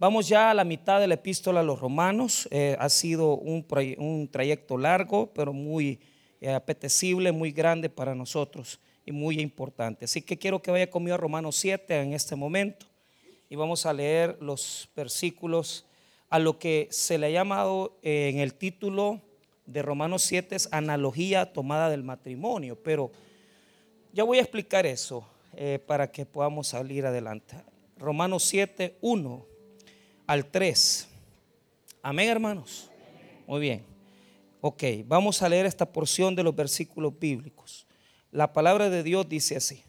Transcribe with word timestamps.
Vamos 0.00 0.28
ya 0.28 0.52
a 0.52 0.54
la 0.54 0.62
mitad 0.62 1.00
de 1.00 1.08
la 1.08 1.14
epístola 1.14 1.58
a 1.58 1.64
los 1.64 1.80
romanos. 1.80 2.46
Eh, 2.52 2.76
ha 2.78 2.88
sido 2.88 3.34
un, 3.34 3.66
trayecto 4.30 4.78
largo, 4.78 5.32
pero 5.34 5.52
muy 5.52 5.98
eh, 6.40 6.52
apetecible, 6.52 7.32
muy 7.32 7.50
grande 7.50 7.90
para 7.90 8.14
nosotros 8.14 8.78
y 9.04 9.10
muy 9.10 9.40
importante. 9.40 10.04
Así 10.04 10.22
que 10.22 10.38
quiero 10.38 10.62
que 10.62 10.70
vaya 10.70 10.88
conmigo 10.88 11.14
a 11.14 11.16
Romanos 11.16 11.56
7 11.56 12.00
en 12.00 12.12
este 12.12 12.36
momento 12.36 12.86
y 13.48 13.56
vamos 13.56 13.86
a 13.86 13.92
leer 13.92 14.38
los 14.40 14.88
versículos 14.94 15.84
a 16.30 16.38
lo 16.38 16.60
que 16.60 16.86
se 16.92 17.18
le 17.18 17.26
ha 17.26 17.30
llamado 17.30 17.98
eh, 18.04 18.30
en 18.32 18.38
el 18.38 18.54
título 18.54 19.20
de 19.66 19.82
Romanos 19.82 20.22
7 20.22 20.54
es 20.54 20.68
analogía 20.70 21.52
tomada 21.52 21.90
del 21.90 22.04
matrimonio, 22.04 22.80
pero 22.80 23.10
ya 24.12 24.22
voy 24.22 24.38
a 24.38 24.42
explicar 24.42 24.86
eso 24.86 25.26
para 25.88 26.12
que 26.12 26.24
podamos 26.24 26.68
salir 26.68 27.04
adelante. 27.04 27.56
Romanos 27.96 28.44
7, 28.44 28.96
1 29.00 29.57
al 30.28 30.44
3. 30.44 31.08
Amén, 32.02 32.28
hermanos. 32.28 32.90
Muy 33.46 33.60
bien. 33.60 33.82
Ok, 34.60 34.84
vamos 35.06 35.40
a 35.40 35.48
leer 35.48 35.64
esta 35.64 35.90
porción 35.90 36.36
de 36.36 36.42
los 36.42 36.54
versículos 36.54 37.18
bíblicos. 37.18 37.86
La 38.30 38.52
palabra 38.52 38.90
de 38.90 39.02
Dios 39.02 39.26
dice 39.26 39.56
así. 39.56 39.82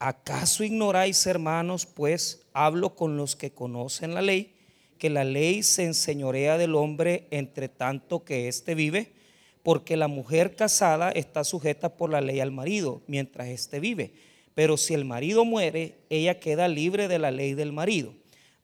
¿Acaso 0.00 0.64
ignoráis, 0.64 1.24
hermanos, 1.26 1.86
pues 1.86 2.42
hablo 2.52 2.96
con 2.96 3.16
los 3.16 3.36
que 3.36 3.52
conocen 3.52 4.14
la 4.14 4.20
ley, 4.20 4.52
que 4.98 5.10
la 5.10 5.22
ley 5.22 5.62
se 5.62 5.84
enseñorea 5.84 6.58
del 6.58 6.74
hombre 6.74 7.28
entre 7.30 7.68
tanto 7.68 8.24
que 8.24 8.48
éste 8.48 8.74
vive? 8.74 9.12
Porque 9.62 9.96
la 9.96 10.08
mujer 10.08 10.56
casada 10.56 11.12
está 11.12 11.44
sujeta 11.44 11.96
por 11.96 12.10
la 12.10 12.20
ley 12.20 12.40
al 12.40 12.50
marido 12.50 13.00
mientras 13.06 13.46
éste 13.46 13.78
vive. 13.78 14.12
Pero 14.56 14.76
si 14.76 14.94
el 14.94 15.04
marido 15.04 15.44
muere, 15.44 15.94
ella 16.10 16.40
queda 16.40 16.66
libre 16.66 17.06
de 17.06 17.20
la 17.20 17.30
ley 17.30 17.54
del 17.54 17.72
marido. 17.72 18.12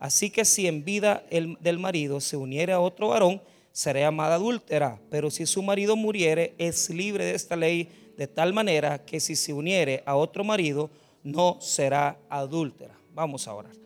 Así 0.02 0.30
que 0.30 0.44
si 0.44 0.66
en 0.66 0.84
vida 0.84 1.24
el, 1.30 1.56
del 1.60 1.78
marido 1.78 2.20
se 2.20 2.36
uniere 2.36 2.72
a 2.72 2.80
otro 2.80 3.06
varón, 3.06 3.40
será 3.70 4.00
llamada 4.00 4.34
adúltera. 4.34 4.98
Pero 5.08 5.30
si 5.30 5.46
su 5.46 5.62
marido 5.62 5.94
muriere, 5.94 6.56
es 6.58 6.90
libre 6.90 7.24
de 7.24 7.36
esta 7.36 7.54
ley 7.54 7.88
de 8.16 8.26
tal 8.26 8.52
manera 8.52 8.98
que 8.98 9.20
si 9.20 9.36
se 9.36 9.52
uniere 9.52 10.02
a 10.04 10.16
otro 10.16 10.42
marido, 10.42 10.90
no 11.22 11.56
será 11.60 12.18
adúltera. 12.28 12.98
Vamos 13.14 13.46
a 13.46 13.54
orar. 13.54 13.76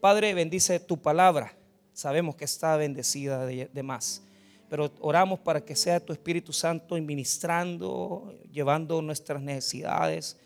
Padre, 0.00 0.32
bendice 0.32 0.80
tu 0.80 0.96
palabra. 0.96 1.54
Sabemos 1.92 2.36
que 2.36 2.46
está 2.46 2.78
bendecida 2.78 3.44
de, 3.44 3.68
de 3.70 3.82
más. 3.82 4.22
Pero 4.70 4.90
oramos 5.00 5.40
para 5.40 5.60
que 5.60 5.76
sea 5.76 6.00
tu 6.00 6.14
Espíritu 6.14 6.54
Santo 6.54 6.94
administrando, 6.94 8.34
llevando 8.50 9.02
nuestras 9.02 9.42
necesidades 9.42 10.38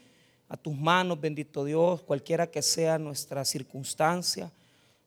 a 0.49 0.57
tus 0.57 0.77
manos, 0.77 1.21
bendito 1.21 1.65
Dios, 1.65 2.03
cualquiera 2.03 2.49
que 2.49 2.63
sea 2.63 2.99
nuestra 2.99 3.45
circunstancia. 3.45 4.51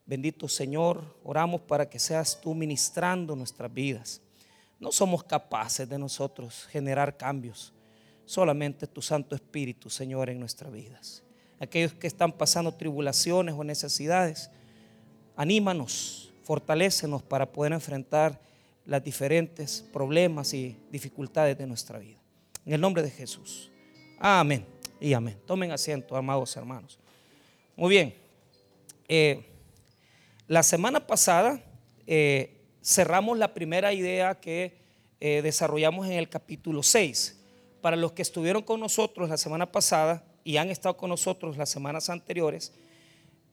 Bendito 0.06 0.48
Señor, 0.48 1.04
oramos 1.24 1.62
para 1.62 1.90
que 1.90 1.98
seas 1.98 2.40
tú 2.40 2.54
ministrando 2.54 3.36
nuestras 3.36 3.74
vidas. 3.74 4.22
No 4.80 4.92
somos 4.92 5.24
capaces 5.24 5.88
de 5.88 5.98
nosotros 5.98 6.68
generar 6.70 7.16
cambios, 7.16 7.74
solamente 8.26 8.86
tu 8.86 9.02
Santo 9.02 9.34
Espíritu, 9.34 9.90
Señor, 9.90 10.30
en 10.30 10.40
nuestras 10.40 10.74
vidas. 10.74 11.24
Aquellos 11.60 11.94
que 11.94 12.08
están 12.08 12.34
pasando 12.34 12.74
tribulaciones 12.74 13.56
o 13.58 13.64
necesidades, 13.64 14.50
anímanos, 15.38 16.34
fortalécenos 16.44 17.24
para 17.24 17.50
poder 17.50 17.72
enfrentar 17.72 18.42
los 18.86 19.02
diferentes 19.02 19.86
problemas 19.94 20.54
y 20.54 20.78
dificultades 20.92 21.58
de 21.58 21.66
nuestra 21.66 22.00
vida. 22.00 22.20
En 22.66 22.74
el 22.74 22.82
nombre 22.82 23.02
de 23.02 23.10
Jesús. 23.10 23.72
Amén 24.20 24.66
y 25.00 25.14
amén. 25.14 25.38
Tomen 25.46 25.72
asiento, 25.72 26.18
amados 26.18 26.56
hermanos. 26.58 27.00
Muy 27.78 27.90
bien. 27.90 28.16
Eh, 29.08 29.53
la 30.48 30.64
semana 30.64 31.08
pasada 31.08 31.64
eh, 32.06 32.62
cerramos 32.84 33.38
la 33.38 33.54
primera 33.54 33.94
idea 33.94 34.36
que 34.36 34.78
eh, 35.20 35.42
desarrollamos 35.42 36.06
en 36.08 36.14
el 36.14 36.28
capítulo 36.28 36.84
6. 36.84 37.40
Para 37.82 37.96
los 37.96 38.12
que 38.12 38.22
estuvieron 38.22 38.62
con 38.62 38.80
nosotros 38.80 39.30
la 39.30 39.38
semana 39.38 39.72
pasada 39.72 40.26
y 40.44 40.58
han 40.58 40.70
estado 40.70 40.98
con 40.98 41.10
nosotros 41.10 41.58
las 41.58 41.70
semanas 41.70 42.10
anteriores, 42.10 42.74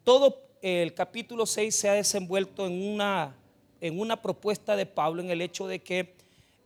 todo 0.03 0.43
el 0.63 0.95
capítulo 0.95 1.47
6 1.47 1.75
se 1.75 1.89
ha 1.89 1.95
desenvuelto 1.95 2.67
en 2.67 2.83
una, 2.83 3.37
en 3.81 4.01
una 4.01 4.21
propuesta 4.21 4.75
de 4.75 4.87
Pablo 4.87 5.23
en 5.23 5.31
el 5.31 5.41
hecho 5.43 5.69
de 5.69 5.81
que 5.81 6.15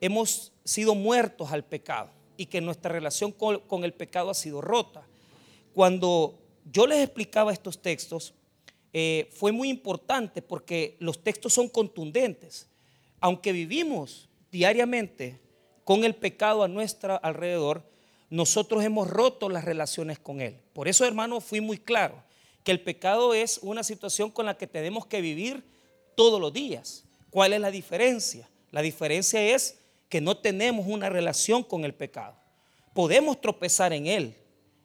hemos 0.00 0.52
sido 0.64 0.94
muertos 0.94 1.52
al 1.52 1.64
pecado 1.64 2.10
y 2.36 2.46
que 2.46 2.60
nuestra 2.60 2.90
relación 2.90 3.30
con, 3.30 3.60
con 3.60 3.84
el 3.84 3.92
pecado 3.92 4.30
ha 4.30 4.34
sido 4.34 4.60
rota. 4.60 5.06
Cuando 5.74 6.38
yo 6.72 6.86
les 6.86 7.00
explicaba 7.00 7.52
estos 7.52 7.80
textos, 7.80 8.34
eh, 8.96 9.28
fue 9.32 9.50
muy 9.50 9.70
importante 9.70 10.40
porque 10.40 10.96
los 11.00 11.24
textos 11.24 11.52
son 11.52 11.68
contundentes. 11.68 12.68
Aunque 13.18 13.50
vivimos 13.50 14.28
diariamente 14.52 15.40
con 15.82 16.04
el 16.04 16.14
pecado 16.14 16.62
a 16.62 16.68
nuestro 16.68 17.18
alrededor, 17.24 17.82
nosotros 18.30 18.84
hemos 18.84 19.10
roto 19.10 19.48
las 19.48 19.64
relaciones 19.64 20.20
con 20.20 20.40
Él. 20.40 20.60
Por 20.72 20.86
eso, 20.86 21.04
hermano, 21.04 21.40
fui 21.40 21.60
muy 21.60 21.76
claro 21.76 22.22
que 22.62 22.70
el 22.70 22.80
pecado 22.80 23.34
es 23.34 23.58
una 23.62 23.82
situación 23.82 24.30
con 24.30 24.46
la 24.46 24.56
que 24.56 24.68
tenemos 24.68 25.06
que 25.06 25.20
vivir 25.20 25.64
todos 26.14 26.40
los 26.40 26.52
días. 26.52 27.04
¿Cuál 27.30 27.52
es 27.52 27.60
la 27.60 27.72
diferencia? 27.72 28.48
La 28.70 28.80
diferencia 28.80 29.42
es 29.42 29.80
que 30.08 30.20
no 30.20 30.36
tenemos 30.36 30.86
una 30.86 31.08
relación 31.08 31.64
con 31.64 31.84
el 31.84 31.94
pecado. 31.94 32.36
Podemos 32.94 33.40
tropezar 33.40 33.92
en 33.92 34.06
él. 34.06 34.36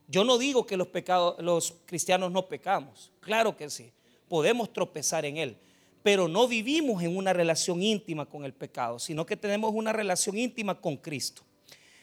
Yo 0.07 0.23
no 0.23 0.39
digo 0.39 0.65
que 0.65 0.77
los, 0.77 0.87
pecados, 0.87 1.35
los 1.37 1.75
cristianos 1.85 2.31
no 2.31 2.47
pecamos, 2.47 3.11
claro 3.21 3.55
que 3.55 3.69
sí 3.69 3.91
podemos 4.29 4.71
tropezar 4.71 5.25
en 5.25 5.37
él. 5.37 5.57
Pero 6.03 6.27
no 6.29 6.47
vivimos 6.47 7.03
en 7.03 7.17
una 7.17 7.33
relación 7.33 7.83
íntima 7.83 8.25
con 8.25 8.45
el 8.45 8.53
pecado, 8.53 8.99
sino 8.99 9.25
que 9.25 9.35
tenemos 9.35 9.73
una 9.73 9.91
relación 9.91 10.37
íntima 10.37 10.79
con 10.79 10.95
Cristo. 10.95 11.41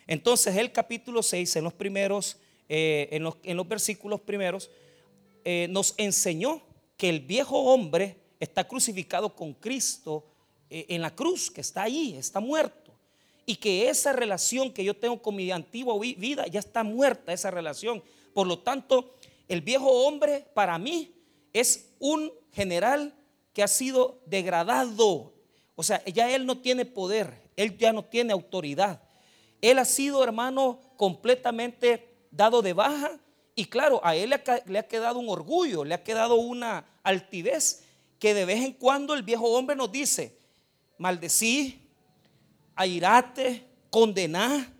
Entonces 0.06 0.54
el 0.56 0.70
capítulo 0.70 1.22
6, 1.22 1.56
en 1.56 1.65
los 1.65 1.72
primeros, 1.72 2.36
eh, 2.69 3.09
en, 3.10 3.22
los, 3.56 3.69
versículos 3.69 4.20
primeros, 4.20 4.70
eh, 5.44 5.66
nos 5.70 5.94
enseñó 5.97 6.60
que 6.97 7.09
el 7.09 7.20
viejo 7.20 7.59
hombre 7.59 8.16
está 8.38 8.66
crucificado 8.69 9.34
con 9.34 9.54
Cristo 9.54 10.25
eh, 10.69 10.86
en 10.91 11.00
la 11.00 11.15
cruz, 11.15 11.50
que 11.50 11.60
está 11.60 11.84
ahí, 11.84 12.16
está 12.16 12.41
muerto. 12.41 12.92
Y 13.47 13.56
que 13.56 13.88
esa 13.88 14.12
relación 14.12 14.72
que 14.72 14.84
yo 14.84 14.94
tengo 14.94 15.22
con 15.22 15.36
mi 15.36 15.50
antigua 15.50 15.97
vida 15.98 16.47
ya 16.48 16.59
está 16.59 16.82
muerta, 16.82 17.32
esa 17.32 17.50
relación. 17.50 18.03
Por 18.34 18.47
lo 18.47 18.59
tanto, 18.59 19.15
el 19.48 19.60
viejo 19.60 19.88
hombre 19.88 20.44
para 20.53 20.78
mí 20.78 21.16
es 21.60 21.94
un 21.98 22.32
general 22.52 23.14
que 23.52 23.62
ha 23.62 23.68
sido 23.68 24.20
degradado. 24.26 25.32
O 25.74 25.82
sea, 25.82 26.04
ya 26.04 26.30
él 26.30 26.44
no 26.44 26.58
tiene 26.58 26.84
poder, 26.84 27.50
él 27.56 27.76
ya 27.78 27.92
no 27.92 28.04
tiene 28.04 28.32
autoridad. 28.32 29.02
Él 29.62 29.78
ha 29.78 29.84
sido, 29.84 30.22
hermano, 30.22 30.80
completamente 30.96 32.08
dado 32.30 32.60
de 32.60 32.74
baja. 32.74 33.18
Y 33.54 33.64
claro, 33.64 34.00
a 34.04 34.14
él 34.14 34.34
le 34.66 34.78
ha 34.78 34.86
quedado 34.86 35.18
un 35.18 35.30
orgullo, 35.30 35.84
le 35.84 35.94
ha 35.94 36.04
quedado 36.04 36.34
una 36.34 36.84
altivez 37.02 37.84
que 38.18 38.34
de 38.34 38.44
vez 38.44 38.62
en 38.62 38.72
cuando 38.72 39.14
el 39.14 39.22
viejo 39.22 39.46
hombre 39.46 39.76
nos 39.76 39.90
dice, 39.90 40.38
maldecí, 40.98 41.80
airate, 42.74 43.66
condená, 43.90 44.72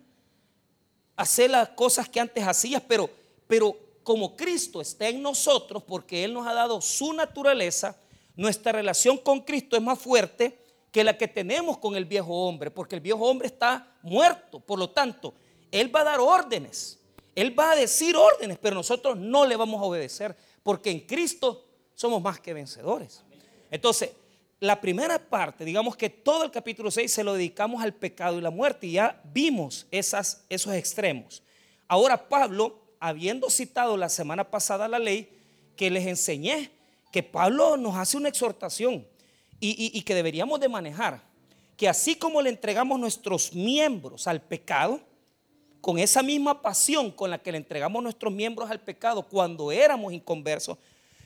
hacer 1.15 1.49
las 1.49 1.69
cosas 1.69 2.07
que 2.07 2.19
antes 2.19 2.43
hacías, 2.43 2.83
pero, 2.87 3.09
pero 3.47 3.75
como 4.07 4.37
Cristo 4.37 4.79
está 4.79 5.09
en 5.09 5.21
nosotros, 5.21 5.83
porque 5.83 6.23
Él 6.23 6.33
nos 6.33 6.47
ha 6.47 6.53
dado 6.53 6.79
su 6.79 7.11
naturaleza, 7.11 7.99
nuestra 8.37 8.71
relación 8.71 9.17
con 9.17 9.41
Cristo 9.41 9.75
es 9.75 9.83
más 9.83 9.99
fuerte 9.99 10.63
que 10.93 11.03
la 11.03 11.17
que 11.17 11.27
tenemos 11.27 11.77
con 11.77 11.93
el 11.93 12.05
viejo 12.05 12.33
hombre, 12.33 12.71
porque 12.71 12.95
el 12.95 13.01
viejo 13.01 13.29
hombre 13.29 13.47
está 13.47 13.97
muerto. 14.03 14.61
Por 14.61 14.79
lo 14.79 14.91
tanto, 14.91 15.33
Él 15.71 15.93
va 15.93 15.99
a 15.99 16.03
dar 16.05 16.21
órdenes, 16.21 17.01
Él 17.35 17.59
va 17.59 17.71
a 17.71 17.75
decir 17.75 18.15
órdenes, 18.15 18.57
pero 18.61 18.75
nosotros 18.75 19.17
no 19.17 19.45
le 19.45 19.57
vamos 19.57 19.81
a 19.81 19.83
obedecer, 19.83 20.37
porque 20.63 20.89
en 20.89 21.01
Cristo 21.01 21.65
somos 21.93 22.21
más 22.21 22.39
que 22.39 22.53
vencedores. 22.53 23.25
Entonces, 23.69 24.11
la 24.61 24.79
primera 24.79 25.19
parte, 25.19 25.65
digamos 25.65 25.97
que 25.97 26.09
todo 26.09 26.45
el 26.45 26.51
capítulo 26.51 26.91
6 26.91 27.11
se 27.11 27.25
lo 27.25 27.33
dedicamos 27.33 27.83
al 27.83 27.93
pecado 27.93 28.37
y 28.37 28.41
la 28.41 28.51
muerte, 28.51 28.87
y 28.87 28.93
ya 28.93 29.21
vimos 29.33 29.85
esos 29.91 30.73
extremos. 30.73 31.43
Ahora 31.89 32.29
Pablo 32.29 32.86
habiendo 32.99 33.49
citado 33.49 33.97
la 33.97 34.09
semana 34.09 34.49
pasada 34.49 34.87
la 34.87 34.99
ley, 34.99 35.29
que 35.75 35.89
les 35.89 36.07
enseñé 36.07 36.71
que 37.11 37.23
Pablo 37.23 37.77
nos 37.77 37.95
hace 37.95 38.17
una 38.17 38.29
exhortación 38.29 39.07
y, 39.59 40.01
que 40.01 40.13
deberíamos 40.13 40.59
de 40.59 40.69
manejar, 40.69 41.23
que 41.75 41.87
así 41.87 42.15
como 42.15 42.41
le 42.41 42.49
entregamos 42.49 42.99
nuestros 42.99 43.53
miembros 43.53 44.27
al 44.27 44.41
pecado, 44.41 44.99
con 45.81 45.99
esa 45.99 46.21
misma 46.21 46.61
pasión 46.61 47.11
con 47.11 47.29
la 47.29 47.37
que 47.37 47.51
le 47.51 47.57
entregamos 47.59 48.03
nuestros 48.03 48.33
miembros 48.33 48.69
al 48.69 48.81
pecado 48.81 49.23
cuando 49.23 49.71
éramos 49.71 50.11
inconversos, 50.11 50.77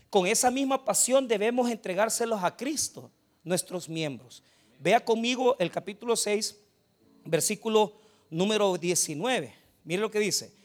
con 0.09 0.27
esa 0.27 0.51
misma 0.51 0.83
pasión 0.83 1.27
debemos 1.27 1.69
entregárselos 1.69 2.43
a 2.43 2.55
Cristo, 2.55 3.09
nuestros 3.43 3.89
miembros. 3.89 4.43
Vea 4.79 5.03
conmigo 5.03 5.55
el 5.57 5.71
capítulo 5.71 6.15
6, 6.15 6.57
versículo 7.25 7.93
número 8.29 8.77
19. 8.77 9.55
Mire 9.83 10.01
lo 10.01 10.11
que 10.11 10.19
dice 10.19 10.60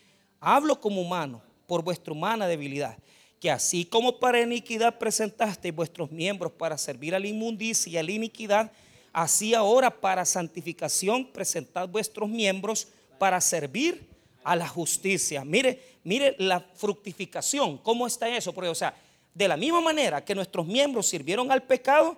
hablo 0.46 0.80
como 0.80 1.00
humano 1.00 1.42
por 1.66 1.82
vuestra 1.82 2.12
humana 2.12 2.46
debilidad. 2.46 2.96
que 3.40 3.50
así 3.50 3.84
como 3.84 4.18
para 4.18 4.40
iniquidad 4.40 4.96
presentasteis 4.96 5.74
vuestros 5.74 6.10
miembros 6.10 6.52
para 6.52 6.78
servir 6.78 7.14
a 7.14 7.18
la 7.18 7.26
inmundicia 7.26 7.92
y 7.92 7.96
a 7.98 8.02
la 8.02 8.12
iniquidad, 8.12 8.72
así 9.12 9.54
ahora 9.54 9.90
para 9.90 10.24
santificación 10.24 11.26
presentad 11.32 11.86
vuestros 11.88 12.30
miembros 12.30 12.88
para 13.18 13.40
servir 13.40 14.08
a 14.42 14.56
la 14.56 14.66
justicia. 14.66 15.44
Mire, 15.44 15.98
mire 16.04 16.34
la 16.38 16.60
fructificación, 16.60 17.76
¿cómo 17.78 18.06
está 18.06 18.34
eso? 18.34 18.54
Porque, 18.54 18.70
o 18.70 18.74
sea, 18.74 18.94
de 19.34 19.48
la 19.48 19.56
misma 19.56 19.80
manera 19.80 20.24
que 20.24 20.34
nuestros 20.34 20.64
miembros 20.64 21.08
sirvieron 21.08 21.50
al 21.50 21.64
pecado, 21.64 22.16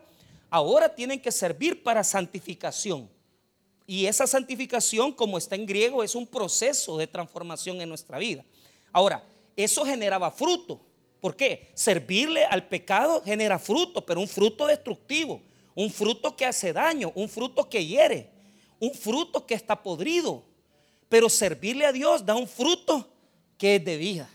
ahora 0.51 0.95
tienen 0.95 1.19
que 1.21 1.33
servir 1.33 1.83
para 1.83 2.05
santificación. 2.05 3.09
Y 3.91 4.05
esa 4.05 4.27
santificación, 4.27 5.13
como 5.13 5.39
está 5.39 5.57
en 5.57 5.65
griego, 5.65 6.05
es 6.05 6.15
un 6.15 6.27
proceso 6.27 6.99
de 6.99 7.07
transformación 7.07 7.81
en 7.81 7.89
nuestra 7.89 8.19
vida. 8.19 8.45
Ahora, 8.93 9.25
eso 9.57 9.83
generaba 9.83 10.31
fruto. 10.31 10.79
¿Por 11.23 11.35
qué? 11.35 11.71
Servirle 11.73 12.45
al 12.45 12.69
pecado 12.69 13.23
genera 13.25 13.59
fruto, 13.59 14.05
pero 14.05 14.21
un 14.21 14.29
fruto 14.29 14.67
destructivo, 14.67 15.41
un 15.75 15.91
fruto 15.91 16.37
que 16.37 16.45
hace 16.45 16.71
daño, 16.71 17.13
un 17.15 17.31
fruto 17.31 17.67
que 17.67 17.83
hiere, 17.83 18.29
un 18.79 18.93
fruto 18.93 19.47
que 19.47 19.55
está 19.55 19.83
podrido. 19.83 20.45
Pero 21.09 21.31
servirle 21.31 21.87
a 21.87 21.93
Dios 21.93 22.27
da 22.27 22.35
un 22.35 22.47
fruto 22.47 23.09
que 23.57 23.77
es 23.77 23.85
de 23.87 23.97
vida. 23.97 24.29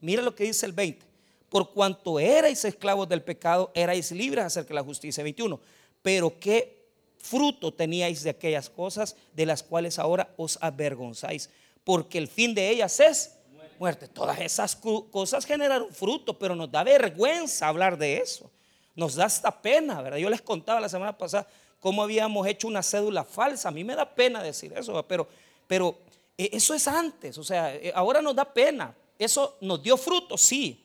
Mira 0.00 0.22
lo 0.22 0.32
que 0.32 0.44
dice 0.44 0.64
el 0.64 0.72
20. 0.72 1.04
Por 1.48 1.72
cuanto 1.72 2.20
erais 2.20 2.64
esclavos 2.64 3.08
del 3.08 3.22
pecado, 3.22 3.72
erais 3.74 4.12
libres 4.12 4.44
acerca 4.44 4.68
de 4.68 4.74
la 4.74 4.84
justicia. 4.84 5.24
21. 5.24 5.60
Pero 6.02 6.38
qué 6.38 6.81
fruto 7.22 7.72
teníais 7.72 8.22
de 8.22 8.30
aquellas 8.30 8.68
cosas 8.68 9.16
de 9.32 9.46
las 9.46 9.62
cuales 9.62 9.98
ahora 9.98 10.34
os 10.36 10.58
avergonzáis. 10.60 11.48
Porque 11.84 12.18
el 12.18 12.28
fin 12.28 12.54
de 12.54 12.68
ellas 12.68 13.00
es 13.00 13.38
muerte. 13.78 14.08
Todas 14.08 14.38
esas 14.40 14.76
cosas 14.76 15.44
generaron 15.44 15.92
fruto, 15.92 16.38
pero 16.38 16.54
nos 16.54 16.70
da 16.70 16.84
vergüenza 16.84 17.68
hablar 17.68 17.96
de 17.96 18.18
eso. 18.18 18.50
Nos 18.94 19.14
da 19.14 19.24
hasta 19.24 19.62
pena, 19.62 20.02
¿verdad? 20.02 20.18
Yo 20.18 20.28
les 20.28 20.42
contaba 20.42 20.80
la 20.80 20.88
semana 20.88 21.16
pasada 21.16 21.48
cómo 21.80 22.02
habíamos 22.02 22.46
hecho 22.46 22.68
una 22.68 22.82
cédula 22.82 23.24
falsa. 23.24 23.68
A 23.68 23.72
mí 23.72 23.82
me 23.82 23.96
da 23.96 24.14
pena 24.14 24.42
decir 24.42 24.72
eso, 24.76 25.02
pero, 25.08 25.26
pero 25.66 25.96
eh, 26.36 26.50
eso 26.52 26.74
es 26.74 26.86
antes. 26.86 27.38
O 27.38 27.44
sea, 27.44 27.74
eh, 27.74 27.92
ahora 27.94 28.20
nos 28.20 28.36
da 28.36 28.44
pena. 28.44 28.94
Eso 29.18 29.56
nos 29.60 29.82
dio 29.82 29.96
fruto, 29.96 30.36
sí. 30.36 30.84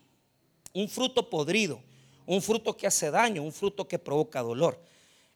Un 0.74 0.88
fruto 0.88 1.30
podrido, 1.30 1.80
un 2.25 2.42
fruto 2.42 2.75
que 2.75 2.88
hace 2.88 3.10
daño, 3.10 3.42
un 3.42 3.51
fruto 3.51 3.88
que 3.88 3.98
provoca 4.00 4.42
dolor. 4.42 4.80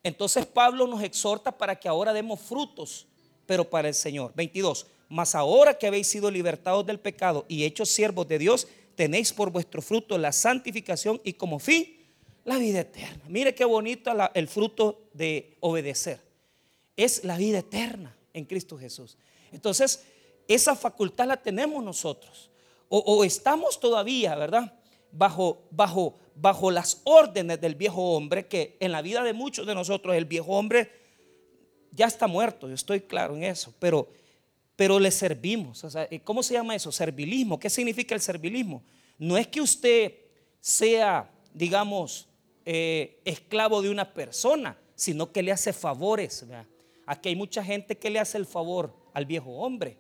Entonces 0.04 0.46
Pablo 0.46 0.88
nos 0.88 1.04
exhorta 1.04 1.58
para 1.58 1.80
que 1.80 1.88
ahora 1.88 2.14
demos 2.14 2.40
frutos, 2.40 3.08
pero 3.46 3.70
para 3.70 3.88
el 3.88 3.94
Señor. 3.94 4.32
22. 4.36 4.88
Mas 5.10 5.36
ahora 5.36 5.78
que 5.78 5.88
habéis 5.88 6.08
sido 6.08 6.32
libertados 6.32 6.86
del 6.86 7.00
pecado 7.00 7.46
y 7.48 7.66
hechos 7.66 7.90
siervos 7.90 8.28
de 8.28 8.40
Dios, 8.40 8.68
tenéis 8.96 9.34
por 9.34 9.52
vuestro 9.52 9.82
fruto 9.82 10.18
la 10.18 10.32
santificación 10.32 11.20
y 11.24 11.34
como 11.34 11.60
fin 11.60 11.98
la 12.46 12.58
vida 12.58 12.80
eterna. 12.80 13.24
Mire 13.28 13.54
qué 13.54 13.66
bonito 13.66 14.12
el 14.34 14.48
fruto 14.48 15.10
de 15.14 15.58
obedecer. 15.60 16.20
Es 16.96 17.24
la 17.24 17.38
vida 17.38 17.60
eterna 17.60 18.16
en 18.34 18.46
Cristo 18.46 18.78
Jesús. 18.78 19.18
Entonces, 19.52 20.04
esa 20.48 20.76
facultad 20.76 21.28
la 21.28 21.38
tenemos 21.38 21.84
nosotros. 21.84 22.50
O, 22.94 23.24
estamos 23.24 23.80
todavía, 23.80 24.36
¿verdad? 24.36 24.74
Bajo, 25.12 25.64
bajo, 25.72 26.18
bajo 26.36 26.72
las 26.72 27.02
órdenes 27.04 27.60
del 27.60 27.76
viejo 27.76 28.14
hombre, 28.14 28.48
que 28.48 28.78
en 28.80 28.92
la 28.92 29.02
vida 29.02 29.24
de 29.24 29.34
muchos 29.34 29.68
de 29.68 29.76
nosotros 29.76 30.16
el 30.16 30.26
viejo 30.26 30.58
hombre 30.58 30.92
ya 31.92 32.06
está 32.06 32.28
muerto, 32.28 32.68
yo 32.68 32.76
estoy 32.76 33.02
claro 33.02 33.36
en 33.36 33.44
eso, 33.44 33.74
pero 33.80 34.08
pero 34.82 35.00
le 35.00 35.12
servimos. 35.12 35.86
¿Cómo 36.24 36.42
se 36.42 36.56
llama 36.56 36.76
eso? 36.76 36.92
Servilismo. 36.92 37.60
¿Qué 37.60 37.70
significa 37.70 38.16
el 38.16 38.22
servilismo? 38.22 38.82
No 39.20 39.38
es 39.38 39.46
que 39.46 39.62
usted 39.62 40.14
sea, 40.60 41.30
digamos, 41.54 42.28
eh, 42.66 43.22
esclavo 43.24 43.84
de 43.84 43.92
una 43.92 44.12
persona, 44.12 44.76
sino 44.96 45.32
que 45.32 45.44
le 45.44 45.52
hace 45.52 45.72
favores. 45.72 46.48
Aquí 47.06 47.30
hay 47.30 47.36
mucha 47.36 47.64
gente 47.64 47.96
que 47.96 48.10
le 48.10 48.18
hace 48.18 48.40
el 48.40 48.48
favor 48.48 48.92
al 49.14 49.28
viejo 49.28 49.52
hombre. 49.52 50.00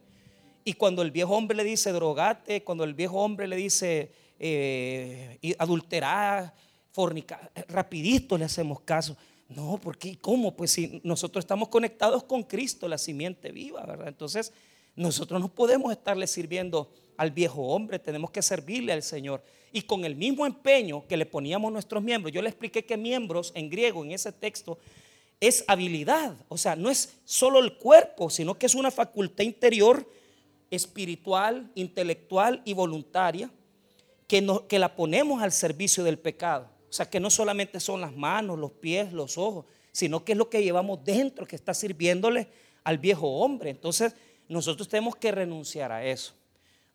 Y 0.63 0.73
cuando 0.73 1.03
el 1.03 1.11
viejo 1.11 1.37
hombre 1.37 1.57
le 1.57 1.63
dice 1.63 1.91
drogate, 1.91 2.63
cuando 2.63 2.83
el 2.83 2.95
viejo 2.95 3.21
hombre 3.21 3.47
le 3.47 3.57
dice 3.57 4.11
eh, 4.43 5.55
adulterar, 5.59 6.51
fornicar, 6.91 7.51
rapidito 7.67 8.37
le 8.39 8.45
hacemos 8.45 8.81
caso. 8.81 9.15
No, 9.49 9.79
porque 9.81 10.17
¿cómo? 10.17 10.55
Pues 10.55 10.71
si 10.71 10.99
nosotros 11.03 11.43
estamos 11.43 11.67
conectados 11.67 12.23
con 12.23 12.41
Cristo, 12.41 12.87
la 12.87 12.97
simiente 12.97 13.51
viva, 13.51 13.85
¿verdad? 13.85 14.07
Entonces, 14.07 14.51
nosotros 14.95 15.39
no 15.39 15.47
podemos 15.49 15.91
estarle 15.91 16.25
sirviendo 16.25 16.91
al 17.17 17.29
viejo 17.29 17.61
hombre, 17.61 17.99
tenemos 17.99 18.31
que 18.31 18.41
servirle 18.41 18.93
al 18.93 19.03
Señor. 19.03 19.43
Y 19.71 19.83
con 19.83 20.05
el 20.05 20.15
mismo 20.15 20.45
empeño 20.45 21.05
que 21.07 21.17
le 21.17 21.27
poníamos 21.27 21.71
nuestros 21.71 22.01
miembros, 22.01 22.33
yo 22.33 22.41
le 22.41 22.49
expliqué 22.49 22.83
que 22.83 22.97
miembros 22.97 23.51
en 23.53 23.69
griego, 23.69 24.03
en 24.03 24.11
ese 24.11 24.31
texto, 24.31 24.79
es 25.39 25.63
habilidad. 25.67 26.35
O 26.49 26.57
sea, 26.57 26.75
no 26.75 26.89
es 26.89 27.19
solo 27.25 27.59
el 27.59 27.77
cuerpo, 27.77 28.31
sino 28.31 28.57
que 28.57 28.65
es 28.65 28.73
una 28.73 28.89
facultad 28.89 29.43
interior, 29.43 30.09
espiritual, 30.71 31.69
intelectual 31.75 32.61
y 32.65 32.73
voluntaria, 32.73 33.51
que, 34.67 34.79
la 34.79 34.95
ponemos 34.95 35.43
al 35.43 35.51
servicio 35.51 36.05
del 36.05 36.17
pecado. 36.17 36.69
O 36.89 36.93
sea, 36.93 37.09
que 37.09 37.19
no 37.19 37.29
solamente 37.29 37.81
son 37.81 37.99
las 37.99 38.15
manos, 38.15 38.57
los 38.57 38.71
pies, 38.71 39.11
los 39.11 39.37
ojos, 39.37 39.65
sino 39.91 40.23
que 40.23 40.31
es 40.31 40.37
lo 40.37 40.49
que 40.49 40.63
llevamos 40.63 41.03
dentro, 41.03 41.45
que 41.45 41.57
está 41.57 41.73
sirviéndole 41.73 42.47
al 42.85 42.97
viejo 42.97 43.27
hombre. 43.27 43.69
Entonces, 43.69 44.15
nosotros 44.47 44.87
tenemos 44.87 45.17
que 45.17 45.33
renunciar 45.33 45.91
a 45.91 46.05
eso. 46.05 46.33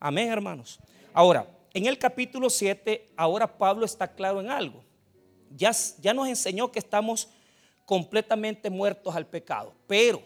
Amén, 0.00 0.30
hermanos. 0.30 0.78
Ahora, 1.12 1.46
en 1.74 1.84
el 1.84 1.98
capítulo 1.98 2.48
7, 2.48 3.08
ahora 3.16 3.58
Pablo 3.58 3.84
está 3.84 4.14
claro 4.14 4.40
en 4.40 4.48
algo. 4.48 4.82
Ya, 5.54 5.72
ya 6.00 6.14
nos 6.14 6.28
enseñó 6.28 6.72
que 6.72 6.78
estamos 6.78 7.28
completamente 7.84 8.70
muertos 8.70 9.14
al 9.14 9.26
pecado, 9.26 9.74
pero 9.86 10.22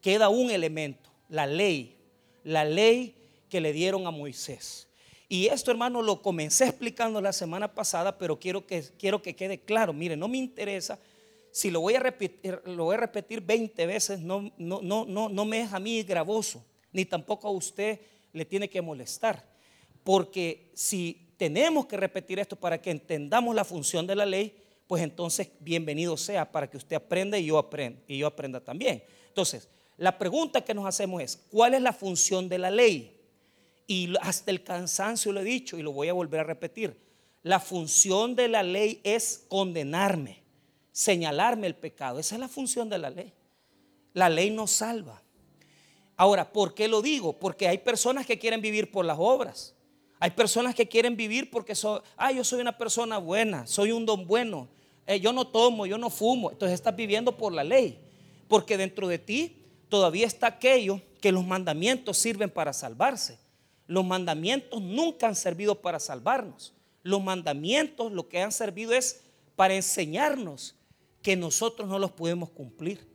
queda 0.00 0.28
un 0.28 0.48
elemento, 0.50 1.10
la 1.28 1.46
ley, 1.46 1.96
la 2.44 2.64
ley 2.64 3.16
que 3.48 3.60
le 3.60 3.72
dieron 3.72 4.06
a 4.06 4.12
Moisés. 4.12 4.88
Y 5.32 5.46
esto, 5.46 5.70
hermano, 5.70 6.02
lo 6.02 6.20
comencé 6.20 6.66
explicando 6.66 7.18
la 7.18 7.32
semana 7.32 7.72
pasada, 7.72 8.18
pero 8.18 8.38
quiero 8.38 8.66
que, 8.66 8.84
quiero 8.98 9.22
que 9.22 9.34
quede 9.34 9.58
claro. 9.58 9.94
Mire, 9.94 10.14
no 10.14 10.28
me 10.28 10.36
interesa 10.36 10.98
si 11.50 11.70
lo 11.70 11.80
voy 11.80 11.94
a 11.94 12.00
repetir, 12.00 12.60
lo 12.66 12.84
voy 12.84 12.96
a 12.96 13.00
repetir 13.00 13.40
20 13.40 13.86
veces, 13.86 14.20
no, 14.20 14.52
no, 14.58 14.82
no, 14.82 15.06
no, 15.06 15.30
no 15.30 15.44
me 15.46 15.62
es 15.62 15.72
a 15.72 15.78
mí 15.78 16.02
gravoso, 16.02 16.62
ni 16.92 17.06
tampoco 17.06 17.48
a 17.48 17.50
usted 17.50 17.98
le 18.34 18.44
tiene 18.44 18.68
que 18.68 18.82
molestar. 18.82 19.42
Porque 20.04 20.70
si 20.74 21.32
tenemos 21.38 21.86
que 21.86 21.96
repetir 21.96 22.38
esto 22.38 22.54
para 22.54 22.82
que 22.82 22.90
entendamos 22.90 23.54
la 23.54 23.64
función 23.64 24.06
de 24.06 24.16
la 24.16 24.26
ley, 24.26 24.54
pues 24.86 25.02
entonces 25.02 25.48
bienvenido 25.60 26.18
sea 26.18 26.52
para 26.52 26.68
que 26.68 26.76
usted 26.76 26.96
aprenda 26.96 27.38
y 27.38 27.46
yo 27.46 27.56
aprenda, 27.56 28.02
y 28.06 28.18
yo 28.18 28.26
aprenda 28.26 28.60
también. 28.60 29.02
Entonces, 29.28 29.66
la 29.96 30.18
pregunta 30.18 30.62
que 30.62 30.74
nos 30.74 30.84
hacemos 30.84 31.22
es, 31.22 31.38
¿cuál 31.50 31.72
es 31.72 31.80
la 31.80 31.94
función 31.94 32.50
de 32.50 32.58
la 32.58 32.70
ley? 32.70 33.21
Y 33.86 34.14
hasta 34.20 34.50
el 34.50 34.62
cansancio 34.62 35.32
lo 35.32 35.40
he 35.40 35.44
dicho 35.44 35.78
y 35.78 35.82
lo 35.82 35.92
voy 35.92 36.08
a 36.08 36.12
volver 36.12 36.40
a 36.40 36.44
repetir. 36.44 36.96
La 37.42 37.58
función 37.58 38.36
de 38.36 38.48
la 38.48 38.62
ley 38.62 39.00
es 39.02 39.44
condenarme, 39.48 40.42
señalarme 40.92 41.66
el 41.66 41.74
pecado. 41.74 42.18
Esa 42.18 42.36
es 42.36 42.40
la 42.40 42.48
función 42.48 42.88
de 42.88 42.98
la 42.98 43.10
ley. 43.10 43.32
La 44.14 44.28
ley 44.28 44.50
nos 44.50 44.70
salva. 44.70 45.22
Ahora, 46.16 46.52
¿por 46.52 46.74
qué 46.74 46.86
lo 46.86 47.02
digo? 47.02 47.38
Porque 47.38 47.66
hay 47.66 47.78
personas 47.78 48.26
que 48.26 48.38
quieren 48.38 48.60
vivir 48.60 48.90
por 48.92 49.04
las 49.04 49.16
obras. 49.18 49.74
Hay 50.20 50.30
personas 50.30 50.74
que 50.74 50.86
quieren 50.86 51.16
vivir 51.16 51.50
porque 51.50 51.74
son, 51.74 52.00
ah, 52.16 52.30
yo 52.30 52.44
soy 52.44 52.60
una 52.60 52.78
persona 52.78 53.18
buena, 53.18 53.66
soy 53.66 53.90
un 53.90 54.06
don 54.06 54.24
bueno, 54.24 54.68
eh, 55.04 55.18
yo 55.18 55.32
no 55.32 55.48
tomo, 55.48 55.84
yo 55.84 55.98
no 55.98 56.10
fumo. 56.10 56.52
Entonces 56.52 56.74
estás 56.74 56.94
viviendo 56.94 57.36
por 57.36 57.52
la 57.52 57.64
ley. 57.64 57.98
Porque 58.46 58.76
dentro 58.76 59.08
de 59.08 59.18
ti 59.18 59.56
todavía 59.88 60.26
está 60.26 60.46
aquello 60.46 61.00
que 61.20 61.32
los 61.32 61.44
mandamientos 61.44 62.18
sirven 62.18 62.50
para 62.50 62.72
salvarse. 62.72 63.41
Los 63.92 64.06
mandamientos 64.06 64.80
nunca 64.80 65.26
han 65.26 65.36
servido 65.36 65.82
para 65.82 66.00
salvarnos. 66.00 66.72
Los 67.02 67.22
mandamientos 67.22 68.10
lo 68.10 68.26
que 68.26 68.40
han 68.40 68.50
servido 68.50 68.94
es 68.94 69.20
para 69.54 69.74
enseñarnos 69.74 70.76
que 71.20 71.36
nosotros 71.36 71.86
no 71.90 71.98
los 71.98 72.10
podemos 72.10 72.48
cumplir. 72.48 73.06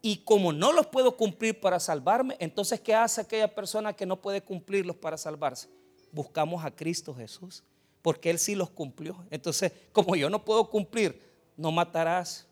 Y 0.00 0.16
como 0.24 0.50
no 0.54 0.72
los 0.72 0.86
puedo 0.86 1.18
cumplir 1.18 1.60
para 1.60 1.78
salvarme, 1.78 2.36
entonces 2.38 2.80
¿qué 2.80 2.94
hace 2.94 3.20
aquella 3.20 3.54
persona 3.54 3.92
que 3.92 4.06
no 4.06 4.18
puede 4.22 4.40
cumplirlos 4.40 4.96
para 4.96 5.18
salvarse? 5.18 5.68
Buscamos 6.10 6.64
a 6.64 6.74
Cristo 6.74 7.14
Jesús, 7.14 7.62
porque 8.00 8.30
Él 8.30 8.38
sí 8.38 8.54
los 8.54 8.70
cumplió. 8.70 9.26
Entonces, 9.30 9.72
como 9.92 10.16
yo 10.16 10.30
no 10.30 10.42
puedo 10.42 10.70
cumplir, 10.70 11.20
no 11.54 11.70
matarás, 11.70 12.46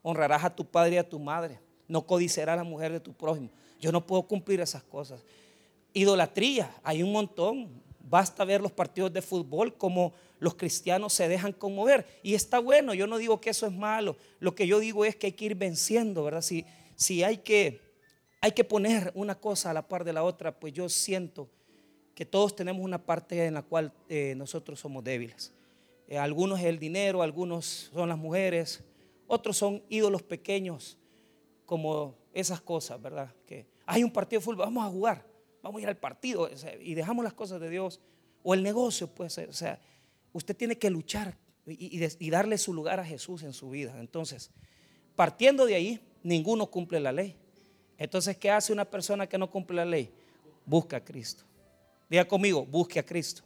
honrarás 0.00 0.44
a 0.44 0.56
tu 0.56 0.64
padre 0.64 0.94
y 0.94 0.98
a 0.98 1.06
tu 1.06 1.18
madre, 1.18 1.60
no 1.86 2.06
codiciarás 2.06 2.54
a 2.54 2.56
la 2.56 2.64
mujer 2.64 2.92
de 2.92 3.00
tu 3.00 3.12
prójimo. 3.12 3.50
Yo 3.78 3.92
no 3.92 4.06
puedo 4.06 4.22
cumplir 4.22 4.62
esas 4.62 4.82
cosas. 4.82 5.20
Idolatría, 5.92 6.74
hay 6.82 7.02
un 7.02 7.12
montón. 7.12 7.80
Basta 8.00 8.44
ver 8.44 8.60
los 8.60 8.72
partidos 8.72 9.12
de 9.12 9.22
fútbol 9.22 9.76
como 9.76 10.12
los 10.40 10.54
cristianos 10.54 11.12
se 11.12 11.28
dejan 11.28 11.52
conmover. 11.52 12.06
Y 12.22 12.34
está 12.34 12.58
bueno, 12.58 12.92
yo 12.94 13.06
no 13.06 13.18
digo 13.18 13.40
que 13.40 13.50
eso 13.50 13.66
es 13.66 13.72
malo. 13.72 14.16
Lo 14.40 14.54
que 14.54 14.66
yo 14.66 14.80
digo 14.80 15.04
es 15.04 15.14
que 15.14 15.28
hay 15.28 15.32
que 15.32 15.44
ir 15.44 15.54
venciendo, 15.54 16.24
¿verdad? 16.24 16.42
Si, 16.42 16.64
si 16.96 17.22
hay, 17.22 17.38
que, 17.38 17.80
hay 18.40 18.52
que 18.52 18.64
poner 18.64 19.12
una 19.14 19.36
cosa 19.36 19.70
a 19.70 19.74
la 19.74 19.86
par 19.86 20.04
de 20.04 20.12
la 20.12 20.24
otra, 20.24 20.58
pues 20.58 20.72
yo 20.72 20.88
siento 20.88 21.48
que 22.14 22.26
todos 22.26 22.56
tenemos 22.56 22.84
una 22.84 22.98
parte 22.98 23.46
en 23.46 23.54
la 23.54 23.62
cual 23.62 23.92
eh, 24.08 24.34
nosotros 24.36 24.80
somos 24.80 25.04
débiles. 25.04 25.52
Eh, 26.08 26.18
algunos 26.18 26.58
es 26.58 26.66
el 26.66 26.78
dinero, 26.78 27.22
algunos 27.22 27.90
son 27.94 28.08
las 28.08 28.18
mujeres, 28.18 28.82
otros 29.26 29.56
son 29.56 29.82
ídolos 29.88 30.22
pequeños, 30.22 30.98
como 31.64 32.16
esas 32.34 32.60
cosas, 32.60 33.00
¿verdad? 33.00 33.32
Que 33.46 33.64
hay 33.86 34.02
un 34.02 34.10
partido 34.12 34.40
de 34.40 34.44
fútbol, 34.44 34.56
vamos 34.56 34.84
a 34.84 34.88
jugar, 34.88 35.24
vamos 35.62 35.80
a 35.80 35.82
ir 35.82 35.88
al 35.88 35.96
partido 35.96 36.48
y 36.80 36.94
dejamos 36.94 37.24
las 37.24 37.34
cosas 37.34 37.60
de 37.60 37.70
Dios. 37.70 38.00
O 38.42 38.54
el 38.54 38.62
negocio 38.62 39.06
puede 39.08 39.30
ser, 39.30 39.48
o 39.48 39.52
sea, 39.52 39.80
usted 40.32 40.56
tiene 40.56 40.78
que 40.78 40.90
luchar 40.90 41.36
y, 41.66 42.00
y 42.18 42.30
darle 42.30 42.56
su 42.58 42.72
lugar 42.72 43.00
a 43.00 43.04
Jesús 43.04 43.42
en 43.42 43.52
su 43.52 43.70
vida. 43.70 43.94
Entonces, 44.00 44.50
partiendo 45.14 45.66
de 45.66 45.74
ahí, 45.74 46.00
ninguno 46.22 46.66
cumple 46.66 47.00
la 47.00 47.12
ley. 47.12 47.36
Entonces, 47.98 48.36
¿qué 48.38 48.50
hace 48.50 48.72
una 48.72 48.86
persona 48.86 49.26
que 49.26 49.36
no 49.36 49.50
cumple 49.50 49.76
la 49.76 49.84
ley? 49.84 50.10
Busca 50.64 50.96
a 50.96 51.04
Cristo. 51.04 51.44
Diga 52.08 52.26
conmigo, 52.26 52.64
busque 52.64 52.98
a 52.98 53.04
Cristo. 53.04 53.42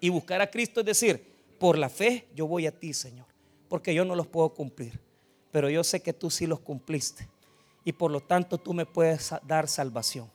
Y 0.00 0.08
buscar 0.08 0.40
a 0.40 0.50
Cristo 0.50 0.80
es 0.80 0.86
decir, 0.86 1.24
por 1.58 1.78
la 1.78 1.88
fe 1.88 2.26
yo 2.34 2.46
voy 2.46 2.66
a 2.66 2.72
ti, 2.72 2.92
Señor 2.92 3.34
porque 3.74 3.92
yo 3.92 4.04
no 4.04 4.14
los 4.14 4.28
puedo 4.28 4.50
cumplir, 4.50 5.00
pero 5.50 5.68
yo 5.68 5.82
sé 5.82 6.00
que 6.00 6.12
tú 6.12 6.30
sí 6.30 6.46
los 6.46 6.60
cumpliste 6.60 7.28
y 7.84 7.92
por 7.92 8.10
lo 8.10 8.20
tanto 8.20 8.56
tú 8.56 8.72
me 8.72 8.86
puedes 8.86 9.34
dar 9.48 9.66
salvación. 9.66 10.30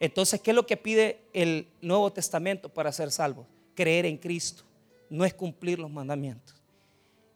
Entonces, 0.00 0.40
¿qué 0.40 0.50
es 0.50 0.54
lo 0.54 0.66
que 0.66 0.76
pide 0.76 1.20
el 1.32 1.68
Nuevo 1.80 2.12
Testamento 2.12 2.68
para 2.68 2.92
ser 2.92 3.10
salvo? 3.10 3.46
Creer 3.74 4.06
en 4.06 4.16
Cristo. 4.16 4.62
No 5.10 5.24
es 5.24 5.34
cumplir 5.34 5.78
los 5.78 5.90
mandamientos, 5.90 6.54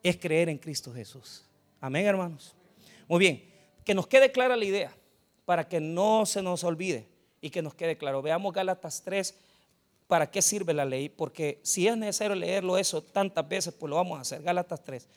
es 0.02 0.16
creer 0.16 0.49
en 0.49 0.59
Cristo 0.59 0.92
Jesús. 0.92 1.45
Amén, 1.81 2.04
hermanos. 2.04 2.54
Muy 3.09 3.19
bien, 3.19 3.50
que 3.85 3.95
nos 3.95 4.07
quede 4.07 4.31
clara 4.31 4.57
la 4.57 4.64
idea 4.64 4.95
para 5.45 5.69
que 5.69 5.81
no 5.81 6.26
se 6.26 6.42
nos 6.42 6.64
olvide 6.64 7.09
y 7.40 7.50
que 7.50 7.62
nos 7.62 7.75
quede 7.75 7.97
claro. 7.97 8.23
Veamos 8.23 8.52
Gálatas 8.52 9.02
3, 9.02 9.35
¿para 10.07 10.31
qué 10.31 10.42
sirve 10.42 10.75
la 10.75 10.85
ley? 10.85 11.09
Porque 11.09 11.61
si 11.62 11.88
es 11.88 11.97
necesario 11.97 12.37
leerlo 12.37 12.76
eso 12.76 13.02
tantas 13.02 13.49
veces, 13.49 13.73
pues 13.73 13.88
lo 13.88 13.97
vamos 13.97 14.19
a 14.19 14.21
hacer. 14.21 14.42
Gálatas 14.42 14.83
3. 14.83 15.09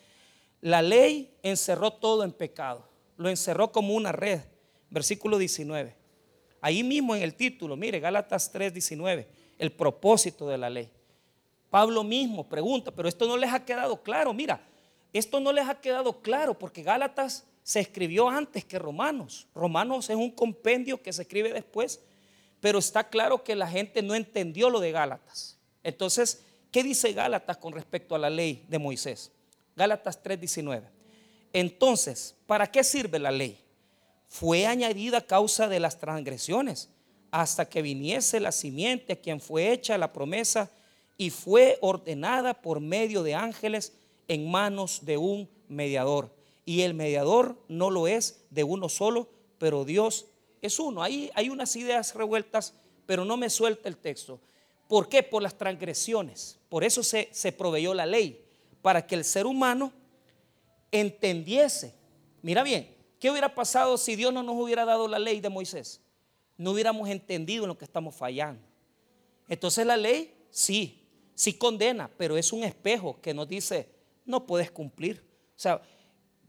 La 0.61 0.81
ley 0.81 1.35
encerró 1.43 1.91
todo 1.91 2.23
en 2.23 2.31
pecado, 2.31 2.87
lo 3.17 3.29
encerró 3.29 3.71
como 3.71 3.93
una 3.93 4.11
red. 4.11 4.39
Versículo 4.89 5.37
19. 5.37 6.04
Ahí 6.65 6.81
mismo 6.81 7.15
en 7.15 7.21
el 7.21 7.35
título, 7.35 7.75
mire, 7.75 7.99
Gálatas 7.99 8.51
3, 8.51 8.73
19, 8.73 9.27
el 9.59 9.71
propósito 9.71 10.47
de 10.47 10.57
la 10.57 10.67
ley. 10.67 10.89
Pablo 11.69 12.03
mismo 12.03 12.49
pregunta, 12.49 12.89
pero 12.89 13.07
esto 13.07 13.27
no 13.27 13.37
les 13.37 13.53
ha 13.53 13.63
quedado 13.63 14.01
claro. 14.01 14.33
Mira, 14.33 14.59
esto 15.13 15.39
no 15.39 15.53
les 15.53 15.69
ha 15.69 15.79
quedado 15.79 16.23
claro 16.23 16.57
porque 16.57 16.81
Gálatas 16.81 17.45
se 17.61 17.81
escribió 17.81 18.29
antes 18.29 18.65
que 18.65 18.79
Romanos. 18.79 19.45
Romanos 19.53 20.09
es 20.09 20.15
un 20.15 20.31
compendio 20.31 20.99
que 21.03 21.13
se 21.13 21.21
escribe 21.21 21.53
después, 21.53 21.99
pero 22.61 22.79
está 22.79 23.09
claro 23.09 23.43
que 23.43 23.53
la 23.53 23.67
gente 23.67 24.01
no 24.01 24.15
entendió 24.15 24.71
lo 24.71 24.79
de 24.79 24.91
Gálatas. 24.91 25.59
Entonces, 25.83 26.41
¿qué 26.71 26.81
dice 26.81 27.13
Gálatas 27.13 27.57
con 27.57 27.73
respecto 27.73 28.15
a 28.15 28.17
la 28.17 28.31
ley 28.31 28.65
de 28.69 28.79
Moisés? 28.79 29.31
Gálatas 29.75 30.23
3:19. 30.23 30.81
Entonces, 31.53 32.35
¿para 32.47 32.65
qué 32.65 32.83
sirve 32.83 33.19
la 33.19 33.29
ley? 33.29 33.64
Fue 34.27 34.65
añadida 34.65 35.19
a 35.19 35.25
causa 35.25 35.67
de 35.67 35.79
las 35.79 35.99
transgresiones, 35.99 36.89
hasta 37.31 37.67
que 37.67 37.81
viniese 37.81 38.39
la 38.39 38.51
simiente 38.51 39.13
a 39.13 39.15
quien 39.17 39.39
fue 39.39 39.71
hecha 39.71 39.97
la 39.97 40.13
promesa 40.13 40.71
y 41.17 41.29
fue 41.29 41.77
ordenada 41.81 42.53
por 42.53 42.79
medio 42.79 43.23
de 43.23 43.35
ángeles 43.35 43.93
en 44.27 44.49
manos 44.49 45.05
de 45.05 45.17
un 45.17 45.49
mediador. 45.67 46.33
Y 46.65 46.81
el 46.81 46.93
mediador 46.93 47.57
no 47.67 47.91
lo 47.91 48.07
es 48.07 48.41
de 48.49 48.63
uno 48.63 48.89
solo, 48.89 49.29
pero 49.57 49.85
Dios 49.85 50.27
es 50.61 50.79
uno. 50.79 51.03
Ahí 51.03 51.29
hay 51.35 51.49
unas 51.49 51.75
ideas 51.75 52.15
revueltas, 52.15 52.73
pero 53.05 53.23
no 53.23 53.37
me 53.37 53.49
suelta 53.49 53.87
el 53.87 53.97
texto. 53.97 54.39
¿Por 54.87 55.09
qué? 55.09 55.23
Por 55.23 55.43
las 55.43 55.57
transgresiones. 55.57 56.59
Por 56.69 56.83
eso 56.83 57.03
se, 57.03 57.29
se 57.31 57.51
proveyó 57.51 57.93
la 57.93 58.05
ley 58.05 58.43
para 58.81 59.05
que 59.05 59.15
el 59.15 59.23
ser 59.23 59.45
humano 59.45 59.91
entendiese. 60.91 61.93
Mira 62.41 62.63
bien, 62.63 62.94
¿qué 63.19 63.29
hubiera 63.29 63.53
pasado 63.53 63.97
si 63.97 64.15
Dios 64.15 64.33
no 64.33 64.43
nos 64.43 64.55
hubiera 64.55 64.85
dado 64.85 65.07
la 65.07 65.19
ley 65.19 65.41
de 65.41 65.49
Moisés? 65.49 66.01
No 66.57 66.71
hubiéramos 66.71 67.09
entendido 67.09 67.63
en 67.63 67.69
lo 67.69 67.77
que 67.77 67.85
estamos 67.85 68.15
fallando. 68.15 68.61
Entonces 69.49 69.85
la 69.85 69.97
ley 69.97 70.33
sí, 70.49 71.07
sí 71.33 71.53
condena, 71.53 72.09
pero 72.17 72.37
es 72.37 72.53
un 72.53 72.63
espejo 72.63 73.19
que 73.21 73.33
nos 73.33 73.47
dice, 73.47 73.89
no 74.25 74.45
puedes 74.45 74.71
cumplir. 74.71 75.23
O 75.55 75.59
sea, 75.59 75.81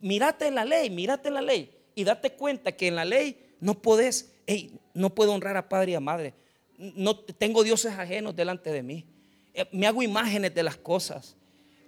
mírate 0.01 0.47
en 0.47 0.55
la 0.55 0.65
ley, 0.65 0.91
mírate 0.91 1.29
en 1.29 1.35
la 1.35 1.43
ley 1.43 1.75
y 1.95 2.05
date 2.05 2.35
cuenta 2.35 2.73
que 2.73 2.89
en 2.89 2.97
la 2.97 3.05
ley 3.05 3.55
no 3.61 3.75
puedes, 3.75 4.33
no 4.95 5.15
puedo 5.15 5.33
honrar 5.33 5.57
a 5.57 5.69
padre 5.69 5.93
y 5.93 5.95
a 5.95 6.01
madre. 6.01 6.35
No 6.79 7.19
tengo 7.19 7.65
dioses 7.65 7.93
ajenos 7.93 8.37
delante 8.37 8.71
de 8.71 8.83
mí. 8.83 9.07
Eh, 9.55 9.67
me 9.73 9.87
hago 9.87 10.03
imágenes 10.03 10.55
de 10.55 10.63
las 10.63 10.77
cosas 10.77 11.37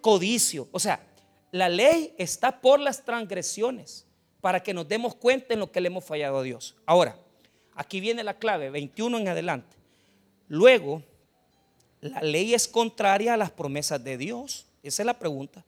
codicio. 0.00 0.68
O 0.72 0.78
sea, 0.80 1.06
la 1.50 1.68
ley 1.68 2.14
está 2.18 2.60
por 2.60 2.80
las 2.80 3.04
transgresiones 3.04 4.06
para 4.40 4.62
que 4.62 4.74
nos 4.74 4.88
demos 4.88 5.14
cuenta 5.14 5.54
en 5.54 5.60
lo 5.60 5.70
que 5.72 5.80
le 5.80 5.88
hemos 5.88 6.04
fallado 6.04 6.38
a 6.38 6.42
Dios. 6.42 6.76
Ahora, 6.86 7.16
aquí 7.74 8.00
viene 8.00 8.22
la 8.22 8.38
clave, 8.38 8.70
21 8.70 9.18
en 9.18 9.28
adelante. 9.28 9.76
Luego, 10.48 11.02
la 12.00 12.20
ley 12.20 12.54
es 12.54 12.68
contraria 12.68 13.34
a 13.34 13.36
las 13.36 13.50
promesas 13.50 14.02
de 14.02 14.16
Dios. 14.16 14.66
Esa 14.82 15.02
es 15.02 15.06
la 15.06 15.18
pregunta. 15.18 15.64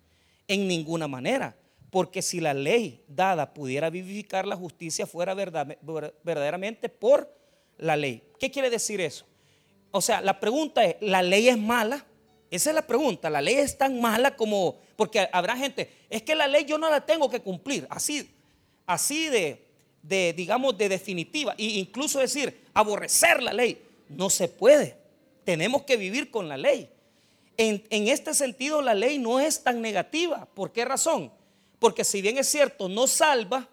En 0.47 0.69
ninguna 0.69 1.09
manera. 1.09 1.57
Porque 1.91 2.23
si 2.23 2.41
la 2.41 2.55
ley 2.55 3.03
dada 3.09 3.53
pudiera 3.53 3.91
vivificar 3.91 4.47
la 4.47 4.57
justicia, 4.57 5.07
fuera 5.07 5.35
verdaderamente 5.35 6.89
por 6.89 7.35
la 7.79 7.97
ley. 7.97 8.23
¿Qué 8.39 8.51
quiere 8.51 8.71
decir 8.71 9.01
eso? 9.01 9.27
O 9.91 10.01
sea, 10.01 10.21
la 10.21 10.39
pregunta 10.39 10.85
es, 10.85 10.97
¿la 11.01 11.21
ley 11.21 11.49
es 11.49 11.59
mala? 11.59 12.07
Esa 12.49 12.71
es 12.71 12.75
la 12.77 12.87
pregunta. 12.87 13.29
La 13.29 13.43
ley 13.43 13.57
es 13.57 13.77
tan 13.77 14.01
mala 14.01 14.37
como, 14.37 14.79
porque 14.95 15.29
habrá 15.33 15.57
gente, 15.57 15.91
es 16.09 16.23
que 16.23 16.37
la 16.37 16.47
ley 16.47 16.65
yo 16.65 16.79
no 16.79 16.89
la 16.91 17.05
tengo 17.05 17.29
que 17.29 17.41
cumplir, 17.41 17.89
así, 17.91 18.31
así 18.93 19.29
de, 19.29 19.65
de 20.03 20.33
digamos, 20.33 20.77
de 20.77 20.89
definitiva. 20.89 21.55
E 21.59 21.65
incluso 21.65 22.19
decir, 22.19 22.65
aborrecer 22.75 23.43
la 23.43 23.53
ley, 23.53 23.83
no 24.09 24.31
se 24.31 24.49
puede. 24.49 24.97
Tenemos 25.45 25.83
que 25.83 25.97
vivir 25.97 26.31
con 26.31 26.49
la 26.49 26.57
ley. 26.57 26.89
En, 27.57 27.85
en 27.91 28.09
este 28.09 28.35
sentido, 28.35 28.83
la 28.83 28.95
ley 28.95 29.19
no 29.19 29.41
es 29.41 29.63
tan 29.63 29.81
negativa. 29.81 30.47
¿Por 30.55 30.73
qué 30.73 30.85
razón? 30.85 31.33
Porque 31.79 32.05
si 32.05 32.23
bien 32.23 32.39
es 32.39 32.49
cierto, 32.49 32.89
no 32.89 33.07
salva, 33.07 33.69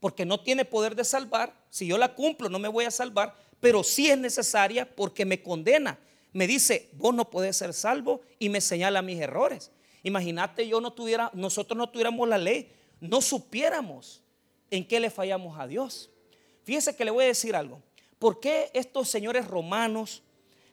porque 0.00 0.24
no 0.24 0.40
tiene 0.40 0.64
poder 0.64 0.94
de 0.94 1.04
salvar, 1.04 1.54
si 1.70 1.86
yo 1.86 1.98
la 1.98 2.14
cumplo 2.14 2.48
no 2.48 2.58
me 2.58 2.68
voy 2.68 2.84
a 2.84 2.90
salvar, 2.90 3.34
pero 3.60 3.82
sí 3.82 4.08
es 4.08 4.18
necesaria 4.18 4.88
porque 4.88 5.24
me 5.24 5.42
condena 5.42 5.98
me 6.32 6.46
dice, 6.46 6.88
vos 6.92 7.14
no 7.14 7.30
podés 7.30 7.56
ser 7.56 7.72
salvo 7.72 8.20
y 8.38 8.48
me 8.48 8.60
señala 8.60 9.02
mis 9.02 9.20
errores. 9.20 9.70
Imagínate 10.02 10.68
yo 10.68 10.80
no 10.80 10.92
tuviera, 10.92 11.30
nosotros 11.34 11.76
no 11.76 11.88
tuviéramos 11.88 12.28
la 12.28 12.38
ley, 12.38 12.70
no 13.00 13.20
supiéramos 13.20 14.22
en 14.70 14.86
qué 14.86 15.00
le 15.00 15.10
fallamos 15.10 15.58
a 15.58 15.66
Dios. 15.66 16.10
Fíjese 16.64 16.94
que 16.94 17.04
le 17.04 17.10
voy 17.10 17.24
a 17.24 17.28
decir 17.28 17.56
algo. 17.56 17.82
¿Por 18.18 18.40
qué 18.40 18.70
estos 18.74 19.08
señores 19.08 19.46
romanos, 19.46 20.22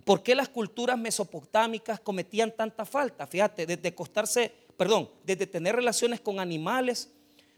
por 0.04 0.24
qué 0.24 0.36
las 0.36 0.50
culturas 0.50 0.98
mesopotámicas 0.98 2.00
cometían 2.00 2.52
tanta 2.52 2.86
falta? 2.86 3.28
Fíjate, 3.28 3.66
desde 3.66 3.90
acostarse, 3.90 4.52
perdón, 4.78 5.10
desde 5.24 5.48
tener 5.48 5.76
relaciones 5.76 6.20
con 6.20 6.40
animales 6.40 7.10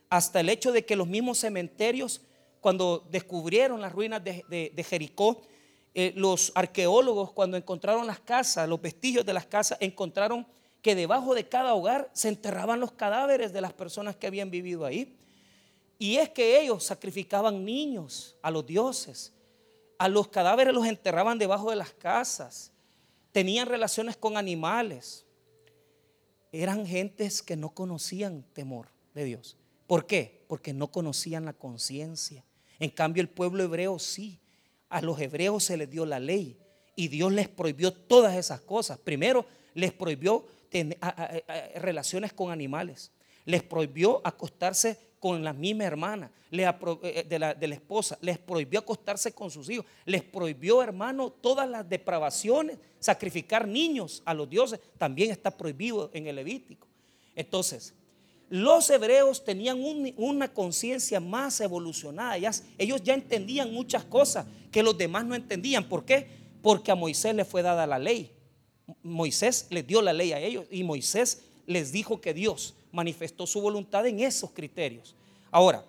hasta 0.10 0.39
el 0.39 0.50
hecho 0.50 0.72
de 0.72 0.86
que 0.86 0.96
los 0.96 1.08
mismos 1.08 1.39
cementerios, 1.39 2.22
cuando 2.62 3.08
descubrieron 3.10 3.82
las 3.82 3.91
ruinas 3.91 4.24
de, 4.24 4.86
Jericó, 4.88 5.41
eh, 5.94 6.13
los 6.15 6.51
arqueólogos 6.53 7.32
cuando 7.32 7.58
encontraron 7.58 8.06
las 8.06 8.20
casas, 8.20 8.70
los 8.70 8.82
vestigios 8.82 9.25
de 9.25 9.34
las 9.34 9.46
casas, 9.46 9.77
encontraron 9.82 10.46
que 10.82 10.96
debajo 10.96 11.34
de 11.34 11.48
cada 11.48 11.74
hogar 11.74 12.10
se 12.13 12.29
enterraban 12.29 12.79
los 12.79 12.91
cadáveres 12.91 13.51
de 13.51 13.62
las 13.62 13.74
personas 13.74 14.15
que 14.15 14.27
habían 14.27 14.51
vivido 14.51 14.86
ahí. 14.86 15.17
Y 16.00 16.18
es 16.18 16.30
que 16.30 16.62
ellos 16.62 16.84
sacrificaban 16.84 17.66
niños 17.66 18.38
a 18.42 18.51
los 18.51 18.66
dioses. 18.66 19.34
A 19.98 20.08
los 20.08 20.27
cadáveres 20.27 20.74
los 20.74 20.86
enterraban 20.86 21.38
debajo 21.38 21.70
de 21.70 21.75
las 21.75 21.92
casas. 21.92 22.72
Tenían 23.32 23.68
relaciones 23.68 24.16
con 24.16 24.38
animales. 24.38 25.25
Eran 26.51 26.86
gentes 26.86 27.42
que 27.42 27.56
no 27.56 27.72
conocían 27.72 28.44
temor 28.54 28.89
de 29.13 29.25
Dios. 29.25 29.58
¿Por 29.88 30.06
qué? 30.06 30.46
Porque 30.48 30.74
no 30.74 30.92
conocían 30.92 31.46
la 31.46 31.54
conciencia. 31.54 32.46
En 32.80 32.89
cambio 32.89 33.22
el 33.22 33.30
pueblo 33.30 33.63
hebreo 33.63 33.98
sí 33.98 34.39
a 34.89 35.01
los 35.01 35.20
hebreos 35.20 35.63
se 35.63 35.77
les 35.77 35.89
dio 35.89 36.06
la 36.06 36.20
ley 36.20 36.58
y 36.96 37.10
Dios 37.10 37.32
les 37.32 37.48
prohibió 37.48 37.92
todas 37.92 38.36
esas 38.36 38.62
cosas. 38.62 38.98
Primero, 38.98 39.46
les 39.74 39.92
prohibió 39.92 40.46
tener, 40.70 40.98
relaciones 41.75 42.34
con 42.34 42.51
animales. 42.51 43.12
Les 43.46 43.63
prohibió 43.63 44.22
acostarse 44.25 44.98
con 45.20 45.44
la 45.44 45.54
misma 45.54 45.86
hermana 45.86 46.32
eh, 46.52 47.26
de, 47.28 47.40
la, 47.40 47.54
de 47.54 47.68
la 47.68 47.76
esposa. 47.76 48.18
Les 48.22 48.38
prohibió 48.38 48.80
acostarse 48.80 49.34
con 49.34 49.52
sus 49.52 49.70
hijos. 49.70 49.86
Les 50.06 50.24
prohibió, 50.24 50.82
hermano, 50.82 51.30
todas 51.30 51.70
las 51.70 51.88
depravaciones. 51.88 52.78
Sacrificar 53.00 53.68
niños 53.68 54.22
a 54.26 54.34
los 54.34 54.50
dioses 54.50 54.80
también 54.98 55.32
está 55.32 55.52
prohibido 55.52 56.10
en 56.14 56.28
el 56.28 56.36
Levítico. 56.36 56.88
Entonces, 57.36 57.94
los 58.50 58.90
hebreos 58.90 59.44
tenían 59.44 59.80
una 60.16 60.54
conciencia 60.54 61.20
más 61.20 61.60
evolucionada. 61.60 62.38
ellos 62.78 63.04
ya 63.04 63.14
entendían 63.14 63.74
muchas 63.74 64.06
cosas 64.06 64.46
que 64.72 64.84
los 64.84 64.98
demás 64.98 65.26
no 65.26 65.36
entendían. 65.36 65.88
¿Por 65.88 66.06
qué? 66.06 66.28
Porque 66.62 66.92
a 66.92 66.96
Moisés 66.96 67.36
le 67.36 67.44
fue 67.44 67.62
dada 67.62 67.86
la 67.86 68.00
ley. 68.00 68.32
Moisés 69.04 69.68
les 69.70 69.86
dio 69.86 70.02
la 70.02 70.14
ley 70.14 70.32
a 70.32 70.40
ellos 70.40 70.66
y 70.72 70.84
Moisés 70.84 71.44
les 71.66 71.92
dijo 71.92 72.22
que 72.22 72.34
Dios 72.34 72.76
manifestó 72.98 73.46
su 73.46 73.62
voluntad 73.62 74.08
en 74.08 74.22
esos 74.22 74.50
criterios. 74.50 75.16
Ahora, 75.51 75.86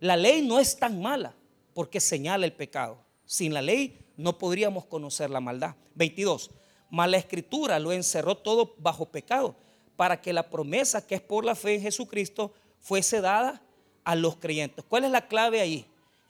la 0.00 0.16
ley 0.16 0.42
no 0.42 0.58
es 0.58 0.76
tan 0.76 1.00
mala 1.00 1.32
porque 1.74 2.00
señala 2.00 2.44
el 2.44 2.52
pecado. 2.52 2.98
Sin 3.24 3.54
la 3.54 3.62
ley 3.62 3.96
no 4.16 4.36
podríamos 4.36 4.84
conocer 4.86 5.30
la 5.30 5.38
maldad. 5.38 5.76
22. 5.94 6.50
Mala 6.90 7.18
escritura 7.18 7.78
lo 7.78 7.92
encerró 7.92 8.36
todo 8.36 8.74
bajo 8.78 9.06
pecado 9.06 9.54
para 9.94 10.20
que 10.20 10.32
la 10.32 10.50
promesa 10.50 11.06
que 11.06 11.14
es 11.14 11.20
por 11.20 11.44
la 11.44 11.54
fe 11.54 11.76
en 11.76 11.82
Jesucristo 11.82 12.52
fuese 12.80 13.20
dada 13.20 13.62
a 14.02 14.16
los 14.16 14.34
creyentes. 14.34 14.84
¿Cuál 14.88 15.04
es 15.04 15.12
la 15.12 15.28
clave 15.28 15.60
ahí? 15.60 15.86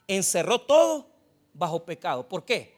Encerró 0.07 0.61
todo 0.61 1.07
bajo 1.51 1.83
pecado. 1.83 2.29
¿Por 2.29 2.45
qué? 2.45 2.75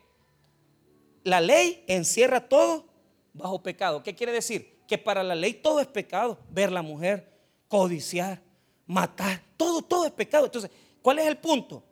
La 1.25 1.42
ley 1.42 1.84
encierra 1.88 2.48
todo 2.48 2.86
bajo 3.34 3.62
pecado. 3.62 4.02
¿Qué 4.02 4.16
quiere 4.16 4.32
decir? 4.32 4.75
Que 4.88 4.98
para 4.98 5.24
la 5.24 5.36
ley 5.36 5.54
todo 5.54 5.80
es 5.80 5.88
pecado. 5.88 6.38
Ver 6.50 6.72
la 6.72 6.82
mujer, 6.82 7.32
codiciar, 7.68 8.42
matar, 8.86 9.42
todo, 9.58 9.82
todo 9.82 10.06
es 10.06 10.12
pecado. 10.12 10.46
Entonces, 10.46 10.72
¿cuál 11.01 11.20
es 11.20 11.27
el 11.27 11.38
punto? 11.38 11.84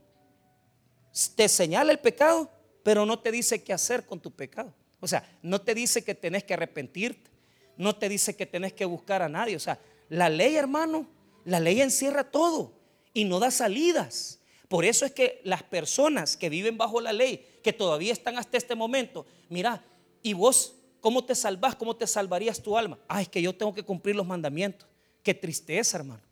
Te 1.36 1.48
señala 1.48 1.92
el 1.92 2.00
pecado, 2.00 2.50
pero 2.84 3.06
no 3.06 3.20
te 3.20 3.32
dice 3.32 3.64
qué 3.64 3.74
hacer 3.74 4.06
con 4.06 4.20
tu 4.20 4.32
pecado. 4.32 4.74
O 5.00 5.08
sea, 5.08 5.28
no 5.42 5.62
te 5.62 5.76
dice 5.76 6.04
que 6.04 6.16
tenés 6.16 6.44
que 6.44 6.54
arrepentirte, 6.54 7.30
no 7.78 7.96
te 7.96 8.08
dice 8.08 8.36
que 8.36 8.46
tenés 8.46 8.74
que 8.74 8.86
buscar 8.86 9.22
a 9.22 9.30
nadie. 9.30 9.56
O 9.56 9.60
sea, 9.60 9.80
la 10.10 10.30
ley, 10.30 10.56
hermano, 10.56 11.08
la 11.46 11.60
ley 11.60 11.82
encierra 11.82 12.24
todo 12.24 12.74
y 13.14 13.26
no 13.26 13.40
da 13.40 13.52
salidas. 13.52 14.40
Por 14.68 14.86
eso 14.86 15.06
es 15.06 15.12
que 15.12 15.42
las 15.44 15.62
personas 15.62 16.38
que 16.38 16.50
viven 16.50 16.78
bajo 16.78 17.02
la 17.02 17.14
ley, 17.14 17.46
que 17.62 17.74
todavía 17.74 18.14
están 18.14 18.38
hasta 18.38 18.58
este 18.58 18.76
momento, 18.76 19.26
mira, 19.50 19.84
y 20.22 20.34
vos, 20.34 20.76
¿cómo 21.04 21.26
te 21.26 21.36
salvás? 21.36 21.76
¿Cómo 21.76 21.98
te 21.98 22.08
salvarías 22.08 22.64
tu 22.64 22.78
alma? 22.78 22.98
Ah, 23.10 23.22
es 23.22 23.28
que 23.28 23.42
yo 23.42 23.54
tengo 23.54 23.74
que 23.74 23.84
cumplir 23.84 24.16
los 24.16 24.26
mandamientos. 24.26 24.88
Qué 25.22 25.34
tristeza, 25.34 25.98
hermano. 25.98 26.24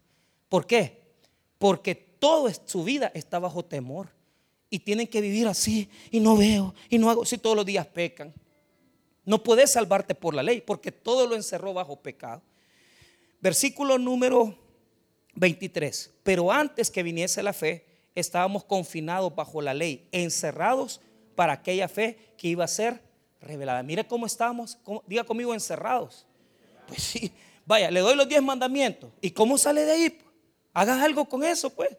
¿Por 0.47 0.65
qué? 0.65 1.01
Porque 1.57 1.93
toda 1.93 2.53
su 2.65 2.85
vida 2.85 3.11
está 3.13 3.37
bajo 3.37 3.65
temor. 3.65 4.07
Y 4.69 4.79
tienen 4.79 5.07
que 5.07 5.19
vivir 5.19 5.45
así, 5.47 5.89
y 6.09 6.21
no 6.21 6.37
veo, 6.37 6.73
y 6.87 6.97
no 6.97 7.09
hago, 7.09 7.25
si 7.25 7.37
todos 7.37 7.57
los 7.57 7.65
días 7.65 7.85
pecan. 7.85 8.33
No 9.25 9.43
puedes 9.43 9.71
salvarte 9.71 10.15
por 10.15 10.33
la 10.33 10.41
ley, 10.41 10.61
porque 10.61 10.93
todo 10.93 11.27
lo 11.27 11.35
encerró 11.35 11.73
bajo 11.73 11.97
pecado. 11.97 12.41
Versículo 13.41 13.97
número 13.97 14.57
23. 15.35 16.11
Pero 16.23 16.49
antes 16.49 16.89
que 16.89 17.03
viniese 17.03 17.43
la 17.43 17.51
fe, 17.51 17.85
estábamos 18.15 18.63
confinados 18.63 19.35
bajo 19.35 19.61
la 19.61 19.73
ley, 19.73 20.07
encerrados 20.13 21.01
para 21.35 21.51
aquella 21.51 21.89
fe 21.89 22.17
que 22.37 22.47
iba 22.47 22.63
a 22.63 22.69
ser 22.69 23.10
revelada. 23.41 23.83
Mire 23.83 24.05
cómo 24.05 24.25
estamos, 24.25 24.77
diga 25.07 25.23
conmigo, 25.23 25.53
encerrados. 25.53 26.25
Pues 26.87 27.01
sí, 27.03 27.31
vaya, 27.65 27.91
le 27.91 27.99
doy 27.99 28.15
los 28.15 28.27
diez 28.27 28.41
mandamientos. 28.41 29.11
¿Y 29.21 29.31
cómo 29.31 29.57
sale 29.57 29.85
de 29.85 29.91
ahí? 29.91 30.19
Hagas 30.73 31.01
algo 31.01 31.25
con 31.25 31.43
eso, 31.43 31.69
pues. 31.69 31.89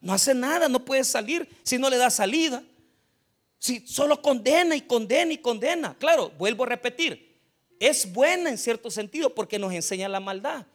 No 0.00 0.12
hace 0.12 0.34
nada, 0.34 0.68
no 0.68 0.84
puede 0.84 1.04
salir 1.04 1.48
si 1.62 1.78
no 1.78 1.90
le 1.90 1.96
da 1.96 2.10
salida. 2.10 2.62
Si 3.58 3.86
solo 3.86 4.22
condena 4.22 4.74
y 4.74 4.80
condena 4.80 5.32
y 5.32 5.38
condena. 5.38 5.94
Claro, 5.98 6.30
vuelvo 6.38 6.64
a 6.64 6.68
repetir, 6.68 7.38
es 7.78 8.10
buena 8.10 8.50
en 8.50 8.58
cierto 8.58 8.90
sentido 8.90 9.34
porque 9.34 9.58
nos 9.58 9.72
enseña 9.72 10.08
la 10.08 10.20
maldad, 10.20 10.66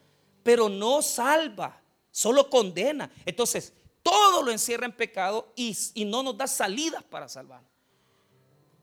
pero 0.44 0.70
no 0.70 1.02
salva, 1.02 1.82
solo 2.12 2.50
condena. 2.50 3.12
Entonces, 3.26 3.74
todo 4.04 4.44
lo 4.44 4.52
encierra 4.52 4.86
en 4.86 4.92
pecado 4.92 5.52
y, 5.56 5.76
no 6.06 6.22
nos 6.22 6.38
da 6.38 6.46
salidas 6.46 7.04
para 7.04 7.28
salvar. 7.28 7.62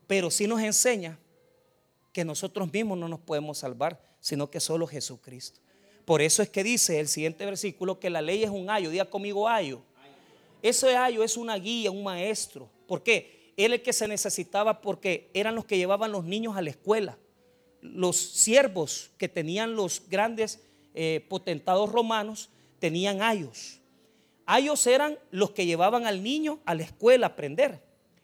Pero 0.05 0.29
sí 0.29 0.47
nos 0.47 0.59
enseña 0.59 1.17
que 2.13 2.23
nosotros 2.23 2.71
mismos 2.71 2.97
no 2.97 3.07
nos 3.07 3.19
podemos 3.19 3.57
salvar, 3.57 3.99
sino 4.19 4.49
que 4.49 4.59
solo 4.59 4.87
Jesucristo. 4.87 5.59
Por 6.05 6.21
eso 6.21 6.41
es 6.41 6.49
que 6.49 6.63
dice 6.63 6.99
el 6.99 7.07
siguiente 7.07 7.45
versículo 7.45 7.99
que 7.99 8.09
la 8.09 8.21
ley 8.21 8.43
es 8.43 8.49
un 8.49 8.69
ayo. 8.69 8.89
Diga 8.89 9.05
conmigo 9.05 9.49
ayo. 9.49 9.81
Ese 10.61 10.95
ayo 10.95 11.23
es 11.23 11.35
una 11.35 11.55
guía, 11.55 11.91
un 11.91 12.03
maestro. 12.03 12.69
¿Por 12.87 13.03
qué? 13.03 13.53
Él 13.57 13.73
es 13.73 13.79
el 13.79 13.83
que 13.83 13.93
se 13.93 14.07
necesitaba 14.07 14.81
porque 14.81 15.29
eran 15.33 15.55
los 15.55 15.65
que 15.65 15.77
llevaban 15.77 16.11
los 16.11 16.23
niños 16.23 16.55
a 16.55 16.61
la 16.61 16.69
escuela. 16.69 17.17
Los 17.81 18.17
siervos 18.17 19.11
que 19.17 19.27
tenían 19.27 19.75
los 19.75 20.03
grandes 20.07 20.61
eh, 20.93 21.25
potentados 21.27 21.91
romanos 21.91 22.49
tenían 22.79 23.21
ayos. 23.21 23.79
Ayos 24.45 24.85
eran 24.87 25.17
los 25.31 25.51
que 25.51 25.65
llevaban 25.65 26.05
al 26.05 26.21
niño 26.21 26.59
a 26.65 26.75
la 26.75 26.83
escuela 26.83 27.27
a 27.27 27.29
aprender. 27.29 27.81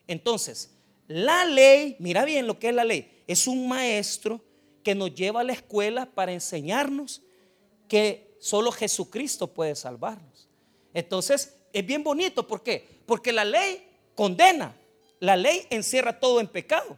Entonces, 0.07 0.71
la 1.09 1.43
ley, 1.43 1.95
mira 1.97 2.23
bien 2.23 2.45
lo 2.45 2.59
que 2.59 2.69
es 2.69 2.75
la 2.75 2.85
ley, 2.85 3.23
es 3.27 3.47
un 3.47 3.67
maestro 3.67 4.39
que 4.83 4.93
nos 4.93 5.13
lleva 5.13 5.41
a 5.41 5.43
la 5.43 5.53
escuela 5.53 6.05
para 6.05 6.31
enseñarnos 6.31 7.23
que 7.87 8.35
solo 8.39 8.71
Jesucristo 8.71 9.47
puede 9.47 9.75
salvarnos. 9.75 10.47
Entonces, 10.93 11.57
es 11.73 11.85
bien 11.85 12.03
bonito, 12.03 12.47
¿por 12.47 12.61
qué? 12.61 13.01
Porque 13.07 13.31
la 13.31 13.43
ley 13.43 13.87
condena, 14.13 14.75
la 15.19 15.35
ley 15.35 15.65
encierra 15.71 16.19
todo 16.19 16.39
en 16.39 16.47
pecado. 16.47 16.95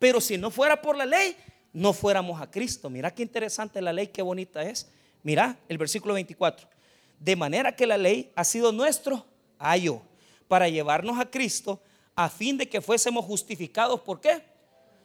Pero 0.00 0.20
si 0.20 0.36
no 0.36 0.50
fuera 0.50 0.82
por 0.82 0.96
la 0.96 1.06
ley, 1.06 1.36
no 1.72 1.92
fuéramos 1.92 2.42
a 2.42 2.50
Cristo. 2.50 2.90
Mira 2.90 3.14
qué 3.14 3.22
interesante 3.22 3.80
la 3.80 3.92
ley, 3.92 4.08
qué 4.08 4.22
bonita 4.22 4.62
es. 4.64 4.90
Mira 5.22 5.56
el 5.68 5.78
versículo 5.78 6.14
24. 6.14 6.68
De 7.20 7.36
manera 7.36 7.76
que 7.76 7.86
la 7.86 7.96
ley 7.96 8.32
ha 8.34 8.42
sido 8.42 8.72
nuestro 8.72 9.24
ayo 9.56 10.02
para 10.48 10.68
llevarnos 10.68 11.20
a 11.20 11.30
Cristo 11.30 11.80
a 12.14 12.28
fin 12.28 12.56
de 12.56 12.68
que 12.68 12.80
fuésemos 12.80 13.24
justificados. 13.24 14.00
¿Por 14.00 14.20
qué? 14.20 14.42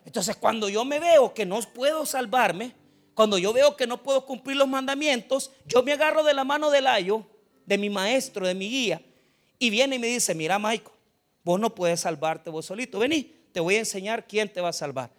Entonces 0.06 0.36
cuando 0.36 0.70
yo 0.70 0.86
me 0.86 1.00
veo 1.00 1.34
que 1.34 1.46
no 1.46 1.60
puedo 1.62 2.06
salvarme, 2.06 2.74
cuando 3.14 3.38
yo 3.38 3.52
veo 3.52 3.76
que 3.76 3.88
no 3.88 4.04
puedo 4.04 4.26
cumplir 4.26 4.58
los 4.58 4.68
mandamientos, 4.68 5.52
yo 5.66 5.84
me 5.84 5.94
agarro 5.94 6.24
de 6.24 6.34
la 6.34 6.44
mano 6.44 6.70
del 6.70 6.88
ayo, 6.88 7.26
de 7.66 7.78
mi 7.78 7.90
maestro, 7.90 8.48
de 8.48 8.54
mi 8.54 8.70
guía, 8.70 9.02
y 9.60 9.70
viene 9.70 9.96
y 9.96 10.00
me 10.00 10.08
dice, 10.08 10.36
mira 10.36 10.60
Maico, 10.60 10.94
vos 11.44 11.60
no 11.60 11.74
puedes 11.74 12.02
salvarte 12.02 12.50
vos 12.50 12.68
solito, 12.68 13.00
vení, 13.00 13.36
te 13.52 13.60
voy 13.60 13.76
a 13.76 13.80
enseñar 13.80 14.28
quién 14.28 14.52
te 14.52 14.62
va 14.62 14.70
a 14.70 14.74
salvar. 14.74 15.10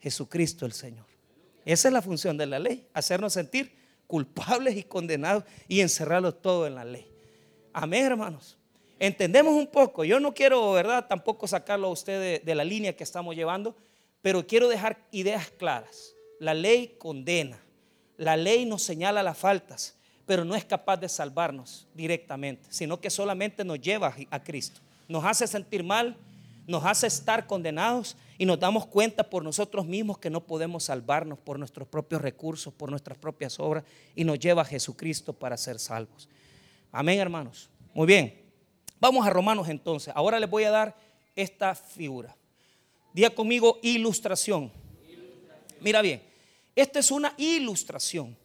Jesucristo 0.00 0.66
el 0.66 0.72
Señor. 0.72 1.06
Esa 1.64 1.88
es 1.88 1.94
la 1.94 2.02
función 2.02 2.36
de 2.36 2.46
la 2.46 2.58
ley, 2.58 2.88
hacernos 2.92 3.34
sentir 3.34 3.76
culpables 4.06 4.76
y 4.76 4.82
condenados 4.82 5.44
y 5.68 5.80
encerrarlos 5.80 6.42
todo 6.42 6.66
en 6.66 6.74
la 6.74 6.84
ley. 6.84 7.06
Amén, 7.72 8.04
hermanos. 8.04 8.58
Entendemos 9.02 9.54
un 9.54 9.66
poco. 9.66 10.04
Yo 10.04 10.20
no 10.20 10.32
quiero, 10.32 10.74
¿verdad? 10.74 11.08
Tampoco 11.08 11.48
sacarlo 11.48 11.88
a 11.88 11.90
usted 11.90 12.40
de, 12.44 12.54
la 12.54 12.62
línea 12.62 12.94
que 12.94 13.02
estamos 13.02 13.34
llevando, 13.34 13.74
pero 14.20 14.46
quiero 14.46 14.68
dejar 14.68 14.96
ideas 15.10 15.50
claras. 15.50 16.14
La 16.38 16.54
ley 16.54 16.94
condena. 16.98 17.58
La 18.16 18.36
ley 18.36 18.64
nos 18.64 18.82
señala 18.82 19.24
las 19.24 19.36
faltas, 19.36 19.96
pero 20.24 20.44
no 20.44 20.54
es 20.54 20.64
capaz 20.64 20.98
de 20.98 21.08
salvarnos 21.08 21.88
directamente, 21.94 22.68
sino 22.70 23.00
que 23.00 23.10
solamente 23.10 23.64
nos 23.64 23.80
lleva 23.80 24.14
a 24.30 24.40
Cristo. 24.40 24.80
Nos 25.08 25.24
hace 25.24 25.48
sentir 25.48 25.82
mal, 25.82 26.16
nos 26.68 26.84
hace 26.84 27.08
estar 27.08 27.48
condenados 27.48 28.16
y 28.38 28.46
nos 28.46 28.60
damos 28.60 28.86
cuenta 28.86 29.28
por 29.28 29.42
nosotros 29.42 29.84
mismos 29.84 30.18
que 30.18 30.30
no 30.30 30.44
podemos 30.44 30.84
salvarnos 30.84 31.40
por 31.40 31.58
nuestros 31.58 31.88
propios 31.88 32.22
recursos, 32.22 32.72
por 32.72 32.88
nuestras 32.88 33.18
propias 33.18 33.58
obras 33.58 33.82
y 34.14 34.22
nos 34.22 34.38
lleva 34.38 34.62
a 34.62 34.64
Jesucristo 34.64 35.32
para 35.32 35.56
ser 35.56 35.80
salvos. 35.80 36.28
Amén, 36.92 37.18
hermanos. 37.18 37.68
Muy 37.94 38.06
bien. 38.06 38.41
Vamos 39.02 39.26
a 39.26 39.30
Romanos 39.30 39.68
entonces. 39.68 40.14
Ahora 40.14 40.38
les 40.38 40.48
voy 40.48 40.62
a 40.62 40.70
dar 40.70 40.96
esta 41.34 41.74
figura. 41.74 42.36
Diga 43.12 43.30
conmigo 43.30 43.80
ilustración. 43.82 44.70
Mira 45.80 46.00
bien, 46.02 46.22
esta 46.76 47.00
es 47.00 47.10
una 47.10 47.34
ilustración. 47.36 48.36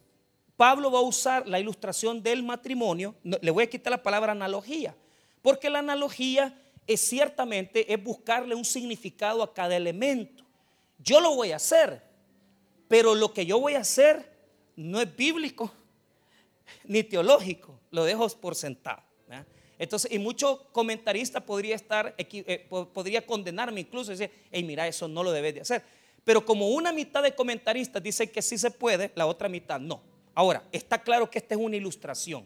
Pablo 0.56 0.90
va 0.90 0.98
a 0.98 1.02
usar 1.02 1.46
la 1.46 1.60
ilustración 1.60 2.20
del 2.24 2.42
matrimonio. 2.42 3.14
Le 3.22 3.52
voy 3.52 3.62
a 3.62 3.70
quitar 3.70 3.92
la 3.92 4.02
palabra 4.02 4.32
analogía, 4.32 4.96
porque 5.42 5.70
la 5.70 5.78
analogía 5.78 6.60
es 6.88 7.02
ciertamente 7.02 7.92
es 7.92 8.02
buscarle 8.02 8.56
un 8.56 8.64
significado 8.64 9.44
a 9.44 9.54
cada 9.54 9.76
elemento. 9.76 10.42
Yo 10.98 11.20
lo 11.20 11.36
voy 11.36 11.52
a 11.52 11.56
hacer, 11.56 12.02
pero 12.88 13.14
lo 13.14 13.32
que 13.32 13.46
yo 13.46 13.60
voy 13.60 13.74
a 13.74 13.82
hacer 13.82 14.28
no 14.74 15.00
es 15.00 15.14
bíblico 15.14 15.70
ni 16.82 17.04
teológico, 17.04 17.78
lo 17.92 18.02
dejo 18.02 18.28
por 18.30 18.56
sentado. 18.56 19.06
Entonces, 19.78 20.10
y 20.12 20.18
mucho 20.18 20.66
comentarista 20.72 21.40
podría 21.40 21.76
estar, 21.76 22.14
eh, 22.18 22.66
podría 22.68 23.24
condenarme 23.24 23.80
incluso 23.80 24.12
y 24.12 24.16
decir, 24.16 24.34
hey, 24.50 24.64
mira, 24.64 24.88
eso 24.88 25.06
no 25.06 25.22
lo 25.22 25.30
debes 25.30 25.54
de 25.54 25.60
hacer. 25.60 25.82
Pero 26.24 26.44
como 26.44 26.68
una 26.70 26.92
mitad 26.92 27.22
de 27.22 27.34
comentaristas 27.34 28.02
dice 28.02 28.30
que 28.30 28.42
sí 28.42 28.58
se 28.58 28.70
puede, 28.70 29.12
la 29.14 29.26
otra 29.26 29.48
mitad 29.48 29.78
no. 29.78 30.02
Ahora, 30.34 30.62
está 30.72 31.00
claro 31.02 31.30
que 31.30 31.38
esta 31.38 31.54
es 31.54 31.60
una 31.60 31.76
ilustración 31.76 32.44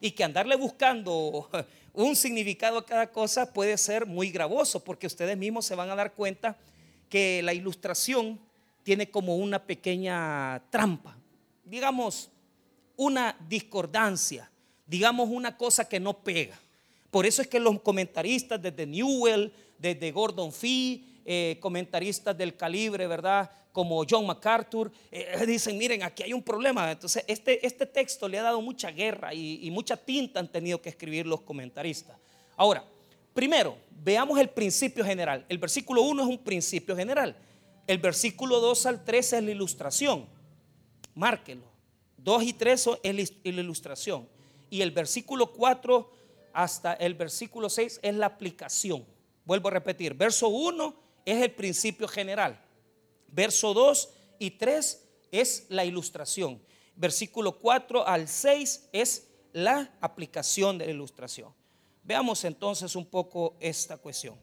y 0.00 0.10
que 0.10 0.24
andarle 0.24 0.56
buscando 0.56 1.48
un 1.94 2.14
significado 2.16 2.78
a 2.78 2.86
cada 2.86 3.10
cosa 3.10 3.52
puede 3.52 3.76
ser 3.78 4.06
muy 4.06 4.30
gravoso 4.30 4.84
porque 4.84 5.06
ustedes 5.06 5.36
mismos 5.36 5.64
se 5.64 5.74
van 5.74 5.90
a 5.90 5.94
dar 5.94 6.12
cuenta 6.12 6.56
que 7.08 7.42
la 7.42 7.54
ilustración 7.54 8.40
tiene 8.82 9.10
como 9.10 9.36
una 9.36 9.64
pequeña 9.64 10.62
trampa, 10.70 11.16
digamos 11.64 12.30
una 12.96 13.36
discordancia, 13.48 14.50
digamos 14.86 15.28
una 15.30 15.56
cosa 15.56 15.88
que 15.88 15.98
no 15.98 16.18
pega. 16.18 16.58
Por 17.14 17.26
eso 17.26 17.42
es 17.42 17.46
que 17.46 17.60
los 17.60 17.80
comentaristas 17.80 18.60
desde 18.60 18.84
Newell, 18.84 19.52
desde 19.78 20.10
Gordon 20.10 20.52
Fee, 20.52 21.20
eh, 21.24 21.58
comentaristas 21.60 22.36
del 22.36 22.56
calibre, 22.56 23.06
¿verdad? 23.06 23.48
Como 23.70 24.04
John 24.04 24.26
MacArthur, 24.26 24.90
eh, 25.12 25.36
dicen, 25.46 25.78
miren, 25.78 26.02
aquí 26.02 26.24
hay 26.24 26.32
un 26.32 26.42
problema. 26.42 26.90
Entonces, 26.90 27.24
este, 27.28 27.64
este 27.64 27.86
texto 27.86 28.26
le 28.26 28.40
ha 28.40 28.42
dado 28.42 28.60
mucha 28.60 28.90
guerra 28.90 29.32
y, 29.32 29.64
y 29.64 29.70
mucha 29.70 29.96
tinta 29.96 30.40
han 30.40 30.50
tenido 30.50 30.82
que 30.82 30.88
escribir 30.88 31.24
los 31.24 31.42
comentaristas. 31.42 32.16
Ahora, 32.56 32.84
primero, 33.32 33.76
veamos 34.02 34.36
el 34.40 34.48
principio 34.48 35.04
general. 35.04 35.46
El 35.48 35.58
versículo 35.58 36.02
1 36.02 36.20
es 36.20 36.28
un 36.28 36.38
principio 36.38 36.96
general. 36.96 37.36
El 37.86 37.98
versículo 37.98 38.58
2 38.58 38.86
al 38.86 39.04
3 39.04 39.34
es 39.34 39.44
la 39.44 39.50
ilustración. 39.52 40.26
Márquelo. 41.14 41.62
2 42.16 42.42
y 42.42 42.52
3 42.54 42.88
es 43.04 43.32
la 43.44 43.60
ilustración. 43.60 44.28
Y 44.68 44.82
el 44.82 44.90
versículo 44.90 45.52
4 45.52 46.23
hasta 46.54 46.94
el 46.94 47.14
versículo 47.14 47.68
6 47.68 48.00
es 48.02 48.14
la 48.14 48.26
aplicación. 48.26 49.04
Vuelvo 49.44 49.68
a 49.68 49.72
repetir. 49.72 50.14
Verso 50.14 50.48
1 50.48 50.94
es 51.26 51.42
el 51.42 51.50
principio 51.50 52.08
general. 52.08 52.58
Verso 53.28 53.74
2 53.74 54.08
y 54.38 54.52
3 54.52 55.04
es 55.32 55.66
la 55.68 55.84
ilustración. 55.84 56.62
Versículo 56.96 57.58
4 57.58 58.06
al 58.06 58.28
6 58.28 58.88
es 58.92 59.26
la 59.52 59.92
aplicación 60.00 60.78
de 60.78 60.86
la 60.86 60.92
ilustración. 60.92 61.52
Veamos 62.02 62.44
entonces 62.44 62.94
un 62.94 63.06
poco 63.06 63.56
esta 63.60 63.96
cuestión. 63.96 64.38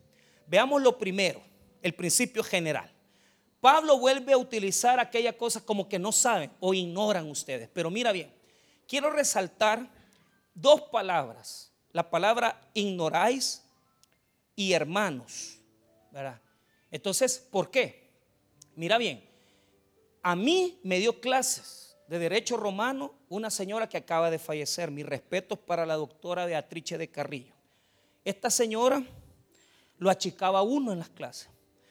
Veamos 0.48 0.82
lo 0.82 0.98
primero, 0.98 1.42
el 1.82 1.94
principio 1.94 2.44
general. 2.44 2.92
Pablo 3.62 4.00
vuelve 4.00 4.34
a 4.34 4.38
utilizar 4.38 5.00
aquella 5.00 5.38
cosa 5.38 5.64
como 5.64 5.88
que 5.88 6.00
no 6.00 6.12
saben 6.12 6.52
o 6.60 6.74
ignoran 6.74 7.30
ustedes. 7.30 7.70
Pero 7.72 7.92
mira 7.92 8.12
bien, 8.12 8.34
quiero 8.88 9.12
resaltar 9.12 9.88
dos 10.54 10.82
palabras. 10.84 11.71
La 11.94 12.10
palabra 12.10 12.70
ignoráis 12.74 13.64
y 14.56 14.74
hermanos. 14.74 15.60
¿verdad? 16.12 16.40
Entonces, 16.90 17.40
¿por 17.52 17.72
qué? 17.72 18.10
Mira 18.76 18.98
bien, 18.98 19.24
a 20.22 20.36
mí 20.36 20.80
me 20.84 21.00
dio 21.00 21.20
clases 21.20 21.98
de 22.08 22.20
derecho 22.20 22.58
romano 22.58 23.14
una 23.30 23.50
señora 23.50 23.88
que 23.88 23.98
acaba 23.98 24.30
de 24.30 24.40
fallecer. 24.40 24.92
Mis 24.92 25.06
respetos 25.06 25.58
para 25.58 25.86
la 25.86 25.96
doctora 25.96 26.46
Beatrice 26.46 26.98
de 26.98 27.10
Carrillo. 27.10 27.54
Esta 28.24 28.50
señora 28.50 29.04
lo 29.98 30.10
achicaba 30.10 30.62
uno 30.62 30.92
en 30.92 31.00
las 31.00 31.10
clases, 31.10 31.50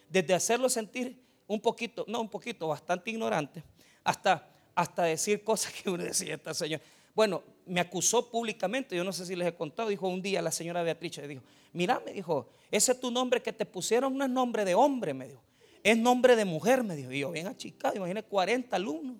desde 0.09 0.35
hacerlo 0.35 0.69
sentir 0.69 1.21
un 1.47 1.61
poquito, 1.61 2.05
no 2.07 2.21
un 2.21 2.29
poquito, 2.29 2.69
bastante 2.69 3.11
ignorante, 3.11 3.65
hasta, 4.05 4.49
hasta 4.75 5.05
decir 5.05 5.43
cosas 5.43 5.73
que 5.73 5.91
uno 5.91 6.05
decía 6.05 6.35
esta 6.35 6.55
señora. 6.55 6.83
Bueno, 7.15 7.43
me 7.67 7.81
acusó 7.81 8.31
públicamente, 8.31 8.97
yo 8.97 9.05
no 9.05 9.13
sé 9.13 9.27
si 9.27 9.37
les 9.37 9.49
he 9.49 9.55
contado, 9.55 9.89
dijo 9.89 10.09
un 10.09 10.23
día 10.23 10.43
la 10.43 10.51
señora 10.51 10.83
Beatrice, 10.83 11.27
dijo, 11.27 11.43
mira, 11.73 12.01
me 12.05 12.13
dijo, 12.13 12.49
ese 12.71 12.93
es 12.93 13.01
tu 13.01 13.11
nombre 13.11 13.43
que 13.43 13.53
te 13.53 13.67
pusieron, 13.67 14.17
no 14.17 14.25
es 14.25 14.31
nombre 14.31 14.65
de 14.65 14.75
hombre, 14.75 15.15
me 15.15 15.29
dijo, 15.29 15.43
es 15.83 15.97
nombre 15.97 16.37
de 16.37 16.45
mujer, 16.45 16.83
me 16.83 16.95
dijo. 16.95 17.11
Y 17.13 17.21
yo 17.21 17.31
bien 17.31 17.47
achicado, 17.47 17.97
imagínate 17.97 18.29
40 18.29 18.77
alumnos. 18.77 19.17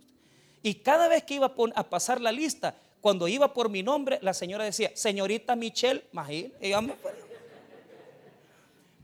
Y 0.63 0.75
cada 0.75 1.09
vez 1.09 1.25
que 1.25 1.35
iba 1.35 1.55
a 1.75 1.89
pasar 1.89 2.21
la 2.21 2.33
lista, 2.33 2.77
cuando 3.01 3.29
iba 3.29 3.53
por 3.55 3.71
mi 3.71 3.83
nombre, 3.83 4.19
la 4.21 4.35
señora 4.35 4.65
decía, 4.65 4.91
señorita 4.95 5.57
Michelle 5.57 6.05
Magil, 6.13 6.53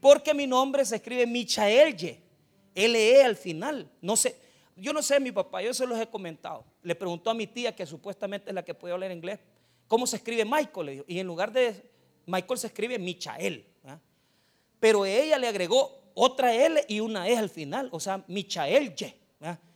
porque 0.01 0.35
mi 0.35 0.47
nombre 0.47 0.85
se 0.85 0.97
escribe 0.97 1.27
Michael 1.27 1.97
Y, 1.99 2.19
L-E 2.75 3.23
al 3.23 3.37
final. 3.37 3.91
No 4.03 4.17
sé, 4.17 4.37
yo 4.77 4.93
no 4.93 5.03
sé, 5.03 5.19
mi 5.19 5.33
papá, 5.33 5.63
yo 5.63 5.73
se 5.73 5.87
los 5.87 5.99
he 5.99 6.07
comentado. 6.07 6.65
Le 6.83 6.95
preguntó 6.95 7.31
a 7.31 7.35
mi 7.35 7.47
tía, 7.47 7.75
que 7.75 7.87
supuestamente 7.87 8.51
es 8.51 8.55
la 8.55 8.63
que 8.63 8.75
puede 8.75 8.93
hablar 8.93 9.11
inglés, 9.11 9.41
¿cómo 9.89 10.07
se 10.07 10.17
escribe 10.17 10.45
Michael? 10.45 10.87
Le 10.87 10.93
dijo. 10.93 11.05
Y 11.09 11.19
en 11.19 11.27
lugar 11.27 11.51
de 11.51 11.91
Michael 12.27 12.59
se 12.59 12.67
escribe 12.67 12.99
Michael. 12.99 13.67
Pero 14.79 15.07
ella 15.07 15.39
le 15.39 15.49
agregó 15.49 16.11
otra 16.15 16.55
L 16.55 16.85
y 16.87 17.01
una 17.01 17.27
E 17.29 17.37
al 17.37 17.49
final, 17.49 17.89
o 17.91 17.99
sea, 17.99 18.23
Michael 18.29 18.95
Y. 18.99 19.27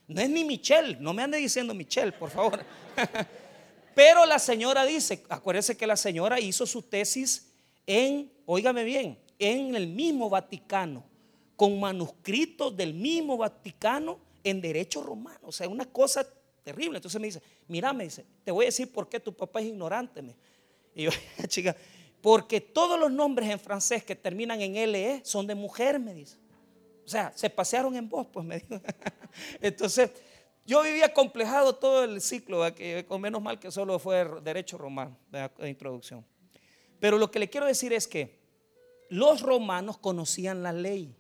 No 0.09 0.21
es 0.21 0.29
ni 0.29 0.45
Michelle, 0.45 0.97
no 0.99 1.15
me 1.15 1.23
ande 1.23 1.39
diciendo 1.39 1.73
Michelle, 1.73 2.11
por 2.11 2.31
favor. 2.31 2.65
Pero 3.95 4.27
la 4.27 4.41
señora 4.41 4.85
dice, 4.85 5.25
acuérdense 5.29 5.77
que 5.77 5.87
la 5.87 5.97
señora 5.97 6.41
hizo 6.41 6.67
su 6.67 6.83
tesis 6.83 7.53
en, 7.87 8.33
óigame 8.45 8.83
bien, 8.83 9.19
en 9.39 9.75
el 9.77 9.87
mismo 9.87 10.29
Vaticano, 10.29 11.05
con 11.55 11.79
manuscritos 11.79 12.77
del 12.77 12.93
mismo 12.93 13.37
Vaticano 13.37 14.19
en 14.45 14.61
derecho 14.61 15.03
romano. 15.03 15.41
O 15.43 15.53
sea, 15.53 15.69
una 15.69 15.87
cosa 15.87 16.27
terrible. 16.63 16.99
Entonces 16.99 17.21
me 17.21 17.27
dice, 17.27 17.43
mira, 17.69 17.93
me 17.93 18.05
dice, 18.05 18.25
te 18.45 18.51
voy 18.51 18.65
a 18.65 18.69
decir 18.69 18.93
por 18.93 19.09
qué 19.09 19.21
tu 19.21 19.35
papá 19.35 19.61
es 19.61 19.67
ignorante. 19.67 20.23
Y 20.95 21.05
yo, 21.05 21.11
chica, 21.49 21.77
porque 22.21 22.61
todos 22.61 22.99
los 22.99 23.11
nombres 23.11 23.49
en 23.51 23.59
francés 23.59 24.05
que 24.05 24.17
terminan 24.17 24.61
en 24.61 24.75
LE 24.93 25.23
son 25.25 25.47
de 25.47 25.55
mujer, 25.55 25.99
me 25.99 26.15
dice. 26.15 26.37
O 27.05 27.09
sea, 27.09 27.33
se 27.35 27.51
pasearon 27.51 27.97
en 27.97 28.09
voz, 28.09 28.27
pues 28.27 28.45
me 28.45 28.61
dijo. 28.61 28.81
Entonces, 29.61 30.11
yo 30.67 30.83
vivía 30.83 31.13
complejado 31.13 31.75
todo 31.75 32.05
el 32.05 32.21
ciclo, 32.21 32.73
que 32.75 33.05
con 33.09 33.21
menos 33.21 33.43
mal 33.43 33.59
que 33.59 33.71
solo 33.71 33.99
fue 33.99 34.25
derecho 34.43 34.79
romano 34.79 35.17
de 35.31 35.69
introducción. 35.69 36.25
Pero 37.01 37.19
lo 37.19 37.31
que 37.31 37.39
le 37.39 37.49
quiero 37.49 37.67
decir 37.67 37.93
es 37.93 38.07
que 38.07 38.39
los 39.09 39.41
romanos 39.41 39.99
conocían 39.99 40.63
la 40.63 40.73
ley 40.73 41.17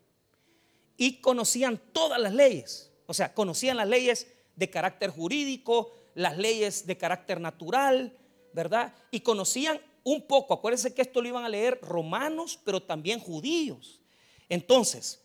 y 0.97 1.21
conocían 1.21 1.81
todas 1.93 2.21
las 2.21 2.35
leyes. 2.35 2.90
O 3.11 3.13
sea, 3.13 3.35
conocían 3.35 3.77
las 3.77 3.89
leyes 3.89 4.29
de 4.55 4.71
carácter 4.71 5.11
jurídico, 5.11 5.91
las 6.15 6.39
leyes 6.39 6.87
de 6.87 6.97
carácter 6.97 7.41
natural, 7.41 8.17
¿verdad? 8.53 8.95
Y 9.11 9.19
conocían 9.19 9.81
un 10.05 10.29
poco, 10.29 10.55
acuérdense 10.55 10.95
que 10.95 11.03
esto 11.03 11.21
lo 11.21 11.27
iban 11.27 11.45
a 11.45 11.49
leer 11.49 11.81
romanos, 11.83 12.57
pero 12.65 12.81
también 12.81 13.19
judíos. 13.19 14.01
Entonces, 14.49 15.25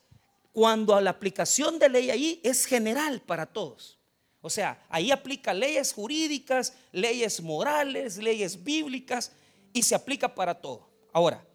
cuando 0.52 1.00
la 1.00 1.12
aplicación 1.12 1.78
de 1.78 1.90
ley 1.90 2.10
ahí 2.10 2.42
es 2.44 2.66
general 2.66 3.22
para 3.22 3.46
todos. 3.46 4.00
O 4.42 4.50
sea, 4.50 4.84
ahí 4.90 5.12
aplica 5.12 5.54
leyes 5.54 5.94
jurídicas, 5.94 6.74
leyes 6.92 7.40
morales, 7.40 8.18
leyes 8.18 8.64
bíblicas 8.64 9.32
y 9.74 9.84
se 9.84 9.94
aplica 9.94 10.34
para 10.34 10.60
todo. 10.60 10.90
Ahora, 11.14 11.46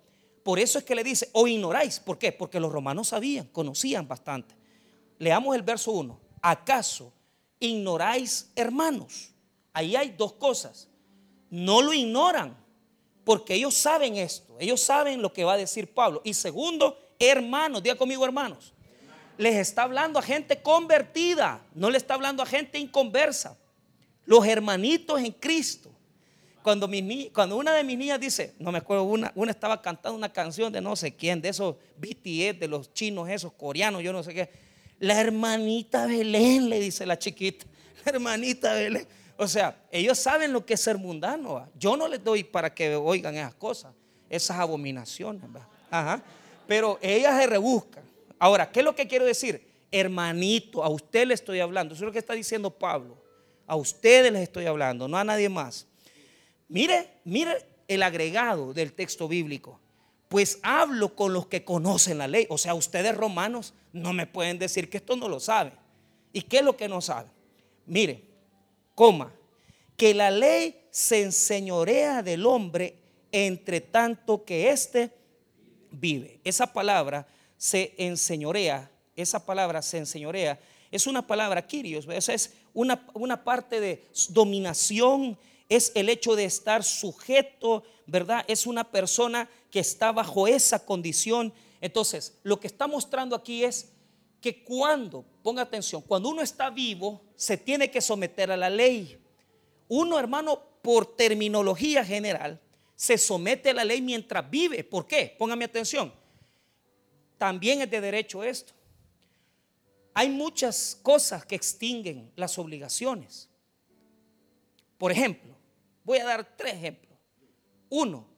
por 0.44 0.60
eso 0.60 0.78
es 0.78 0.84
que 0.84 0.94
le 0.94 1.02
dice, 1.02 1.28
o 1.32 1.48
ignoráis. 1.48 1.98
¿Por 1.98 2.20
qué? 2.20 2.30
Porque 2.30 2.60
los 2.60 2.70
romanos 2.70 3.08
sabían, 3.08 3.48
conocían 3.48 4.06
bastante. 4.06 4.59
Leamos 5.20 5.54
el 5.54 5.62
verso 5.62 5.92
1. 5.92 6.18
¿Acaso 6.40 7.12
ignoráis, 7.60 8.50
hermanos? 8.56 9.30
Ahí 9.70 9.94
hay 9.94 10.14
dos 10.16 10.32
cosas. 10.32 10.88
No 11.50 11.82
lo 11.82 11.92
ignoran, 11.92 12.56
porque 13.22 13.54
ellos 13.54 13.74
saben 13.74 14.16
esto. 14.16 14.56
Ellos 14.58 14.80
saben 14.80 15.20
lo 15.20 15.30
que 15.30 15.44
va 15.44 15.52
a 15.52 15.56
decir 15.58 15.92
Pablo. 15.92 16.22
Y 16.24 16.32
segundo, 16.32 16.98
hermanos, 17.18 17.82
diga 17.82 17.96
conmigo 17.96 18.24
hermanos. 18.24 18.72
Les 19.36 19.56
está 19.56 19.82
hablando 19.82 20.18
a 20.18 20.22
gente 20.22 20.62
convertida, 20.62 21.66
no 21.74 21.90
le 21.90 21.98
está 21.98 22.14
hablando 22.14 22.42
a 22.42 22.46
gente 22.46 22.78
inconversa. 22.78 23.58
Los 24.24 24.46
hermanitos 24.46 25.20
en 25.20 25.32
Cristo. 25.32 25.90
Cuando, 26.62 26.88
cuando 27.34 27.58
una 27.58 27.74
de 27.74 27.84
mis 27.84 27.98
niñas 27.98 28.20
dice, 28.20 28.54
no 28.58 28.72
me 28.72 28.78
acuerdo, 28.78 29.04
una, 29.04 29.32
una 29.34 29.50
estaba 29.50 29.82
cantando 29.82 30.16
una 30.16 30.32
canción 30.32 30.72
de 30.72 30.80
no 30.80 30.96
sé 30.96 31.14
quién, 31.14 31.42
de 31.42 31.50
esos 31.50 31.76
BTS, 31.98 32.58
de 32.58 32.68
los 32.68 32.94
chinos, 32.94 33.28
esos 33.28 33.52
coreanos, 33.52 34.02
yo 34.02 34.14
no 34.14 34.22
sé 34.22 34.32
qué 34.32 34.69
la 35.00 35.18
hermanita 35.18 36.06
Belén, 36.06 36.68
le 36.68 36.78
dice 36.78 37.04
la 37.04 37.18
chiquita. 37.18 37.66
La 38.04 38.12
hermanita 38.12 38.74
Belén. 38.74 39.06
O 39.36 39.48
sea, 39.48 39.74
ellos 39.90 40.18
saben 40.18 40.52
lo 40.52 40.64
que 40.64 40.74
es 40.74 40.80
ser 40.80 40.98
mundano. 40.98 41.66
Yo 41.78 41.96
no 41.96 42.06
les 42.06 42.22
doy 42.22 42.44
para 42.44 42.72
que 42.72 42.94
oigan 42.94 43.34
esas 43.34 43.54
cosas, 43.54 43.94
esas 44.28 44.58
abominaciones. 44.58 45.42
Ajá. 45.90 46.22
Pero 46.68 46.98
ellas 47.00 47.40
se 47.40 47.46
rebuscan. 47.46 48.04
Ahora, 48.38 48.70
¿qué 48.70 48.80
es 48.80 48.84
lo 48.84 48.94
que 48.94 49.08
quiero 49.08 49.24
decir? 49.24 49.66
Hermanito, 49.90 50.84
a 50.84 50.90
usted 50.90 51.26
le 51.26 51.34
estoy 51.34 51.60
hablando. 51.60 51.94
Eso 51.94 52.04
es 52.04 52.06
lo 52.06 52.12
que 52.12 52.18
está 52.18 52.34
diciendo 52.34 52.70
Pablo. 52.70 53.16
A 53.66 53.76
ustedes 53.76 54.30
les 54.30 54.42
estoy 54.42 54.66
hablando, 54.66 55.08
no 55.08 55.16
a 55.16 55.24
nadie 55.24 55.48
más. 55.48 55.86
Mire, 56.68 57.08
mire 57.24 57.66
el 57.88 58.02
agregado 58.02 58.74
del 58.74 58.92
texto 58.92 59.26
bíblico 59.26 59.80
pues 60.30 60.60
hablo 60.62 61.16
con 61.16 61.32
los 61.32 61.48
que 61.48 61.64
conocen 61.64 62.18
la 62.18 62.28
ley. 62.28 62.46
O 62.50 62.56
sea, 62.56 62.74
ustedes 62.74 63.16
romanos 63.16 63.74
no 63.92 64.12
me 64.12 64.28
pueden 64.28 64.60
decir 64.60 64.88
que 64.88 64.98
esto 64.98 65.16
no 65.16 65.28
lo 65.28 65.40
saben. 65.40 65.72
¿Y 66.32 66.42
qué 66.42 66.58
es 66.58 66.64
lo 66.64 66.76
que 66.76 66.88
no 66.88 67.00
saben? 67.00 67.32
Mire, 67.84 68.22
coma, 68.94 69.34
que 69.96 70.14
la 70.14 70.30
ley 70.30 70.86
se 70.92 71.22
enseñorea 71.22 72.22
del 72.22 72.46
hombre 72.46 72.94
entre 73.32 73.80
tanto 73.80 74.44
que 74.44 74.70
éste 74.70 75.10
vive. 75.90 76.40
Esa 76.44 76.72
palabra 76.72 77.26
se 77.56 77.96
enseñorea, 77.98 78.88
esa 79.16 79.44
palabra 79.44 79.82
se 79.82 79.98
enseñorea, 79.98 80.60
es 80.92 81.08
una 81.08 81.26
palabra 81.26 81.66
kirios, 81.66 82.06
es 82.08 82.54
una, 82.72 83.04
una 83.14 83.42
parte 83.42 83.80
de 83.80 84.06
dominación, 84.28 85.36
es 85.68 85.90
el 85.96 86.08
hecho 86.08 86.36
de 86.36 86.44
estar 86.44 86.84
sujeto, 86.84 87.82
¿verdad? 88.06 88.44
Es 88.46 88.64
una 88.64 88.92
persona 88.92 89.48
que 89.70 89.80
está 89.80 90.12
bajo 90.12 90.46
esa 90.46 90.84
condición. 90.84 91.52
Entonces, 91.80 92.38
lo 92.42 92.58
que 92.58 92.66
está 92.66 92.86
mostrando 92.86 93.36
aquí 93.36 93.64
es 93.64 93.92
que 94.40 94.64
cuando, 94.64 95.24
ponga 95.42 95.62
atención, 95.62 96.02
cuando 96.02 96.28
uno 96.30 96.42
está 96.42 96.70
vivo, 96.70 97.22
se 97.36 97.56
tiene 97.56 97.90
que 97.90 98.00
someter 98.00 98.50
a 98.50 98.56
la 98.56 98.70
ley. 98.70 99.18
Uno, 99.88 100.18
hermano, 100.18 100.60
por 100.82 101.16
terminología 101.16 102.04
general, 102.04 102.60
se 102.96 103.18
somete 103.18 103.70
a 103.70 103.74
la 103.74 103.84
ley 103.84 104.00
mientras 104.00 104.48
vive. 104.50 104.84
¿Por 104.84 105.06
qué? 105.06 105.34
Póngame 105.38 105.64
atención. 105.64 106.12
También 107.38 107.80
es 107.80 107.90
de 107.90 108.00
derecho 108.00 108.42
esto. 108.44 108.74
hay 110.12 110.28
muchas 110.28 110.98
cosas 111.02 111.46
que 111.46 111.54
extinguen 111.54 112.30
las 112.36 112.58
obligaciones. 112.58 113.48
Por 114.98 115.12
ejemplo, 115.12 115.56
voy 116.04 116.18
a 116.18 116.24
dar 116.24 116.56
tres 116.56 116.74
ejemplos. 116.74 117.18
Uno, 117.88 118.29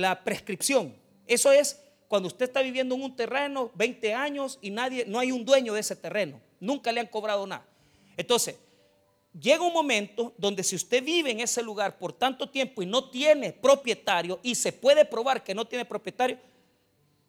la 0.00 0.24
prescripción. 0.24 0.94
Eso 1.26 1.52
es 1.52 1.80
cuando 2.08 2.26
usted 2.26 2.46
está 2.46 2.62
viviendo 2.62 2.96
en 2.96 3.02
un 3.02 3.14
terreno 3.14 3.70
20 3.74 4.14
años 4.14 4.58
y 4.60 4.70
nadie, 4.70 5.04
no 5.06 5.20
hay 5.20 5.30
un 5.30 5.44
dueño 5.44 5.74
de 5.74 5.80
ese 5.80 5.94
terreno. 5.94 6.40
Nunca 6.58 6.90
le 6.90 6.98
han 7.00 7.06
cobrado 7.06 7.46
nada. 7.46 7.64
Entonces, 8.16 8.56
llega 9.38 9.62
un 9.62 9.72
momento 9.72 10.34
donde 10.36 10.64
si 10.64 10.74
usted 10.74 11.04
vive 11.04 11.30
en 11.30 11.40
ese 11.40 11.62
lugar 11.62 11.98
por 11.98 12.12
tanto 12.12 12.48
tiempo 12.48 12.82
y 12.82 12.86
no 12.86 13.10
tiene 13.10 13.52
propietario 13.52 14.40
y 14.42 14.56
se 14.56 14.72
puede 14.72 15.04
probar 15.04 15.44
que 15.44 15.54
no 15.54 15.64
tiene 15.64 15.84
propietario, 15.84 16.38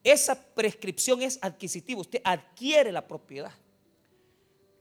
esa 0.04 0.36
prescripción 0.56 1.22
es 1.22 1.38
adquisitiva. 1.42 2.02
Usted 2.02 2.22
adquiere 2.24 2.92
la 2.92 3.08
propiedad. 3.08 3.54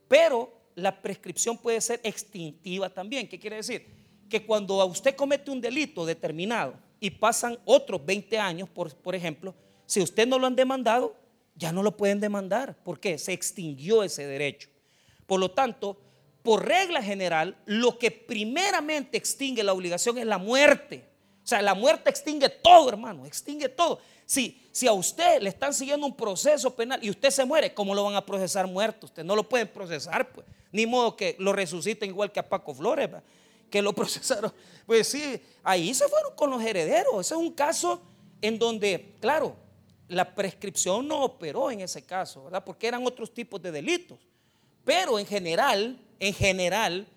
Pero 0.07 0.51
la 0.73 0.99
prescripción 0.99 1.57
puede 1.57 1.79
ser 1.79 2.01
extintiva 2.03 2.89
también. 2.89 3.27
¿Qué 3.29 3.39
quiere 3.39 3.57
decir? 3.57 3.85
Que 4.27 4.43
cuando 4.45 4.83
usted 4.85 5.15
comete 5.15 5.51
un 5.51 5.61
delito 5.61 6.05
determinado 6.05 6.73
y 7.01 7.09
pasan 7.09 7.59
otros 7.65 8.05
20 8.05 8.37
años, 8.37 8.69
por, 8.69 8.95
por 8.95 9.15
ejemplo, 9.15 9.53
si 9.85 9.99
usted 9.99 10.25
no 10.27 10.39
lo 10.39 10.47
han 10.47 10.55
demandado, 10.55 11.15
ya 11.55 11.73
no 11.73 11.83
lo 11.83 11.97
pueden 11.97 12.21
demandar. 12.21 12.77
¿Por 12.83 12.99
qué? 12.99 13.17
Se 13.17 13.33
extinguió 13.33 14.03
ese 14.03 14.25
derecho. 14.25 14.69
Por 15.25 15.39
lo 15.39 15.51
tanto, 15.51 15.97
por 16.43 16.65
regla 16.65 17.01
general, 17.01 17.57
lo 17.65 17.97
que 17.97 18.11
primeramente 18.11 19.17
extingue 19.17 19.63
la 19.63 19.73
obligación 19.73 20.17
es 20.19 20.25
la 20.25 20.37
muerte. 20.37 21.03
O 21.43 21.47
sea, 21.47 21.61
la 21.61 21.73
muerte 21.73 22.09
extingue 22.09 22.49
todo, 22.49 22.89
hermano, 22.89 23.25
extingue 23.25 23.67
todo. 23.67 23.99
Si, 24.25 24.61
si 24.71 24.87
a 24.87 24.93
usted 24.93 25.41
le 25.41 25.49
están 25.49 25.73
siguiendo 25.73 26.05
un 26.05 26.15
proceso 26.15 26.73
penal 26.75 26.99
y 27.03 27.09
usted 27.09 27.31
se 27.31 27.43
muere, 27.45 27.73
¿cómo 27.73 27.95
lo 27.95 28.03
van 28.03 28.15
a 28.15 28.25
procesar 28.25 28.67
muerto? 28.67 29.07
Usted 29.07 29.23
no 29.23 29.35
lo 29.35 29.49
pueden 29.49 29.67
procesar, 29.67 30.31
pues. 30.31 30.45
Ni 30.71 30.85
modo 30.85 31.17
que 31.17 31.35
lo 31.39 31.51
resuciten 31.51 32.09
igual 32.09 32.31
que 32.31 32.39
a 32.39 32.47
Paco 32.47 32.73
Flores, 32.73 33.09
que 33.71 33.81
lo 33.81 33.93
procesaron. 33.95 34.53
Pues 34.85 35.07
sí, 35.07 35.41
ahí 35.63 35.93
se 35.95 36.07
fueron 36.07 36.35
con 36.35 36.51
los 36.51 36.61
herederos. 36.61 37.25
Ese 37.25 37.33
es 37.33 37.39
un 37.39 37.53
caso 37.53 38.01
en 38.41 38.59
donde, 38.59 39.15
claro, 39.19 39.55
la 40.07 40.35
prescripción 40.35 41.07
no 41.07 41.23
operó 41.23 41.71
en 41.71 41.81
ese 41.81 42.03
caso, 42.03 42.43
¿verdad? 42.43 42.63
Porque 42.63 42.87
eran 42.87 43.05
otros 43.07 43.33
tipos 43.33 43.61
de 43.61 43.71
delitos. 43.71 44.19
Pero 44.83 45.17
en 45.17 45.25
general, 45.25 45.99
en 46.19 46.33
general, 46.33 47.07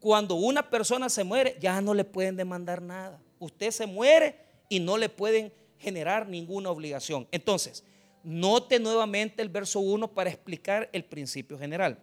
cuando 0.00 0.36
una 0.36 0.70
persona 0.70 1.08
se 1.08 1.24
muere, 1.24 1.56
ya 1.60 1.80
no 1.80 1.92
le 1.92 2.04
pueden 2.04 2.36
demandar 2.36 2.80
nada. 2.80 3.20
Usted 3.38 3.70
se 3.70 3.86
muere 3.86 4.36
y 4.68 4.80
no 4.80 4.96
le 4.96 5.08
pueden 5.08 5.52
generar 5.78 6.28
ninguna 6.28 6.70
obligación. 6.70 7.28
Entonces, 7.30 7.84
note 8.22 8.78
nuevamente 8.78 9.42
el 9.42 9.48
verso 9.48 9.80
1 9.80 10.08
para 10.08 10.30
explicar 10.30 10.88
el 10.92 11.04
principio 11.04 11.58
general. 11.58 11.98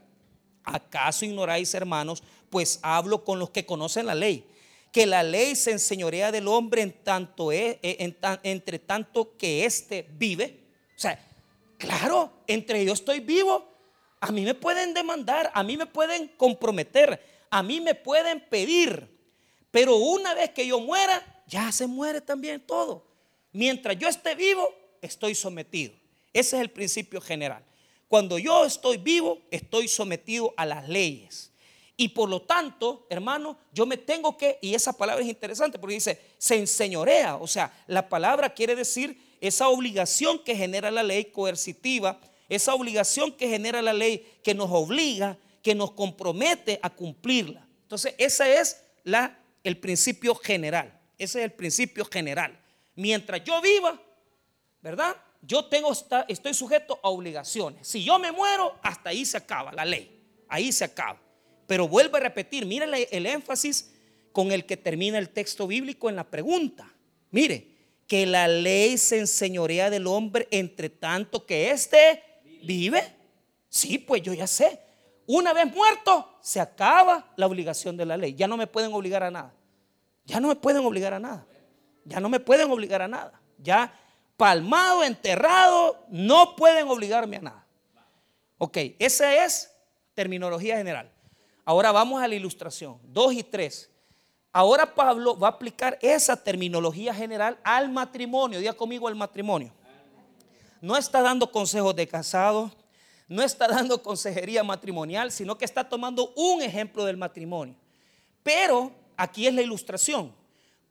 ¿Acaso 0.64 1.26
ignoráis, 1.26 1.74
hermanos? 1.74 2.24
Pues 2.50 2.80
hablo 2.82 3.24
con 3.24 3.40
los 3.40 3.50
que 3.50 3.66
conocen 3.66 4.06
la 4.06 4.16
ley, 4.16 4.48
que 4.92 5.06
la 5.06 5.24
ley 5.24 5.56
se 5.56 5.72
enseñorea 5.72 6.32
del 6.32 6.48
hombre 6.48 6.82
en 6.82 6.92
tanto 7.04 7.52
es, 7.52 7.78
eh, 7.82 8.16
entre 8.44 8.80
tanto 8.80 9.36
que 9.38 9.66
éste 9.66 10.08
vive. 10.18 10.64
O 10.96 11.00
sea, 11.00 11.20
claro, 11.78 12.32
entre 12.48 12.84
yo 12.86 12.94
estoy 12.94 13.20
vivo 13.20 13.76
a 14.26 14.32
mí 14.32 14.42
me 14.42 14.56
pueden 14.56 14.96
demandar, 14.96 15.52
a 15.54 15.62
mí 15.62 15.78
me 15.78 15.86
pueden 15.86 16.30
comprometer, 16.30 17.22
a 17.52 17.62
mí 17.62 17.80
me 17.80 17.94
pueden 17.94 18.40
pedir. 18.40 19.08
Pero 19.70 19.98
una 19.98 20.34
vez 20.34 20.50
que 20.50 20.66
yo 20.66 20.80
muera, 20.80 21.44
ya 21.48 21.72
se 21.72 21.86
muere 21.86 22.22
también 22.22 22.60
todo. 22.66 23.06
Mientras 23.52 23.96
yo 24.00 24.08
esté 24.08 24.34
vivo, 24.34 24.74
estoy 25.00 25.36
sometido. 25.36 25.94
Ese 26.34 26.56
es 26.56 26.62
el 26.64 26.72
principio 26.72 27.22
general. 27.22 27.64
Cuando 28.08 28.40
yo 28.40 28.66
estoy 28.66 28.98
vivo, 28.98 29.44
estoy 29.52 29.88
sometido 29.88 30.56
a 30.58 30.66
las 30.66 30.90
leyes. 30.90 31.52
Y 31.98 32.10
por 32.10 32.30
lo 32.30 32.42
tanto, 32.42 33.06
hermano, 33.10 33.58
yo 33.72 33.86
me 33.86 33.98
tengo 33.98 34.38
que, 34.38 34.60
y 34.62 34.76
esa 34.76 34.94
palabra 34.94 35.24
es 35.24 35.30
interesante 35.30 35.80
porque 35.80 35.96
dice, 35.96 36.20
se 36.38 36.56
enseñorea. 36.56 37.38
O 37.38 37.48
sea, 37.48 37.72
la 37.88 38.10
palabra 38.10 38.54
quiere 38.54 38.76
decir 38.76 39.18
esa 39.40 39.70
obligación 39.70 40.40
que 40.40 40.56
genera 40.56 40.92
la 40.92 41.04
ley 41.04 41.26
coercitiva 41.26 42.20
esa 42.50 42.74
obligación 42.74 43.32
que 43.32 43.50
genera 43.50 43.82
la 43.82 43.94
ley, 43.94 44.40
que 44.44 44.54
nos 44.54 44.70
obliga, 44.72 45.38
que 45.62 45.76
nos 45.76 45.92
compromete 45.92 46.80
a 46.82 46.90
cumplirla. 46.90 47.68
Entonces, 47.84 48.14
ese 48.18 48.60
es 48.60 48.84
la, 49.04 49.38
el 49.64 49.78
principio 49.78 50.36
general. 50.36 51.00
Ese 51.18 51.40
es 51.40 51.46
el 51.46 51.52
principio 51.52 52.06
general. 52.06 52.60
Mientras 52.96 53.44
yo 53.44 53.62
viva, 53.62 54.00
¿verdad? 54.82 55.16
Yo 55.42 55.66
tengo, 55.66 55.92
estoy 56.28 56.54
sujeto 56.54 57.00
a 57.04 57.10
obligaciones. 57.10 57.88
Si 57.88 58.04
yo 58.04 58.20
me 58.20 58.32
muero, 58.32 58.78
hasta 58.82 59.10
ahí 59.10 59.26
se 59.26 59.38
acaba 59.38 59.72
la 59.72 59.86
ley. 59.86 60.12
Ahí 60.48 60.72
se 60.72 60.86
acaba. 60.86 61.20
Pero 61.68 61.88
vuelvo 61.88 62.18
a 62.18 62.20
repetir, 62.20 62.66
mire 62.66 62.86
el 63.12 63.26
énfasis 63.26 63.94
con 64.32 64.52
el 64.52 64.66
que 64.66 64.78
termina 64.78 65.18
el 65.18 65.30
texto 65.30 65.68
bíblico 65.68 66.10
en 66.10 66.16
la 66.16 66.26
pregunta. 66.26 66.92
Mire, 67.32 67.76
que 68.08 68.26
la 68.26 68.48
ley 68.48 68.98
se 68.98 69.20
enseñorea 69.20 69.90
del 69.90 70.08
hombre 70.08 70.48
entre 70.52 70.90
tanto 70.90 71.46
que 71.46 71.72
éste 71.72 72.22
¿Vive? 72.66 73.04
Sí, 73.70 74.00
pues 74.00 74.22
yo 74.22 74.34
ya 74.34 74.48
sé. 74.48 74.80
Una 75.28 75.54
vez 75.54 75.72
muerto, 75.74 76.38
se 76.42 76.60
acaba 76.60 77.32
la 77.36 77.48
obligación 77.48 77.96
de 77.96 78.06
la 78.06 78.18
ley. 78.18 78.34
Ya 78.36 78.48
no 78.48 78.58
me 78.58 78.68
pueden 78.68 78.94
obligar 78.94 79.24
a 79.24 79.32
nada. 79.32 79.54
Ya 80.26 80.40
no 80.40 80.48
me 80.48 80.56
pueden 80.56 80.84
obligar 80.86 81.14
a 81.14 81.20
nada. 81.20 81.46
Ya 82.04 82.20
no 82.20 82.30
me 82.30 82.40
pueden 82.40 82.70
obligar 82.72 83.02
a 83.02 83.08
nada. 83.08 83.40
Ya 83.58 83.94
palmado, 84.38 85.04
enterrado, 85.04 86.04
no 86.10 86.56
pueden 86.56 86.88
obligarme 86.88 87.38
a 87.38 87.42
nada. 87.42 87.68
Ok, 88.58 88.78
esa 89.00 89.46
es 89.46 89.72
terminología 90.14 90.78
general. 90.78 91.12
Ahora 91.66 91.92
vamos 91.92 92.22
a 92.22 92.28
la 92.28 92.36
ilustración. 92.36 92.98
Dos 93.04 93.34
y 93.34 93.44
tres. 93.44 93.90
Ahora 94.54 94.96
Pablo 94.96 95.38
va 95.38 95.50
a 95.50 95.52
aplicar 95.52 95.98
esa 96.02 96.42
terminología 96.42 97.14
general 97.14 97.60
al 97.64 97.92
matrimonio. 97.92 98.60
Diga 98.60 98.74
conmigo 98.74 99.08
al 99.08 99.16
matrimonio 99.16 99.74
no 100.86 100.96
está 100.96 101.24
dando 101.24 101.52
consejos 101.52 101.96
de 101.96 102.08
casado, 102.08 102.72
no 103.28 103.42
está 103.42 103.68
dando 103.68 104.04
consejería 104.04 104.64
matrimonial, 104.64 105.32
sino 105.32 105.58
que 105.58 105.66
está 105.66 105.90
tomando 105.90 106.32
un 106.36 106.62
ejemplo 106.62 107.06
del 107.06 107.18
matrimonio. 107.18 107.76
Pero 108.44 108.92
aquí 109.18 109.48
es 109.48 109.54
la 109.56 109.64
ilustración, 109.64 110.32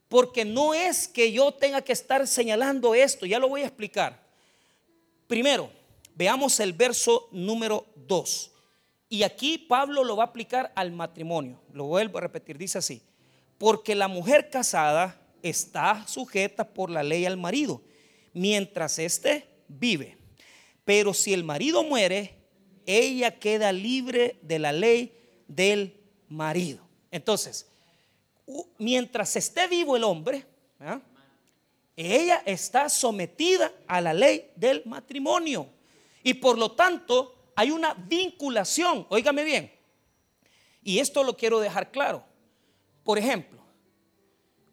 porque 0.09 0.45
no 0.45 0.75
es 0.75 1.07
que 1.07 1.31
yo 1.31 1.53
tenga 1.53 1.81
que 1.81 1.93
estar 1.93 2.27
señalando 2.27 2.93
esto, 2.93 3.25
ya 3.25 3.39
lo 3.39 3.49
voy 3.49 3.63
a 3.63 3.67
explicar. 3.67 4.21
Primero, 5.29 5.71
veamos 6.17 6.59
el 6.59 6.73
verso 6.73 7.29
número 7.31 7.87
2. 7.95 8.51
Y 9.09 9.23
aquí 9.23 9.59
Pablo 9.59 10.05
lo 10.05 10.17
va 10.17 10.25
a 10.25 10.27
aplicar 10.29 10.73
al 10.75 10.93
matrimonio. 10.93 11.61
Lo 11.73 11.85
vuelvo 11.85 12.19
a 12.19 12.23
repetir, 12.23 12.59
dice 12.59 12.79
así. 12.79 13.03
Porque 13.59 13.95
la 13.95 14.09
mujer 14.09 14.51
casada 14.51 15.21
está 15.43 16.07
sujeta 16.07 16.65
por 16.65 16.91
la 16.91 17.03
ley 17.03 17.27
al 17.27 17.37
marido, 17.37 17.83
mientras 18.33 18.99
éste 18.99 19.47
vive. 19.69 20.17
Pero 20.85 21.15
si 21.15 21.33
el 21.33 21.45
marido 21.45 21.85
muere, 21.85 22.35
ella 22.87 23.39
queda 23.39 23.73
libre 23.73 24.39
de 24.43 24.59
la 24.59 24.73
ley 24.73 25.13
del 25.47 25.95
marido. 26.29 26.87
Entonces, 27.11 27.67
mientras 28.79 29.37
esté 29.37 29.69
vivo 29.69 29.97
el 29.97 30.05
hombre, 30.05 30.45
¿ah? 30.81 31.01
ella 31.97 32.43
está 32.45 32.89
sometida 32.89 33.73
a 33.87 34.01
la 34.01 34.13
ley 34.13 34.51
del 34.57 34.83
matrimonio. 34.85 35.69
Y 36.23 36.35
por 36.35 36.59
lo 36.59 36.73
tanto, 36.73 37.35
hay 37.57 37.71
una 37.71 37.95
vinculación. 37.95 39.07
Óigame 39.09 39.45
bien. 39.45 39.73
Y 40.83 40.99
esto 40.99 41.23
lo 41.25 41.37
quiero 41.37 41.61
dejar 41.61 41.91
claro. 41.91 42.25
Por 43.03 43.19
ejemplo, 43.19 43.63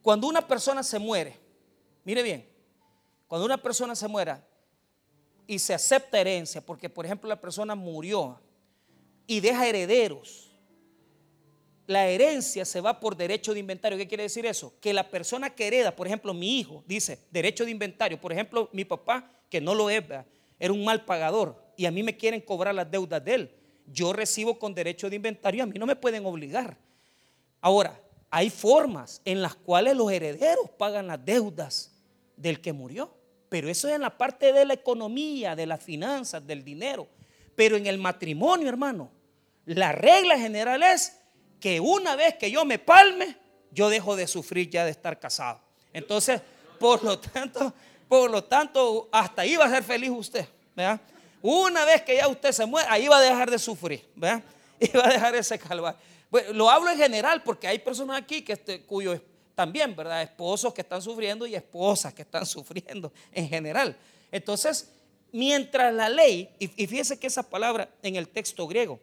cuando 0.02 0.28
una 0.28 0.48
persona 0.48 0.84
se 0.84 1.00
muere, 1.00 1.40
mire 2.04 2.24
bien, 2.24 2.50
cuando 3.28 3.46
una 3.46 3.58
persona 3.58 3.96
se 3.96 4.08
muera, 4.08 4.46
y 5.52 5.60
se 5.60 5.74
acepta 5.74 6.18
herencia, 6.18 6.62
porque 6.62 6.90
por 6.90 7.06
ejemplo 7.06 7.28
la 7.28 7.40
persona 7.40 7.76
murió 7.76 8.40
y 9.28 9.42
deja 9.42 9.68
herederos, 9.68 10.50
la 11.88 12.08
herencia 12.08 12.64
se 12.64 12.80
va 12.80 13.02
por 13.02 13.18
derecho 13.18 13.54
de 13.54 13.60
inventario. 13.60 13.98
¿Qué 13.98 14.08
quiere 14.08 14.24
decir 14.24 14.46
eso? 14.46 14.74
Que 14.80 14.94
la 14.94 15.10
persona 15.10 15.50
que 15.50 15.68
hereda, 15.68 15.94
por 15.94 16.08
ejemplo, 16.08 16.34
mi 16.34 16.60
hijo, 16.60 16.86
dice 16.88 17.20
derecho 17.32 17.66
de 17.66 17.72
inventario. 17.72 18.22
Por 18.22 18.32
ejemplo, 18.32 18.70
mi 18.72 18.86
papá, 18.86 19.30
que 19.50 19.60
no 19.60 19.76
lo 19.76 19.90
es, 19.90 20.02
era 20.58 20.72
un 20.72 20.86
mal 20.86 21.04
pagador 21.04 21.62
y 21.82 21.88
a 21.88 21.92
mí 21.92 22.04
me 22.04 22.16
quieren 22.16 22.42
cobrar 22.42 22.76
las 22.76 22.92
deudas 22.92 23.26
de 23.26 23.34
él. 23.34 23.52
Yo 23.88 24.14
recibo 24.14 24.60
con 24.60 24.76
derecho 24.76 25.10
de 25.10 25.16
inventario, 25.16 25.64
a 25.64 25.66
mí 25.66 25.80
no 25.80 25.88
me 25.88 25.96
pueden 25.96 26.24
obligar. 26.28 26.78
Ahora, 27.60 28.00
hay 28.30 28.52
formas 28.52 29.20
en 29.26 29.42
las 29.42 29.56
cuales 29.56 29.96
los 29.96 30.12
herederos 30.12 30.70
pagan 30.78 31.08
las 31.08 31.26
deudas 31.26 31.92
del 32.38 32.62
que 32.62 32.72
murió. 32.72 33.12
Pero 33.50 33.68
eso 33.68 33.90
es 33.90 33.96
en 33.96 34.02
la 34.02 34.16
parte 34.16 34.54
de 34.54 34.64
la 34.64 34.76
economía, 34.76 35.56
de 35.56 35.66
las 35.66 35.84
finanzas, 35.84 36.46
del 36.46 36.64
dinero. 36.64 37.08
Pero 37.56 37.76
en 37.76 37.88
el 37.88 37.98
matrimonio, 37.98 38.70
hermano, 38.70 39.12
la 39.66 39.92
regla 39.92 40.38
general 40.38 40.84
es 40.84 41.18
que 41.60 41.80
una 41.80 42.16
vez 42.16 42.36
que 42.36 42.52
yo 42.52 42.64
me 42.64 42.78
palme, 42.78 43.36
yo 43.72 43.90
dejo 43.90 44.16
de 44.16 44.28
sufrir 44.28 44.70
ya 44.70 44.86
de 44.86 44.92
estar 44.92 45.20
casado. 45.20 45.60
Entonces, 45.92 46.42
por 46.80 47.04
lo 47.04 47.18
tanto, 47.18 47.74
por 48.08 48.30
lo 48.30 48.44
tanto, 48.44 49.10
hasta 49.12 49.42
ahí 49.42 49.56
va 49.56 49.66
a 49.66 49.70
ser 49.72 49.84
feliz 49.84 50.12
usted. 50.12 50.48
Una 51.42 51.86
vez 51.86 52.02
que 52.04 52.16
ya 52.16 52.28
usted 52.28 52.52
se 52.52 52.66
muere, 52.66 52.88
ahí 52.90 53.08
va 53.08 53.18
a 53.18 53.22
dejar 53.22 53.50
de 53.50 53.60
sufrir, 53.60 54.08
¿verdad? 54.16 54.44
Y 54.80 54.98
va 54.98 55.06
a 55.06 55.10
dejar 55.10 55.36
ese 55.36 55.60
calvario. 55.60 56.00
Bueno, 56.32 56.54
lo 56.54 56.70
hablo 56.70 56.90
en 56.90 56.98
general 56.98 57.44
porque 57.44 57.68
hay 57.68 57.78
personas 57.78 58.18
aquí 58.18 58.42
que 58.42 58.54
este, 58.54 58.84
también, 59.54 59.96
¿verdad? 59.96 60.24
Esposos 60.24 60.74
que 60.74 60.82
están 60.82 61.02
sufriendo 61.02 61.46
y 61.46 61.54
esposas 61.54 62.14
que 62.14 62.24
están 62.24 62.46
sufriendo 62.48 63.12
en 63.32 63.48
general. 63.48 63.96
Entonces, 64.32 64.90
mientras 65.32 65.94
la 65.94 66.10
ley, 66.10 66.50
y, 66.58 66.84
y 66.84 66.88
fíjese 66.88 67.20
que 67.20 67.28
esa 67.28 67.44
palabra 67.44 67.90
en 68.02 68.16
el 68.16 68.28
texto 68.28 68.66
griego, 68.68 69.00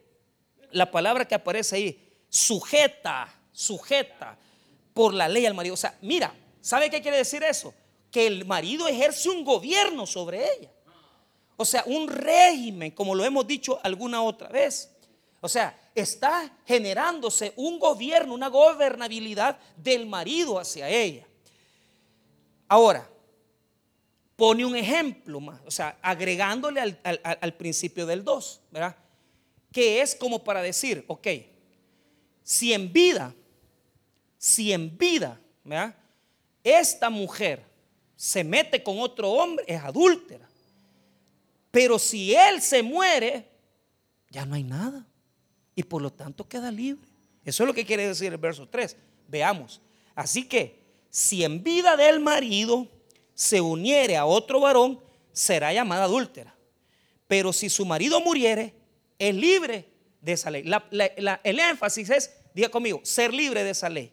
la 0.71 0.91
palabra 0.91 1.25
que 1.25 1.35
aparece 1.35 1.75
ahí, 1.75 2.09
sujeta, 2.29 3.33
sujeta 3.51 4.37
por 4.93 5.13
la 5.13 5.27
ley 5.27 5.45
al 5.45 5.53
marido. 5.53 5.73
O 5.73 5.77
sea, 5.77 5.97
mira, 6.01 6.33
¿sabe 6.61 6.89
qué 6.89 7.01
quiere 7.01 7.17
decir 7.17 7.43
eso? 7.43 7.73
Que 8.11 8.27
el 8.27 8.45
marido 8.45 8.87
ejerce 8.87 9.29
un 9.29 9.43
gobierno 9.43 10.05
sobre 10.05 10.43
ella. 10.43 10.69
O 11.61 11.65
sea, 11.65 11.83
un 11.87 12.07
régimen, 12.07 12.91
como 12.91 13.13
lo 13.13 13.25
hemos 13.25 13.45
dicho 13.45 13.81
alguna 13.83 14.21
otra 14.21 14.47
vez. 14.47 14.95
O 15.41 15.49
sea, 15.49 15.77
está 15.93 16.49
generándose 16.65 17.51
un 17.57 17.77
gobierno, 17.79 18.33
una 18.33 18.47
gobernabilidad 18.47 19.59
del 19.75 20.05
marido 20.05 20.57
hacia 20.57 20.87
ella. 20.87 21.27
Ahora, 22.69 23.09
pone 24.37 24.63
un 24.63 24.73
ejemplo 24.73 25.41
más, 25.41 25.59
o 25.65 25.71
sea, 25.71 25.97
agregándole 26.01 26.79
al, 26.79 26.97
al 27.03 27.53
principio 27.55 28.05
del 28.05 28.23
2, 28.23 28.61
¿verdad? 28.71 28.95
Que 29.69 29.99
es 29.99 30.15
como 30.15 30.41
para 30.41 30.61
decir, 30.61 31.03
ok, 31.07 31.27
si 32.41 32.71
en 32.71 32.93
vida, 32.93 33.35
si 34.37 34.71
en 34.71 34.97
vida, 34.97 35.41
¿verdad? 35.65 35.93
esta 36.63 37.09
mujer 37.09 37.65
se 38.15 38.45
mete 38.45 38.81
con 38.81 38.97
otro 38.99 39.29
hombre, 39.29 39.65
es 39.67 39.83
adúltera. 39.83 40.48
Pero 41.71 41.99
si 41.99 42.35
él 42.35 42.61
se 42.61 42.81
muere, 42.83 43.49
ya 44.29 44.45
no 44.45 44.55
hay 44.55 44.63
nada. 44.63 45.05
Y 45.75 45.83
por 45.83 46.01
lo 46.01 46.11
tanto 46.11 46.47
queda 46.47 46.71
libre. 46.71 47.07
Eso 47.45 47.63
es 47.63 47.67
lo 47.67 47.73
que 47.73 47.85
quiere 47.85 48.07
decir 48.07 48.31
el 48.31 48.37
verso 48.37 48.67
3. 48.67 48.95
Veamos. 49.27 49.81
Así 50.15 50.47
que, 50.47 50.79
si 51.09 51.43
en 51.43 51.63
vida 51.63 51.95
del 51.95 52.19
marido 52.19 52.87
se 53.33 53.61
uniere 53.61 54.17
a 54.17 54.25
otro 54.25 54.59
varón, 54.59 54.99
será 55.31 55.73
llamada 55.73 56.03
adúltera. 56.03 56.55
Pero 57.27 57.53
si 57.53 57.69
su 57.69 57.85
marido 57.85 58.19
muriere, 58.21 58.73
es 59.17 59.33
libre 59.33 59.89
de 60.21 60.33
esa 60.33 60.51
ley. 60.51 60.69
el 61.43 61.59
énfasis 61.59 62.09
es 62.09 62.31
Diga 62.53 62.69
conmigo, 62.69 63.01
ser 63.03 63.33
libre 63.33 63.63
de 63.63 63.69
esa 63.69 63.89
ley. 63.89 64.11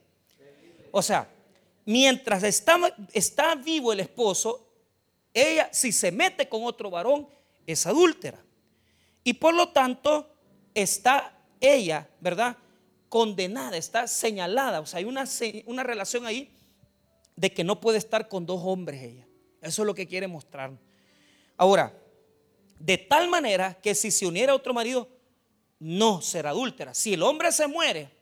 O 0.90 1.02
sea, 1.02 1.28
mientras 1.84 2.42
está 2.42 3.54
vivo 3.56 3.92
el 3.92 4.00
esposo, 4.00 4.68
ella 5.32 5.68
si 5.72 5.92
se 5.92 6.12
mete 6.12 6.48
con 6.48 6.64
otro 6.64 6.90
varón 6.90 7.28
es 7.66 7.86
adúltera. 7.86 8.42
Y 9.24 9.34
por 9.34 9.54
lo 9.54 9.70
tanto 9.70 10.34
está 10.74 11.36
ella, 11.60 12.08
¿verdad? 12.20 12.56
Condenada, 13.08 13.76
está 13.76 14.06
señalada. 14.06 14.80
O 14.80 14.86
sea, 14.86 14.98
hay 14.98 15.04
una, 15.04 15.24
una 15.66 15.82
relación 15.82 16.26
ahí 16.26 16.50
de 17.34 17.52
que 17.52 17.64
no 17.64 17.80
puede 17.80 17.98
estar 17.98 18.28
con 18.28 18.46
dos 18.46 18.60
hombres 18.64 19.02
ella. 19.02 19.26
Eso 19.62 19.82
es 19.82 19.86
lo 19.86 19.94
que 19.94 20.06
quiere 20.06 20.28
mostrar. 20.28 20.72
Ahora, 21.56 21.92
de 22.78 22.98
tal 22.98 23.28
manera 23.28 23.74
que 23.74 23.94
si 23.94 24.10
se 24.10 24.26
uniera 24.26 24.52
a 24.52 24.56
otro 24.56 24.74
marido, 24.74 25.08
no 25.78 26.22
será 26.22 26.50
adúltera. 26.50 26.94
Si 26.94 27.14
el 27.14 27.22
hombre 27.22 27.52
se 27.52 27.66
muere, 27.66 28.16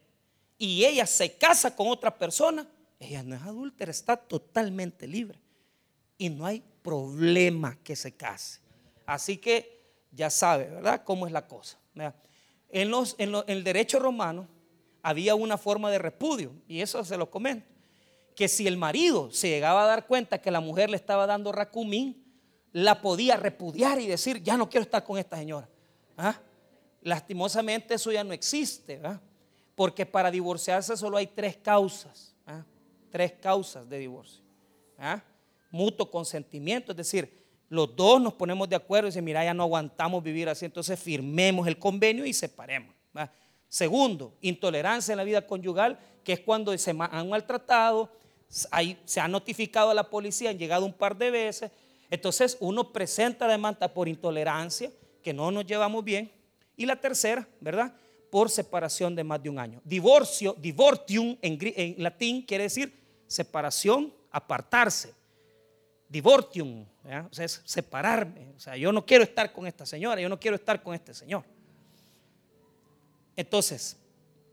y 0.58 0.84
ella 0.84 1.06
se 1.06 1.36
casa 1.36 1.74
con 1.74 1.88
otra 1.88 2.16
persona, 2.16 2.66
ella 2.98 3.22
no 3.22 3.34
es 3.34 3.42
adúltera, 3.42 3.90
está 3.90 4.16
totalmente 4.16 5.06
libre. 5.06 5.38
Y 6.16 6.30
no 6.30 6.46
hay 6.46 6.62
problema 6.82 7.76
que 7.82 7.96
se 7.96 8.14
case. 8.14 8.60
Así 9.06 9.38
que 9.38 9.82
ya 10.10 10.30
sabe, 10.30 10.68
¿verdad? 10.68 11.02
Cómo 11.04 11.26
es 11.26 11.32
la 11.32 11.46
cosa. 11.46 11.78
En, 12.70 12.90
los, 12.90 13.14
en, 13.18 13.34
el 13.46 13.64
derecho 13.64 13.98
romano 13.98 14.48
había 15.02 15.34
una 15.34 15.58
forma 15.58 15.90
de 15.90 15.98
repudio, 15.98 16.52
y 16.66 16.80
eso 16.80 17.04
se 17.04 17.16
lo 17.16 17.30
comento, 17.30 17.66
que 18.34 18.48
si 18.48 18.66
el 18.66 18.76
marido 18.76 19.30
se 19.30 19.48
llegaba 19.48 19.84
a 19.84 19.86
dar 19.86 20.06
cuenta 20.06 20.40
que 20.40 20.50
la 20.50 20.60
mujer 20.60 20.90
le 20.90 20.96
estaba 20.96 21.26
dando 21.26 21.52
racumín, 21.52 22.24
la 22.72 23.00
podía 23.00 23.36
repudiar 23.36 24.00
y 24.00 24.08
decir, 24.08 24.42
ya 24.42 24.56
no 24.56 24.68
quiero 24.68 24.82
estar 24.82 25.04
con 25.04 25.16
esta 25.16 25.36
señora. 25.36 25.68
¿Ah? 26.16 26.36
Lastimosamente 27.02 27.94
eso 27.94 28.10
ya 28.10 28.24
no 28.24 28.32
existe. 28.32 28.96
¿verdad? 28.96 29.20
Porque 29.76 30.04
para 30.04 30.30
divorciarse 30.30 30.96
solo 30.96 31.16
hay 31.16 31.28
tres 31.28 31.56
causas. 31.56 32.34
¿ah? 32.46 32.64
Tres 33.10 33.34
causas 33.34 33.88
de 33.88 33.98
divorcio. 33.98 34.42
¿ah? 34.98 35.22
Mutuo 35.70 36.10
consentimiento, 36.10 36.90
es 36.90 36.96
decir, 36.96 37.43
los 37.68 37.94
dos 37.96 38.20
nos 38.20 38.34
ponemos 38.34 38.68
de 38.68 38.76
acuerdo 38.76 39.08
y 39.08 39.10
dicen, 39.10 39.24
mira, 39.24 39.44
ya 39.44 39.54
no 39.54 39.64
aguantamos 39.64 40.22
vivir 40.22 40.48
así, 40.48 40.64
entonces 40.64 40.98
firmemos 40.98 41.66
el 41.66 41.78
convenio 41.78 42.24
y 42.26 42.32
separemos. 42.32 42.94
Segundo, 43.68 44.34
intolerancia 44.40 45.12
en 45.12 45.18
la 45.18 45.24
vida 45.24 45.46
conyugal, 45.46 45.98
que 46.22 46.34
es 46.34 46.40
cuando 46.40 46.76
se 46.78 46.90
han 46.90 47.28
maltratado, 47.28 48.08
se 48.48 49.20
ha 49.20 49.26
notificado 49.26 49.90
a 49.90 49.94
la 49.94 50.08
policía, 50.08 50.50
han 50.50 50.58
llegado 50.58 50.86
un 50.86 50.92
par 50.92 51.16
de 51.16 51.30
veces. 51.30 51.72
Entonces 52.08 52.56
uno 52.60 52.92
presenta 52.92 53.48
demanda 53.48 53.92
por 53.92 54.08
intolerancia, 54.08 54.92
que 55.22 55.32
no 55.32 55.50
nos 55.50 55.66
llevamos 55.66 56.04
bien. 56.04 56.30
Y 56.76 56.86
la 56.86 57.00
tercera, 57.00 57.48
¿verdad? 57.60 57.92
por 58.34 58.50
separación 58.50 59.14
de 59.14 59.22
más 59.22 59.40
de 59.40 59.48
un 59.48 59.60
año. 59.60 59.80
Divorcio, 59.84 60.56
divortium 60.58 61.36
en, 61.40 61.94
latín 62.02 62.42
quiere 62.42 62.64
decir 62.64 62.92
separación, 63.28 64.12
apartarse. 64.28 65.14
Divortium, 66.08 66.86
o 67.04 67.34
sea, 67.34 67.44
es 67.44 67.62
separarme. 67.64 68.52
O 68.56 68.60
sea, 68.60 68.76
yo 68.76 68.92
no 68.92 69.04
quiero 69.04 69.24
estar 69.24 69.52
con 69.52 69.66
esta 69.66 69.84
señora, 69.84 70.20
yo 70.20 70.28
no 70.28 70.38
quiero 70.38 70.56
estar 70.56 70.82
con 70.82 70.94
este 70.94 71.14
señor. 71.14 71.44
Entonces, 73.36 73.96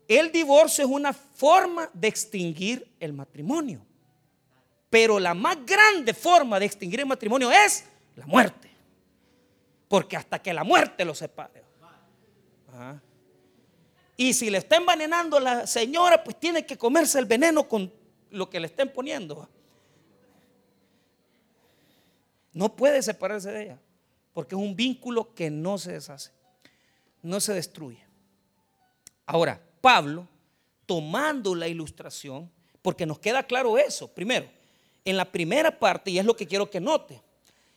el 0.08 0.32
divorcio 0.32 0.84
es 0.84 0.90
una 0.90 1.12
forma 1.12 1.88
de 1.92 2.08
extinguir 2.08 2.90
el 2.98 3.12
matrimonio. 3.12 3.80
Pero 4.90 5.18
la 5.18 5.32
más 5.32 5.56
grande 5.64 6.12
forma 6.12 6.58
de 6.58 6.66
extinguir 6.66 7.00
el 7.00 7.06
matrimonio 7.06 7.50
es 7.50 7.84
la 8.16 8.26
muerte. 8.26 8.70
Porque 9.88 10.16
hasta 10.16 10.40
que 10.40 10.52
la 10.52 10.64
muerte 10.64 11.04
lo 11.04 11.14
separe. 11.14 11.62
Y 14.16 14.34
si 14.34 14.50
le 14.50 14.58
está 14.58 14.76
envenenando 14.76 15.40
la 15.40 15.66
señora, 15.66 16.22
pues 16.22 16.38
tiene 16.38 16.66
que 16.66 16.76
comerse 16.76 17.18
el 17.18 17.24
veneno 17.24 17.68
con 17.68 17.92
lo 18.30 18.50
que 18.50 18.60
le 18.60 18.66
estén 18.66 18.92
poniendo. 18.92 19.48
No 22.52 22.74
puede 22.76 23.02
separarse 23.02 23.50
de 23.50 23.62
ella, 23.62 23.78
porque 24.32 24.54
es 24.54 24.60
un 24.60 24.76
vínculo 24.76 25.34
que 25.34 25.50
no 25.50 25.78
se 25.78 25.92
deshace, 25.92 26.30
no 27.22 27.40
se 27.40 27.54
destruye. 27.54 28.04
Ahora, 29.26 29.60
Pablo, 29.80 30.28
tomando 30.86 31.54
la 31.54 31.68
ilustración, 31.68 32.50
porque 32.82 33.06
nos 33.06 33.18
queda 33.18 33.42
claro 33.42 33.78
eso, 33.78 34.08
primero, 34.08 34.46
en 35.04 35.16
la 35.16 35.30
primera 35.30 35.78
parte, 35.78 36.10
y 36.10 36.18
es 36.18 36.24
lo 36.24 36.36
que 36.36 36.46
quiero 36.46 36.68
que 36.70 36.80
note, 36.80 37.22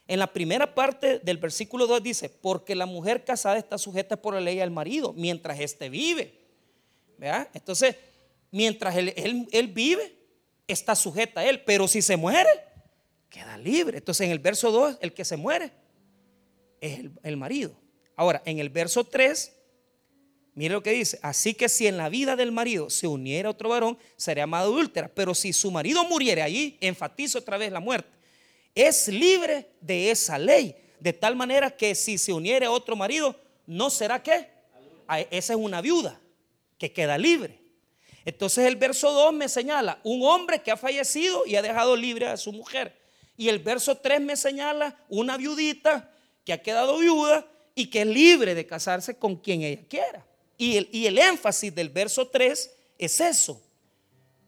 en 0.07 0.19
la 0.19 0.31
primera 0.31 0.75
parte 0.75 1.19
del 1.19 1.37
versículo 1.37 1.87
2 1.87 2.03
dice, 2.03 2.29
porque 2.29 2.75
la 2.75 2.85
mujer 2.85 3.23
casada 3.23 3.57
está 3.57 3.77
sujeta 3.77 4.21
por 4.21 4.35
la 4.35 4.41
ley 4.41 4.59
al 4.59 4.69
marido 4.69 5.13
mientras 5.13 5.59
éste 5.59 5.89
vive. 5.89 6.41
Entonces, 7.53 7.95
mientras 8.51 8.95
él, 8.95 9.71
vive, 9.73 10.15
está 10.67 10.95
sujeta 10.95 11.41
a 11.41 11.45
él, 11.45 11.63
pero 11.63 11.87
si 11.87 12.03
se 12.03 12.17
muere, 12.17 12.49
queda 13.29 13.57
libre. 13.57 13.97
Entonces, 13.97 14.25
en 14.25 14.31
el 14.31 14.39
verso 14.39 14.71
2, 14.71 14.97
el 15.01 15.13
que 15.13 15.25
se 15.25 15.37
muere 15.37 15.71
es 16.81 16.99
el, 16.99 17.11
el 17.23 17.37
marido. 17.37 17.75
Ahora, 18.15 18.41
en 18.45 18.59
el 18.59 18.69
verso 18.69 19.03
3, 19.03 19.53
Mire 20.57 20.73
lo 20.73 20.81
que 20.81 20.91
dice. 20.91 21.19
Así 21.21 21.53
que 21.53 21.67
si 21.67 21.85
en 21.85 21.97
la 21.97 22.07
vida 22.07 22.37
del 22.37 22.53
marido 22.53 22.89
se 22.89 23.07
uniera 23.07 23.49
otro 23.49 23.67
varón, 23.67 23.97
sería 24.15 24.45
amado 24.45 24.71
adúltera. 24.71 25.11
Pero 25.13 25.35
si 25.35 25.51
su 25.51 25.69
marido 25.69 26.05
muriera 26.05 26.45
allí, 26.45 26.77
enfatizo 26.79 27.39
otra 27.39 27.57
vez 27.57 27.73
la 27.73 27.81
muerte 27.81 28.15
es 28.75 29.07
libre 29.07 29.69
de 29.79 30.11
esa 30.11 30.37
ley. 30.37 30.75
De 30.99 31.13
tal 31.13 31.35
manera 31.35 31.71
que 31.71 31.95
si 31.95 32.17
se 32.17 32.33
uniere 32.33 32.65
a 32.65 32.71
otro 32.71 32.95
marido, 32.95 33.39
no 33.65 33.89
será 33.89 34.21
que 34.21 34.49
esa 35.31 35.53
es 35.53 35.59
una 35.59 35.81
viuda 35.81 36.19
que 36.77 36.91
queda 36.91 37.17
libre. 37.17 37.61
Entonces 38.25 38.65
el 38.65 38.75
verso 38.75 39.11
2 39.11 39.33
me 39.33 39.47
señala 39.47 39.99
un 40.03 40.23
hombre 40.23 40.61
que 40.61 40.71
ha 40.71 40.77
fallecido 40.77 41.45
y 41.45 41.55
ha 41.55 41.61
dejado 41.61 41.95
libre 41.95 42.27
a 42.27 42.37
su 42.37 42.51
mujer. 42.51 42.99
Y 43.37 43.49
el 43.49 43.59
verso 43.59 43.97
3 43.97 44.21
me 44.21 44.37
señala 44.37 44.97
una 45.09 45.37
viudita 45.37 46.11
que 46.43 46.53
ha 46.53 46.61
quedado 46.61 46.99
viuda 46.99 47.45
y 47.73 47.89
que 47.89 48.01
es 48.01 48.07
libre 48.07 48.55
de 48.55 48.65
casarse 48.65 49.17
con 49.17 49.35
quien 49.35 49.61
ella 49.61 49.83
quiera. 49.87 50.25
Y 50.57 50.77
el, 50.77 50.89
y 50.91 51.05
el 51.05 51.17
énfasis 51.17 51.73
del 51.75 51.89
verso 51.89 52.27
3 52.27 52.71
es 52.97 53.19
eso, 53.19 53.61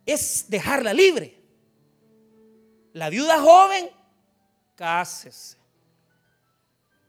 es 0.05 0.45
dejarla 0.47 0.93
libre. 0.93 1.37
La 2.93 3.09
viuda 3.09 3.39
joven 3.41 3.89
cásese. 4.77 5.57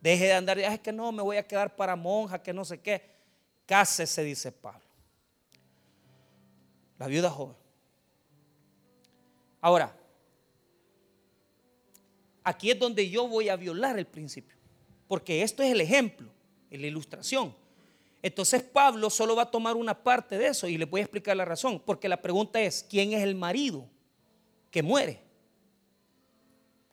Deje 0.01 0.25
de 0.25 0.33
andar, 0.33 0.57
es 0.59 0.79
que 0.79 0.91
no, 0.91 1.11
me 1.11 1.21
voy 1.21 1.37
a 1.37 1.47
quedar 1.47 1.75
para 1.75 1.95
monja, 1.95 2.41
que 2.41 2.51
no 2.51 2.65
sé 2.65 2.81
qué. 2.81 3.01
Cásese, 3.65 4.23
dice 4.23 4.51
Pablo. 4.51 4.81
La 6.97 7.07
viuda 7.07 7.29
joven. 7.29 7.55
Ahora, 9.61 9.95
aquí 12.43 12.71
es 12.71 12.79
donde 12.79 13.09
yo 13.09 13.27
voy 13.27 13.49
a 13.49 13.55
violar 13.55 13.97
el 13.97 14.05
principio. 14.05 14.55
porque 15.07 15.41
esto 15.41 15.63
es 15.63 15.71
el 15.71 15.81
ejemplo, 15.81 16.29
la 16.69 16.85
ilustración. 16.85 17.55
Entonces 18.21 18.61
Pablo 18.61 19.09
solo 19.09 19.35
va 19.35 19.43
a 19.43 19.51
tomar 19.51 19.75
una 19.75 20.03
parte 20.03 20.37
de 20.37 20.47
eso 20.47 20.67
y 20.67 20.77
le 20.77 20.85
voy 20.85 21.01
a 21.01 21.03
explicar 21.03 21.35
la 21.35 21.45
razón, 21.45 21.81
porque 21.83 22.07
la 22.09 22.21
pregunta 22.21 22.61
es, 22.61 22.85
¿quién 22.87 23.13
es 23.13 23.23
el 23.23 23.33
marido 23.33 23.87
que 24.69 24.83
muere? 24.83 25.19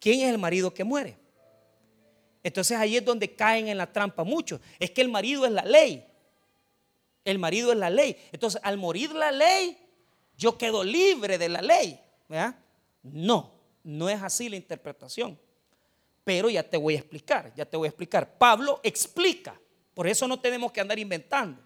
¿Quién 0.01 0.21
es 0.21 0.31
el 0.31 0.39
marido 0.39 0.73
que 0.73 0.85
muere? 0.85 1.19
Entonces 2.43 2.79
ahí 2.79 2.97
es 2.97 3.05
donde 3.05 3.35
caen 3.35 3.69
en 3.69 3.77
la 3.77 3.93
trampa 3.93 4.23
muchos. 4.23 4.61
Es 4.79 4.93
que 4.93 5.01
el 5.01 5.09
marido 5.09 5.45
es 5.45 5.53
la 5.53 5.65
ley. 5.65 6.07
El 7.25 7.41
marido 7.41 7.73
es 7.73 7.79
la 7.79 7.91
ley. 7.91 8.17
Entonces 8.31 8.61
al 8.63 8.79
morir 8.79 9.13
la 9.13 9.33
ley, 9.33 9.77
yo 10.39 10.57
quedo 10.57 10.85
libre 10.85 11.39
de 11.39 11.49
la 11.49 11.61
ley. 11.61 12.01
No, 13.03 13.51
no 13.87 14.09
es 14.09 14.23
así 14.23 14.49
la 14.49 14.57
interpretación. 14.57 15.39
Pero 16.25 16.51
ya 16.51 16.63
te 16.63 16.77
voy 16.77 16.97
a 16.97 16.99
explicar, 16.99 17.53
ya 17.55 17.65
te 17.65 17.77
voy 17.77 17.87
a 17.87 17.91
explicar. 17.91 18.37
Pablo 18.37 18.81
explica 18.83 19.59
por 19.97 20.07
eso 20.07 20.29
no 20.29 20.39
tenemos 20.39 20.71
que 20.73 20.83
andar 20.83 20.99
inventando. 20.99 21.59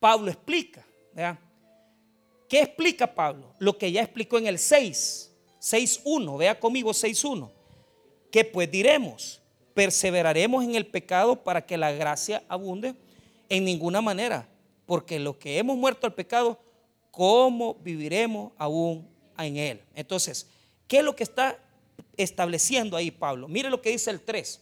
Pablo 0.00 0.30
explica. 0.30 0.82
¿Qué 2.48 2.62
explica 2.62 3.14
Pablo? 3.14 3.52
Lo 3.58 3.76
que 3.76 3.92
ya 3.92 4.00
explicó 4.00 4.38
en 4.38 4.46
el 4.46 4.58
6, 4.58 5.30
6.1. 5.60 6.38
Vea 6.38 6.58
conmigo 6.58 6.92
6.1. 6.92 7.50
Que 8.30 8.46
pues 8.46 8.70
diremos, 8.70 9.42
perseveraremos 9.74 10.64
en 10.64 10.76
el 10.76 10.86
pecado 10.86 11.44
para 11.44 11.66
que 11.66 11.76
la 11.76 11.92
gracia 11.92 12.42
abunde 12.48 12.94
en 13.50 13.66
ninguna 13.66 14.00
manera. 14.00 14.48
Porque 14.86 15.18
los 15.18 15.36
que 15.36 15.58
hemos 15.58 15.76
muerto 15.76 16.06
al 16.06 16.14
pecado, 16.14 16.58
¿cómo 17.10 17.74
viviremos 17.74 18.52
aún 18.56 19.06
en 19.36 19.58
él? 19.58 19.82
Entonces, 19.94 20.48
¿qué 20.92 20.98
es 20.98 21.04
lo 21.04 21.16
que 21.16 21.22
está 21.22 21.58
estableciendo 22.18 22.98
ahí 22.98 23.10
Pablo? 23.10 23.48
Mire 23.48 23.70
lo 23.70 23.80
que 23.80 23.88
dice 23.88 24.10
el 24.10 24.20
3. 24.20 24.60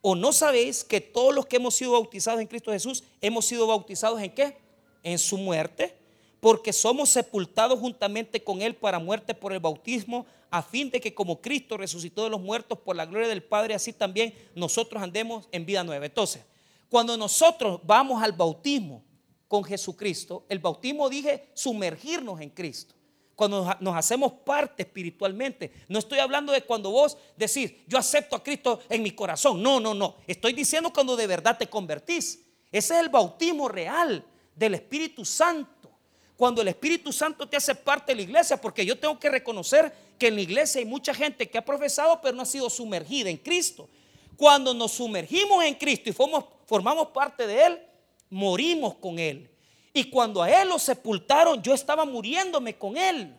¿O 0.00 0.14
no 0.14 0.32
sabéis 0.32 0.82
que 0.82 1.02
todos 1.02 1.34
los 1.34 1.44
que 1.44 1.56
hemos 1.56 1.74
sido 1.74 1.92
bautizados 1.92 2.40
en 2.40 2.46
Cristo 2.46 2.72
Jesús 2.72 3.04
hemos 3.20 3.44
sido 3.44 3.66
bautizados 3.66 4.22
en 4.22 4.30
qué? 4.34 4.56
En 5.02 5.18
su 5.18 5.36
muerte, 5.36 5.94
porque 6.40 6.72
somos 6.72 7.10
sepultados 7.10 7.78
juntamente 7.78 8.42
con 8.42 8.62
Él 8.62 8.74
para 8.74 8.98
muerte 8.98 9.34
por 9.34 9.52
el 9.52 9.60
bautismo, 9.60 10.24
a 10.50 10.62
fin 10.62 10.90
de 10.90 10.98
que 10.98 11.12
como 11.12 11.42
Cristo 11.42 11.76
resucitó 11.76 12.24
de 12.24 12.30
los 12.30 12.40
muertos 12.40 12.78
por 12.78 12.96
la 12.96 13.04
gloria 13.04 13.28
del 13.28 13.42
Padre, 13.42 13.74
así 13.74 13.92
también 13.92 14.32
nosotros 14.54 15.02
andemos 15.02 15.46
en 15.52 15.66
vida 15.66 15.84
nueva. 15.84 16.06
Entonces, 16.06 16.42
cuando 16.88 17.18
nosotros 17.18 17.80
vamos 17.84 18.22
al 18.22 18.32
bautismo 18.32 19.04
con 19.46 19.62
Jesucristo, 19.62 20.46
el 20.48 20.58
bautismo 20.58 21.10
dije 21.10 21.50
sumergirnos 21.52 22.40
en 22.40 22.48
Cristo 22.48 22.94
cuando 23.40 23.74
nos 23.80 23.96
hacemos 23.96 24.32
parte 24.44 24.82
espiritualmente. 24.82 25.72
No 25.88 25.98
estoy 25.98 26.18
hablando 26.18 26.52
de 26.52 26.60
cuando 26.60 26.90
vos 26.90 27.16
decís, 27.38 27.72
yo 27.86 27.96
acepto 27.96 28.36
a 28.36 28.42
Cristo 28.42 28.80
en 28.90 29.02
mi 29.02 29.12
corazón. 29.12 29.62
No, 29.62 29.80
no, 29.80 29.94
no. 29.94 30.16
Estoy 30.26 30.52
diciendo 30.52 30.92
cuando 30.92 31.16
de 31.16 31.26
verdad 31.26 31.56
te 31.56 31.66
convertís. 31.66 32.44
Ese 32.70 32.92
es 32.92 33.00
el 33.00 33.08
bautismo 33.08 33.66
real 33.66 34.22
del 34.54 34.74
Espíritu 34.74 35.24
Santo. 35.24 35.90
Cuando 36.36 36.60
el 36.60 36.68
Espíritu 36.68 37.14
Santo 37.14 37.48
te 37.48 37.56
hace 37.56 37.74
parte 37.74 38.12
de 38.12 38.16
la 38.16 38.22
iglesia, 38.24 38.60
porque 38.60 38.84
yo 38.84 38.98
tengo 38.98 39.18
que 39.18 39.30
reconocer 39.30 39.90
que 40.18 40.26
en 40.26 40.34
la 40.34 40.42
iglesia 40.42 40.80
hay 40.80 40.84
mucha 40.84 41.14
gente 41.14 41.48
que 41.48 41.56
ha 41.56 41.64
profesado, 41.64 42.20
pero 42.20 42.36
no 42.36 42.42
ha 42.42 42.44
sido 42.44 42.68
sumergida 42.68 43.30
en 43.30 43.38
Cristo. 43.38 43.88
Cuando 44.36 44.74
nos 44.74 44.92
sumergimos 44.92 45.64
en 45.64 45.76
Cristo 45.76 46.10
y 46.10 46.12
formamos, 46.12 46.44
formamos 46.66 47.08
parte 47.08 47.46
de 47.46 47.64
Él, 47.64 47.80
morimos 48.28 48.96
con 48.96 49.18
Él. 49.18 49.49
Y 49.92 50.04
cuando 50.10 50.42
a 50.42 50.50
Él 50.50 50.68
lo 50.68 50.78
sepultaron, 50.78 51.62
yo 51.62 51.74
estaba 51.74 52.04
muriéndome 52.04 52.76
con 52.76 52.96
Él. 52.96 53.34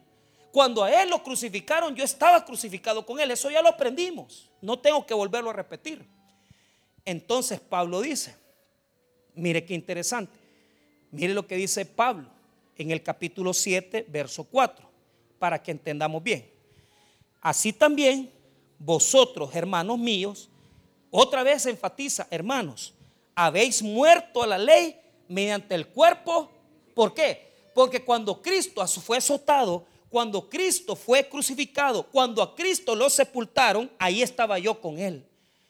Cuando 0.51 0.83
a 0.83 0.91
Él 1.01 1.09
lo 1.09 1.23
crucificaron, 1.23 1.95
yo 1.95 2.03
estaba 2.03 2.43
crucificado 2.43 3.05
con 3.05 3.19
Él. 3.19 3.31
Eso 3.31 3.49
ya 3.49 3.61
lo 3.61 3.69
aprendimos. 3.69 4.49
No 4.61 4.79
tengo 4.79 5.05
que 5.05 5.13
volverlo 5.13 5.49
a 5.49 5.53
repetir. 5.53 6.05
Entonces 7.05 7.59
Pablo 7.59 8.01
dice, 8.01 8.35
mire 9.33 9.65
qué 9.65 9.73
interesante. 9.73 10.37
Mire 11.11 11.33
lo 11.33 11.47
que 11.47 11.55
dice 11.55 11.85
Pablo 11.85 12.29
en 12.77 12.91
el 12.91 13.03
capítulo 13.03 13.53
7, 13.53 14.05
verso 14.09 14.43
4, 14.43 14.89
para 15.39 15.61
que 15.61 15.71
entendamos 15.71 16.21
bien. 16.21 16.49
Así 17.39 17.73
también 17.73 18.31
vosotros, 18.77 19.53
hermanos 19.55 19.97
míos, 19.97 20.49
otra 21.09 21.43
vez 21.43 21.65
enfatiza, 21.65 22.27
hermanos, 22.31 22.93
habéis 23.35 23.83
muerto 23.83 24.41
a 24.41 24.47
la 24.47 24.57
ley 24.57 25.00
mediante 25.31 25.73
el 25.75 25.87
cuerpo. 25.87 26.51
¿Por 26.93 27.13
qué? 27.13 27.71
Porque 27.73 28.03
cuando 28.03 28.41
Cristo 28.41 28.85
fue 28.87 29.17
azotado, 29.17 29.85
cuando 30.09 30.49
Cristo 30.49 30.95
fue 30.95 31.27
crucificado, 31.27 32.03
cuando 32.03 32.43
a 32.43 32.53
Cristo 32.53 32.95
lo 32.95 33.09
sepultaron, 33.09 33.89
ahí 33.97 34.21
estaba 34.21 34.59
yo 34.59 34.79
con 34.79 34.99
Él. 34.99 35.25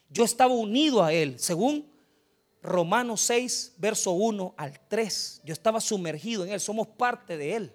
Yo 0.10 0.24
estaba 0.24 0.54
unido 0.54 1.04
a 1.04 1.14
Él, 1.14 1.40
según 1.40 1.90
Romanos 2.64 3.22
6, 3.22 3.76
verso 3.78 4.12
1 4.12 4.56
al 4.58 4.80
3. 4.88 5.42
Yo 5.46 5.54
estaba 5.54 5.80
sumergido 5.80 6.44
en 6.44 6.52
Él, 6.52 6.60
somos 6.60 6.88
parte 6.88 7.38
de 7.38 7.56
Él. 7.56 7.74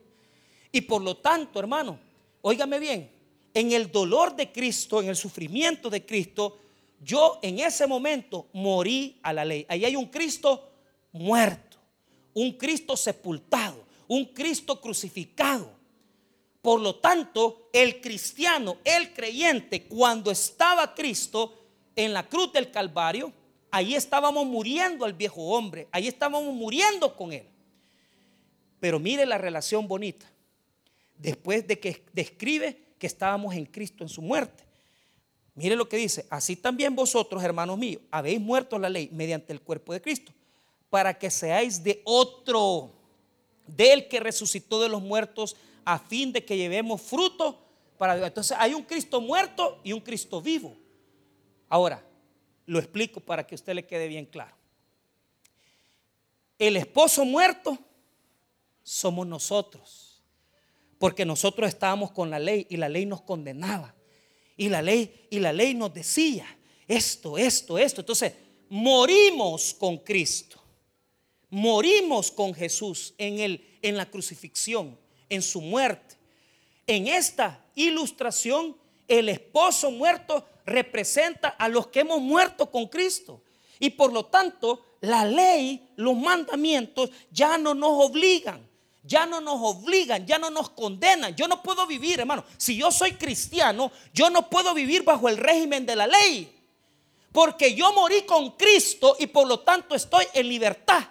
Y 0.72 0.80
por 0.82 1.02
lo 1.02 1.16
tanto, 1.16 1.60
hermano, 1.60 1.98
óigame 2.42 2.80
bien, 2.80 3.10
en 3.54 3.72
el 3.72 3.90
dolor 3.90 4.34
de 4.34 4.52
Cristo, 4.52 5.00
en 5.00 5.08
el 5.08 5.16
sufrimiento 5.16 5.88
de 5.88 6.04
Cristo, 6.04 6.58
yo 7.00 7.38
en 7.42 7.60
ese 7.60 7.86
momento 7.86 8.48
morí 8.52 9.18
a 9.22 9.32
la 9.32 9.44
ley. 9.44 9.64
Ahí 9.68 9.84
hay 9.84 9.96
un 9.96 10.06
Cristo 10.06 10.68
muerto 11.12 11.65
un 12.36 12.52
Cristo 12.52 12.96
sepultado, 12.96 13.82
un 14.08 14.26
Cristo 14.26 14.78
crucificado. 14.78 15.70
Por 16.60 16.80
lo 16.80 16.96
tanto, 16.96 17.70
el 17.72 18.00
cristiano, 18.02 18.76
el 18.84 19.14
creyente, 19.14 19.84
cuando 19.84 20.30
estaba 20.30 20.94
Cristo 20.94 21.54
en 21.94 22.12
la 22.12 22.28
cruz 22.28 22.52
del 22.52 22.70
Calvario, 22.70 23.32
ahí 23.70 23.94
estábamos 23.94 24.44
muriendo 24.44 25.06
al 25.06 25.14
viejo 25.14 25.42
hombre, 25.44 25.88
ahí 25.90 26.08
estábamos 26.08 26.54
muriendo 26.54 27.16
con 27.16 27.32
él. 27.32 27.46
Pero 28.80 28.98
mire 28.98 29.24
la 29.24 29.38
relación 29.38 29.88
bonita. 29.88 30.30
Después 31.16 31.66
de 31.66 31.80
que 31.80 32.04
describe 32.12 32.76
que 32.98 33.06
estábamos 33.06 33.54
en 33.54 33.64
Cristo 33.64 34.04
en 34.04 34.10
su 34.10 34.20
muerte. 34.20 34.62
Mire 35.54 35.74
lo 35.74 35.88
que 35.88 35.96
dice, 35.96 36.26
así 36.28 36.54
también 36.54 36.94
vosotros, 36.94 37.42
hermanos 37.42 37.78
míos, 37.78 38.02
habéis 38.10 38.38
muerto 38.38 38.78
la 38.78 38.90
ley 38.90 39.08
mediante 39.10 39.54
el 39.54 39.62
cuerpo 39.62 39.94
de 39.94 40.02
Cristo 40.02 40.35
para 40.90 41.18
que 41.18 41.30
seáis 41.30 41.82
de 41.82 42.00
otro, 42.04 42.92
del 43.66 44.08
que 44.08 44.20
resucitó 44.20 44.80
de 44.80 44.88
los 44.88 45.02
muertos, 45.02 45.56
a 45.84 45.98
fin 45.98 46.32
de 46.32 46.44
que 46.44 46.56
llevemos 46.56 47.00
fruto 47.02 47.58
para 47.98 48.16
Dios. 48.16 48.26
Entonces 48.26 48.56
hay 48.58 48.74
un 48.74 48.82
Cristo 48.82 49.20
muerto 49.20 49.80
y 49.84 49.92
un 49.92 50.00
Cristo 50.00 50.40
vivo. 50.40 50.76
Ahora, 51.68 52.04
lo 52.66 52.78
explico 52.78 53.20
para 53.20 53.46
que 53.46 53.54
usted 53.54 53.74
le 53.74 53.86
quede 53.86 54.08
bien 54.08 54.26
claro. 54.26 54.54
El 56.58 56.76
esposo 56.76 57.24
muerto 57.24 57.78
somos 58.82 59.26
nosotros, 59.26 60.22
porque 60.98 61.24
nosotros 61.24 61.68
estábamos 61.68 62.12
con 62.12 62.30
la 62.30 62.38
ley 62.38 62.66
y 62.70 62.76
la 62.76 62.88
ley 62.88 63.06
nos 63.06 63.22
condenaba. 63.22 63.94
Y 64.56 64.68
la 64.70 64.80
ley 64.80 65.26
y 65.30 65.38
la 65.38 65.52
ley 65.52 65.74
nos 65.74 65.92
decía 65.92 66.46
esto, 66.88 67.36
esto, 67.36 67.78
esto. 67.78 68.00
Entonces, 68.00 68.32
morimos 68.68 69.74
con 69.74 69.98
Cristo 69.98 70.62
morimos 71.50 72.30
con 72.30 72.54
Jesús 72.54 73.14
en, 73.18 73.38
el, 73.38 73.78
en 73.82 73.96
la 73.96 74.06
crucifixión, 74.06 74.98
en 75.28 75.42
su 75.42 75.60
muerte. 75.60 76.16
En 76.86 77.08
esta 77.08 77.64
ilustración, 77.74 78.76
el 79.08 79.28
esposo 79.28 79.90
muerto 79.90 80.46
representa 80.64 81.48
a 81.48 81.68
los 81.68 81.88
que 81.88 82.00
hemos 82.00 82.20
muerto 82.20 82.70
con 82.70 82.86
Cristo. 82.86 83.42
Y 83.78 83.90
por 83.90 84.12
lo 84.12 84.26
tanto, 84.26 84.84
la 85.00 85.24
ley, 85.24 85.88
los 85.96 86.16
mandamientos 86.16 87.10
ya 87.30 87.58
no 87.58 87.74
nos 87.74 88.06
obligan, 88.06 88.66
ya 89.02 89.26
no 89.26 89.40
nos 89.40 89.58
obligan, 89.60 90.26
ya 90.26 90.38
no 90.38 90.50
nos 90.50 90.70
condenan. 90.70 91.34
Yo 91.36 91.46
no 91.46 91.62
puedo 91.62 91.86
vivir, 91.86 92.20
hermano. 92.20 92.44
Si 92.56 92.76
yo 92.76 92.90
soy 92.90 93.12
cristiano, 93.12 93.92
yo 94.12 94.30
no 94.30 94.50
puedo 94.50 94.74
vivir 94.74 95.04
bajo 95.04 95.28
el 95.28 95.36
régimen 95.36 95.86
de 95.86 95.96
la 95.96 96.06
ley. 96.06 96.52
Porque 97.30 97.74
yo 97.74 97.92
morí 97.92 98.22
con 98.22 98.52
Cristo 98.52 99.16
y 99.18 99.26
por 99.26 99.46
lo 99.46 99.60
tanto 99.60 99.94
estoy 99.94 100.24
en 100.32 100.48
libertad. 100.48 101.06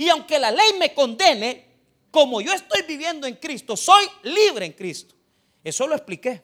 Y 0.00 0.08
aunque 0.08 0.38
la 0.38 0.50
ley 0.50 0.72
me 0.78 0.94
condene, 0.94 1.62
como 2.10 2.40
yo 2.40 2.54
estoy 2.54 2.80
viviendo 2.88 3.26
en 3.26 3.34
Cristo, 3.34 3.76
soy 3.76 4.02
libre 4.22 4.64
en 4.64 4.72
Cristo. 4.72 5.14
Eso 5.62 5.86
lo 5.86 5.94
expliqué. 5.94 6.40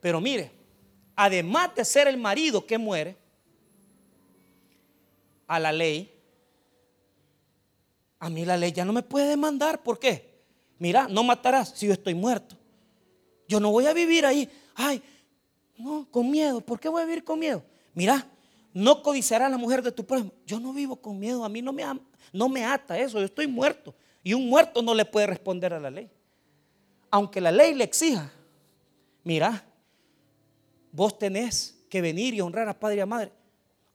Pero 0.00 0.20
mire, 0.20 0.52
además 1.16 1.74
de 1.74 1.84
ser 1.84 2.06
el 2.06 2.16
marido 2.16 2.64
que 2.64 2.78
muere 2.78 3.16
a 5.48 5.58
la 5.58 5.72
ley, 5.72 6.16
a 8.20 8.30
mí 8.30 8.44
la 8.44 8.56
ley 8.56 8.70
ya 8.70 8.84
no 8.84 8.92
me 8.92 9.02
puede 9.02 9.26
demandar. 9.26 9.82
¿Por 9.82 9.98
qué? 9.98 10.44
Mira, 10.78 11.08
no 11.08 11.24
matarás 11.24 11.70
si 11.70 11.88
yo 11.88 11.92
estoy 11.92 12.14
muerto. 12.14 12.56
Yo 13.48 13.58
no 13.58 13.72
voy 13.72 13.86
a 13.86 13.92
vivir 13.92 14.26
ahí. 14.26 14.48
Ay, 14.76 15.02
no, 15.76 16.08
con 16.08 16.30
miedo. 16.30 16.60
¿Por 16.60 16.78
qué 16.78 16.88
voy 16.88 17.02
a 17.02 17.04
vivir 17.04 17.24
con 17.24 17.40
miedo? 17.40 17.64
Mira, 17.94 18.24
no 18.72 19.02
codiciarás 19.02 19.48
a 19.48 19.50
la 19.50 19.58
mujer 19.58 19.82
de 19.82 19.90
tu 19.90 20.06
prójimo. 20.06 20.30
Yo 20.46 20.60
no 20.60 20.72
vivo 20.72 20.94
con 20.94 21.18
miedo. 21.18 21.44
A 21.44 21.48
mí 21.48 21.60
no 21.60 21.72
me, 21.72 21.82
no 22.32 22.48
me 22.48 22.64
ata 22.64 22.98
eso, 22.98 23.18
yo 23.18 23.24
estoy 23.24 23.46
muerto. 23.46 23.94
Y 24.22 24.34
un 24.34 24.48
muerto 24.48 24.82
no 24.82 24.94
le 24.94 25.04
puede 25.04 25.26
responder 25.26 25.72
a 25.72 25.80
la 25.80 25.90
ley. 25.90 26.10
Aunque 27.10 27.40
la 27.40 27.50
ley 27.50 27.74
le 27.74 27.84
exija, 27.84 28.30
mira, 29.24 29.64
vos 30.92 31.18
tenés 31.18 31.84
que 31.88 32.00
venir 32.00 32.34
y 32.34 32.40
honrar 32.40 32.68
a 32.68 32.78
padre 32.78 32.96
y 32.96 33.00
a 33.00 33.06
madre. 33.06 33.32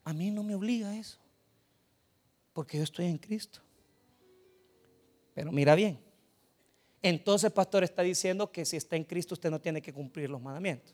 A 0.04 0.14
mí 0.14 0.32
no 0.32 0.44
me 0.44 0.56
obliga 0.56 0.96
eso, 0.96 1.18
porque 2.54 2.78
yo 2.78 2.84
estoy 2.84 3.06
en 3.06 3.18
Cristo. 3.18 3.60
Pero 5.34 5.52
mira 5.52 5.76
bien, 5.76 6.00
entonces 7.02 7.52
pastor 7.52 7.84
está 7.84 8.02
diciendo 8.02 8.52
que 8.52 8.66
si 8.66 8.78
está 8.78 8.96
en 8.96 9.04
Cristo 9.04 9.36
usted 9.36 9.52
no 9.52 9.62
tiene 9.62 9.82
que 9.82 9.94
cumplir 9.94 10.30
los 10.30 10.42
mandamientos. 10.42 10.94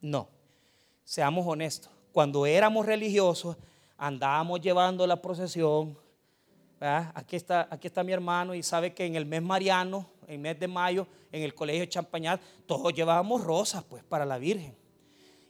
No, 0.00 0.28
seamos 1.04 1.46
honestos. 1.46 1.90
Cuando 2.12 2.46
éramos 2.46 2.86
religiosos, 2.86 3.56
andábamos 3.96 4.60
llevando 4.60 5.06
la 5.06 5.20
procesión. 5.20 5.96
Aquí 6.80 7.36
está, 7.36 7.68
aquí 7.70 7.88
está 7.88 8.02
mi 8.02 8.12
hermano 8.12 8.54
y 8.54 8.62
sabe 8.62 8.94
que 8.94 9.04
en 9.04 9.14
el 9.14 9.26
mes 9.26 9.42
mariano, 9.42 10.08
en 10.26 10.34
el 10.34 10.38
mes 10.38 10.58
de 10.58 10.66
mayo, 10.66 11.06
en 11.30 11.42
el 11.42 11.54
colegio 11.54 11.84
Champañal, 11.84 12.40
todos 12.66 12.94
llevábamos 12.94 13.44
rosas 13.44 13.84
pues 13.84 14.02
para 14.02 14.24
la 14.24 14.38
Virgen. 14.38 14.74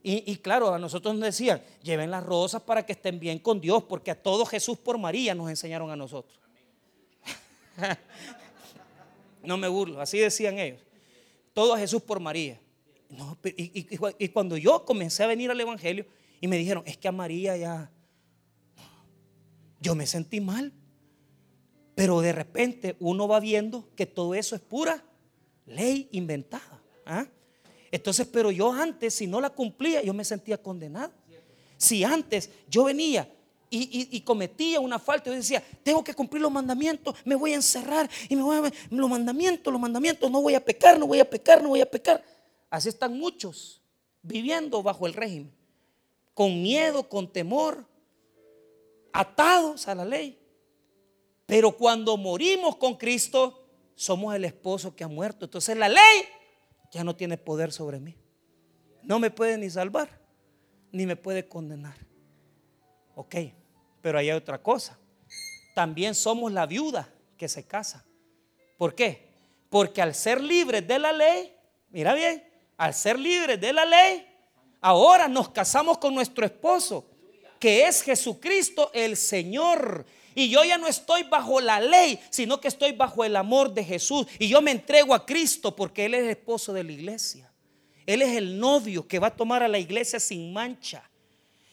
Y, 0.02 0.36
claro, 0.36 0.72
a 0.72 0.78
nosotros 0.78 1.14
nos 1.14 1.24
decían, 1.24 1.62
lleven 1.82 2.10
las 2.10 2.24
rosas 2.24 2.62
para 2.62 2.86
que 2.86 2.92
estén 2.92 3.20
bien 3.20 3.38
con 3.38 3.60
Dios, 3.60 3.84
porque 3.84 4.10
a 4.10 4.20
todo 4.20 4.46
Jesús 4.46 4.78
por 4.78 4.96
María 4.96 5.34
nos 5.34 5.50
enseñaron 5.50 5.90
a 5.90 5.96
nosotros. 5.96 6.40
no 9.42 9.58
me 9.58 9.68
burlo, 9.68 10.00
así 10.00 10.18
decían 10.18 10.58
ellos. 10.58 10.80
Todo 11.52 11.74
a 11.74 11.78
Jesús 11.78 12.00
por 12.00 12.18
María. 12.18 12.58
y, 13.44 14.28
cuando 14.28 14.56
yo 14.56 14.86
comencé 14.86 15.22
a 15.22 15.26
venir 15.26 15.50
al 15.50 15.60
Evangelio 15.60 16.06
y 16.40 16.48
me 16.48 16.56
dijeron, 16.56 16.82
es 16.86 16.96
que 16.96 17.06
a 17.06 17.12
María 17.12 17.58
ya, 17.58 17.90
yo 19.80 19.94
me 19.94 20.06
sentí 20.06 20.40
mal. 20.40 20.72
Pero 22.00 22.22
de 22.22 22.32
repente 22.32 22.96
uno 22.98 23.28
va 23.28 23.40
viendo 23.40 23.90
que 23.94 24.06
todo 24.06 24.34
eso 24.34 24.56
es 24.56 24.62
pura 24.62 25.04
ley 25.66 26.08
inventada. 26.12 26.80
¿ah? 27.04 27.26
Entonces, 27.90 28.26
pero 28.26 28.50
yo 28.50 28.72
antes, 28.72 29.12
si 29.12 29.26
no 29.26 29.38
la 29.38 29.50
cumplía, 29.50 30.02
yo 30.02 30.14
me 30.14 30.24
sentía 30.24 30.56
condenado. 30.56 31.12
Si 31.76 32.02
antes 32.02 32.48
yo 32.70 32.84
venía 32.84 33.30
y, 33.68 34.18
cometía 34.22 34.80
una 34.80 34.98
falta, 34.98 35.28
yo 35.28 35.36
decía, 35.36 35.62
tengo 35.82 36.02
que 36.02 36.14
cumplir 36.14 36.40
los 36.40 36.50
mandamientos, 36.50 37.14
me 37.26 37.34
voy 37.34 37.52
a 37.52 37.56
encerrar 37.56 38.08
y 38.30 38.34
me 38.34 38.44
voy 38.44 38.56
a 38.56 38.72
los 38.88 39.10
mandamientos, 39.10 39.70
los 39.70 39.82
mandamientos, 39.82 40.30
no 40.30 40.40
voy 40.40 40.54
a 40.54 40.64
pecar, 40.64 40.98
no 40.98 41.06
voy 41.06 41.20
a 41.20 41.28
pecar, 41.28 41.62
no 41.62 41.68
voy 41.68 41.82
a 41.82 41.90
pecar. 41.90 42.24
Así 42.70 42.88
están 42.88 43.12
muchos 43.18 43.82
viviendo 44.22 44.82
bajo 44.82 45.06
el 45.06 45.12
régimen, 45.12 45.52
con 46.32 46.62
miedo, 46.62 47.06
con 47.10 47.30
temor, 47.30 47.84
atados 49.12 49.86
a 49.86 49.94
la 49.94 50.06
ley. 50.06 50.39
Pero 51.50 51.72
cuando 51.72 52.16
morimos 52.16 52.76
con 52.76 52.94
Cristo, 52.94 53.66
somos 53.96 54.36
el 54.36 54.44
esposo 54.44 54.94
que 54.94 55.02
ha 55.02 55.08
muerto. 55.08 55.46
Entonces 55.46 55.76
la 55.76 55.88
ley 55.88 56.24
ya 56.92 57.02
no 57.02 57.16
tiene 57.16 57.36
poder 57.38 57.72
sobre 57.72 57.98
mí. 57.98 58.16
No 59.02 59.18
me 59.18 59.32
puede 59.32 59.58
ni 59.58 59.68
salvar, 59.68 60.20
ni 60.92 61.06
me 61.06 61.16
puede 61.16 61.48
condenar. 61.48 61.96
Ok, 63.16 63.34
pero 64.00 64.18
hay 64.18 64.30
otra 64.30 64.62
cosa. 64.62 64.96
También 65.74 66.14
somos 66.14 66.52
la 66.52 66.66
viuda 66.66 67.12
que 67.36 67.48
se 67.48 67.66
casa. 67.66 68.06
¿Por 68.78 68.94
qué? 68.94 69.32
Porque 69.68 70.00
al 70.00 70.14
ser 70.14 70.40
libres 70.40 70.86
de 70.86 71.00
la 71.00 71.12
ley, 71.12 71.52
mira 71.90 72.14
bien, 72.14 72.44
al 72.76 72.94
ser 72.94 73.18
libres 73.18 73.60
de 73.60 73.72
la 73.72 73.84
ley, 73.84 74.24
ahora 74.80 75.26
nos 75.26 75.48
casamos 75.48 75.98
con 75.98 76.14
nuestro 76.14 76.46
esposo, 76.46 77.10
que 77.58 77.88
es 77.88 78.02
Jesucristo 78.02 78.92
el 78.94 79.16
Señor. 79.16 80.06
Y 80.40 80.48
yo 80.48 80.64
ya 80.64 80.78
no 80.78 80.86
estoy 80.86 81.24
bajo 81.24 81.60
la 81.60 81.78
ley, 81.80 82.18
sino 82.30 82.62
que 82.62 82.68
estoy 82.68 82.92
bajo 82.92 83.26
el 83.26 83.36
amor 83.36 83.74
de 83.74 83.84
Jesús. 83.84 84.26
Y 84.38 84.48
yo 84.48 84.62
me 84.62 84.70
entrego 84.70 85.12
a 85.14 85.26
Cristo 85.26 85.76
porque 85.76 86.06
Él 86.06 86.14
es 86.14 86.22
el 86.22 86.30
esposo 86.30 86.72
de 86.72 86.82
la 86.82 86.92
iglesia. 86.92 87.52
Él 88.06 88.22
es 88.22 88.34
el 88.38 88.58
novio 88.58 89.06
que 89.06 89.18
va 89.18 89.26
a 89.26 89.36
tomar 89.36 89.62
a 89.62 89.68
la 89.68 89.78
iglesia 89.78 90.18
sin 90.18 90.50
mancha. 90.50 91.02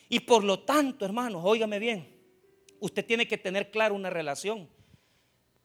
Y 0.10 0.20
por 0.20 0.44
lo 0.44 0.60
tanto, 0.60 1.06
hermanos, 1.06 1.44
óigame 1.46 1.80
bien, 1.80 2.14
usted 2.82 3.06
tiene 3.06 3.26
que 3.26 3.38
tener 3.38 3.72
claro 3.72 3.96
una 3.96 4.10
relación. 4.10 4.68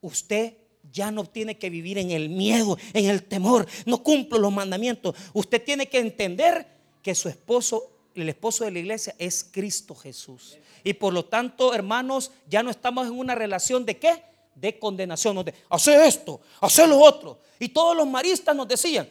Usted 0.00 0.59
ya 0.92 1.11
no 1.11 1.24
tiene 1.24 1.59
que 1.59 1.70
vivir 1.70 1.98
en 1.98 2.12
el 2.12 2.28
miedo, 2.28 2.78
en 2.92 3.07
el 3.07 3.24
temor, 3.24 3.66
no 3.84 4.00
cumplo 4.05 4.38
los 4.38 4.53
mandamientos. 4.53 5.16
Usted 5.32 5.61
tiene 5.64 5.88
que 5.88 5.98
entender 5.98 6.68
que 7.03 7.16
su 7.16 7.28
esposo, 7.28 7.91
el 8.14 8.28
esposo 8.28 8.64
de 8.64 8.70
la 8.70 8.78
iglesia, 8.78 9.14
es 9.18 9.44
Cristo 9.44 9.94
Jesús. 9.94 10.58
Y 10.84 10.94
por 10.94 11.12
lo 11.12 11.24
tanto, 11.24 11.74
hermanos, 11.74 12.32
ya 12.48 12.62
no 12.62 12.70
estamos 12.70 13.06
en 13.06 13.18
una 13.18 13.34
relación 13.34 13.84
de 13.84 13.98
qué? 13.98 14.22
De 14.54 14.78
condenación. 14.78 15.44
De, 15.44 15.54
hace 15.68 16.06
esto, 16.06 16.40
hace 16.60 16.86
lo 16.86 16.98
otro. 16.98 17.40
Y 17.58 17.68
todos 17.68 17.96
los 17.96 18.06
maristas 18.06 18.54
nos 18.54 18.68
decían, 18.68 19.08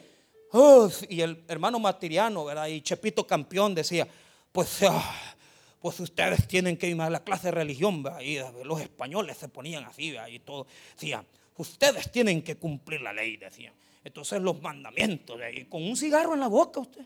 y 1.09 1.21
el 1.21 1.43
hermano 1.47 1.79
Matiriano, 1.79 2.45
¿verdad? 2.45 2.67
Y 2.67 2.81
Chepito 2.81 3.25
Campeón 3.25 3.73
decía, 3.73 4.07
pues, 4.51 4.83
ah, 4.83 5.35
pues 5.79 5.99
ustedes 5.99 6.47
tienen 6.47 6.77
que 6.77 6.87
ir 6.87 7.01
a 7.01 7.09
la 7.09 7.23
clase 7.23 7.47
de 7.47 7.51
religión, 7.51 8.03
¿verdad? 8.03 8.19
Y 8.19 8.37
los 8.63 8.81
españoles 8.81 9.37
se 9.37 9.47
ponían 9.47 9.85
así, 9.85 10.11
¿verdad? 10.11 10.27
Y 10.27 10.39
todo. 10.39 10.67
Decían, 10.93 11.25
ustedes 11.57 12.11
tienen 12.11 12.41
que 12.41 12.57
cumplir 12.57 13.01
la 13.01 13.13
ley, 13.13 13.37
decían. 13.37 13.73
Entonces 14.03 14.41
los 14.41 14.61
mandamientos, 14.61 15.39
y 15.53 15.65
con 15.65 15.83
un 15.83 15.95
cigarro 15.95 16.33
en 16.33 16.41
la 16.41 16.47
boca 16.47 16.79
usted. 16.79 17.05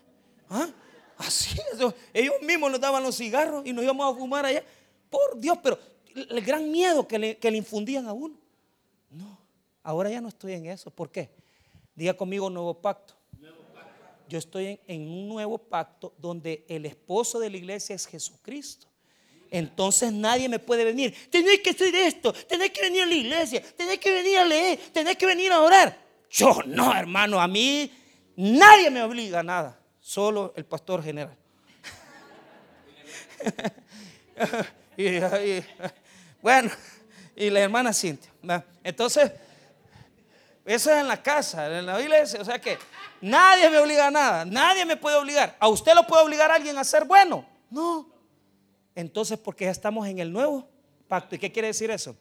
¿Ah? 0.50 0.68
Así 1.16 1.58
Ellos 2.12 2.34
mismos 2.42 2.70
nos 2.70 2.80
daban 2.80 3.02
los 3.02 3.16
cigarros 3.16 3.66
y 3.66 3.72
nos 3.72 3.82
íbamos 3.82 4.14
a 4.14 4.18
fumar 4.18 4.44
allá. 4.44 4.62
Por 5.08 5.38
Dios, 5.38 5.58
pero 5.62 5.78
el 6.14 6.40
gran 6.42 6.70
miedo 6.70 7.06
que 7.06 7.18
le, 7.18 7.56
infundían 7.56 8.06
a 8.06 8.12
uno. 8.12 8.36
No, 9.10 9.38
ahora 9.82 10.10
ya 10.10 10.20
no 10.20 10.28
estoy 10.28 10.54
en 10.54 10.66
eso. 10.66 10.90
¿Por 10.90 11.10
qué? 11.10 11.30
Diga 11.94 12.14
conmigo 12.14 12.50
nuevo 12.50 12.74
pacto. 12.74 13.14
Yo 14.28 14.38
estoy 14.38 14.80
en, 14.88 15.02
un 15.02 15.28
nuevo 15.28 15.56
pacto 15.56 16.12
donde 16.18 16.64
el 16.68 16.84
esposo 16.84 17.38
de 17.38 17.48
la 17.48 17.56
iglesia 17.56 17.94
es 17.94 18.06
Jesucristo. 18.06 18.88
Entonces 19.50 20.12
nadie 20.12 20.48
me 20.48 20.58
puede 20.58 20.84
venir. 20.84 21.14
Tenés 21.30 21.60
que 21.60 21.70
hacer 21.70 21.94
esto, 21.94 22.32
tenés 22.32 22.72
que 22.72 22.82
venir 22.82 23.02
a 23.02 23.06
la 23.06 23.14
iglesia, 23.14 23.62
tenés 23.76 23.98
que 23.98 24.10
venir 24.10 24.38
a 24.38 24.44
leer, 24.44 24.80
tenés 24.92 25.16
que 25.16 25.26
venir 25.26 25.52
a 25.52 25.60
orar. 25.60 25.96
Yo 26.28 26.58
no, 26.66 26.92
hermano, 26.92 27.40
a 27.40 27.46
mí 27.46 27.88
nadie 28.34 28.90
me 28.90 29.00
obliga 29.04 29.40
a 29.40 29.44
nada 29.44 29.85
solo 30.06 30.52
el 30.54 30.64
pastor 30.64 31.02
general. 31.02 31.36
y, 34.96 35.18
bueno, 36.40 36.70
y 37.34 37.50
la 37.50 37.60
hermana 37.60 37.92
Cintia. 37.92 38.30
Entonces, 38.84 39.32
eso 40.64 40.92
es 40.92 40.98
en 40.98 41.08
la 41.08 41.20
casa, 41.20 41.76
en 41.76 41.86
la 41.86 42.00
iglesia. 42.00 42.40
O 42.40 42.44
sea 42.44 42.60
que 42.60 42.78
nadie 43.20 43.68
me 43.68 43.78
obliga 43.78 44.06
a 44.06 44.10
nada, 44.12 44.44
nadie 44.44 44.84
me 44.84 44.96
puede 44.96 45.16
obligar. 45.16 45.56
¿A 45.58 45.66
usted 45.66 45.92
lo 45.96 46.06
puede 46.06 46.22
obligar 46.22 46.52
a 46.52 46.54
alguien 46.54 46.78
a 46.78 46.84
ser 46.84 47.04
bueno? 47.04 47.44
No. 47.68 48.08
Entonces, 48.94 49.36
porque 49.36 49.64
ya 49.64 49.72
estamos 49.72 50.06
en 50.06 50.20
el 50.20 50.32
nuevo 50.32 50.68
pacto. 51.08 51.34
¿Y 51.34 51.40
qué 51.40 51.50
quiere 51.50 51.66
decir 51.68 51.90
eso? 51.90 52.16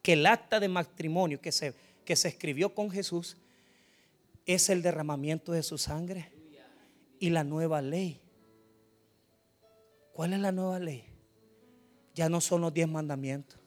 Que 0.00 0.12
el 0.12 0.24
acta 0.26 0.60
de 0.60 0.68
matrimonio 0.68 1.40
que 1.40 1.50
se, 1.50 1.74
que 2.04 2.14
se 2.14 2.28
escribió 2.28 2.72
con 2.72 2.88
Jesús 2.88 3.36
es 4.46 4.68
el 4.68 4.80
derramamiento 4.80 5.50
de 5.50 5.64
su 5.64 5.76
sangre 5.76 6.35
y 7.18 7.30
la 7.30 7.44
nueva 7.44 7.82
ley. 7.82 8.20
¿Cuál 10.12 10.32
es 10.32 10.40
la 10.40 10.52
nueva 10.52 10.78
ley? 10.78 11.04
Ya 12.14 12.28
no 12.28 12.40
son 12.40 12.62
los 12.62 12.72
diez 12.72 12.88
mandamientos. 12.88 13.58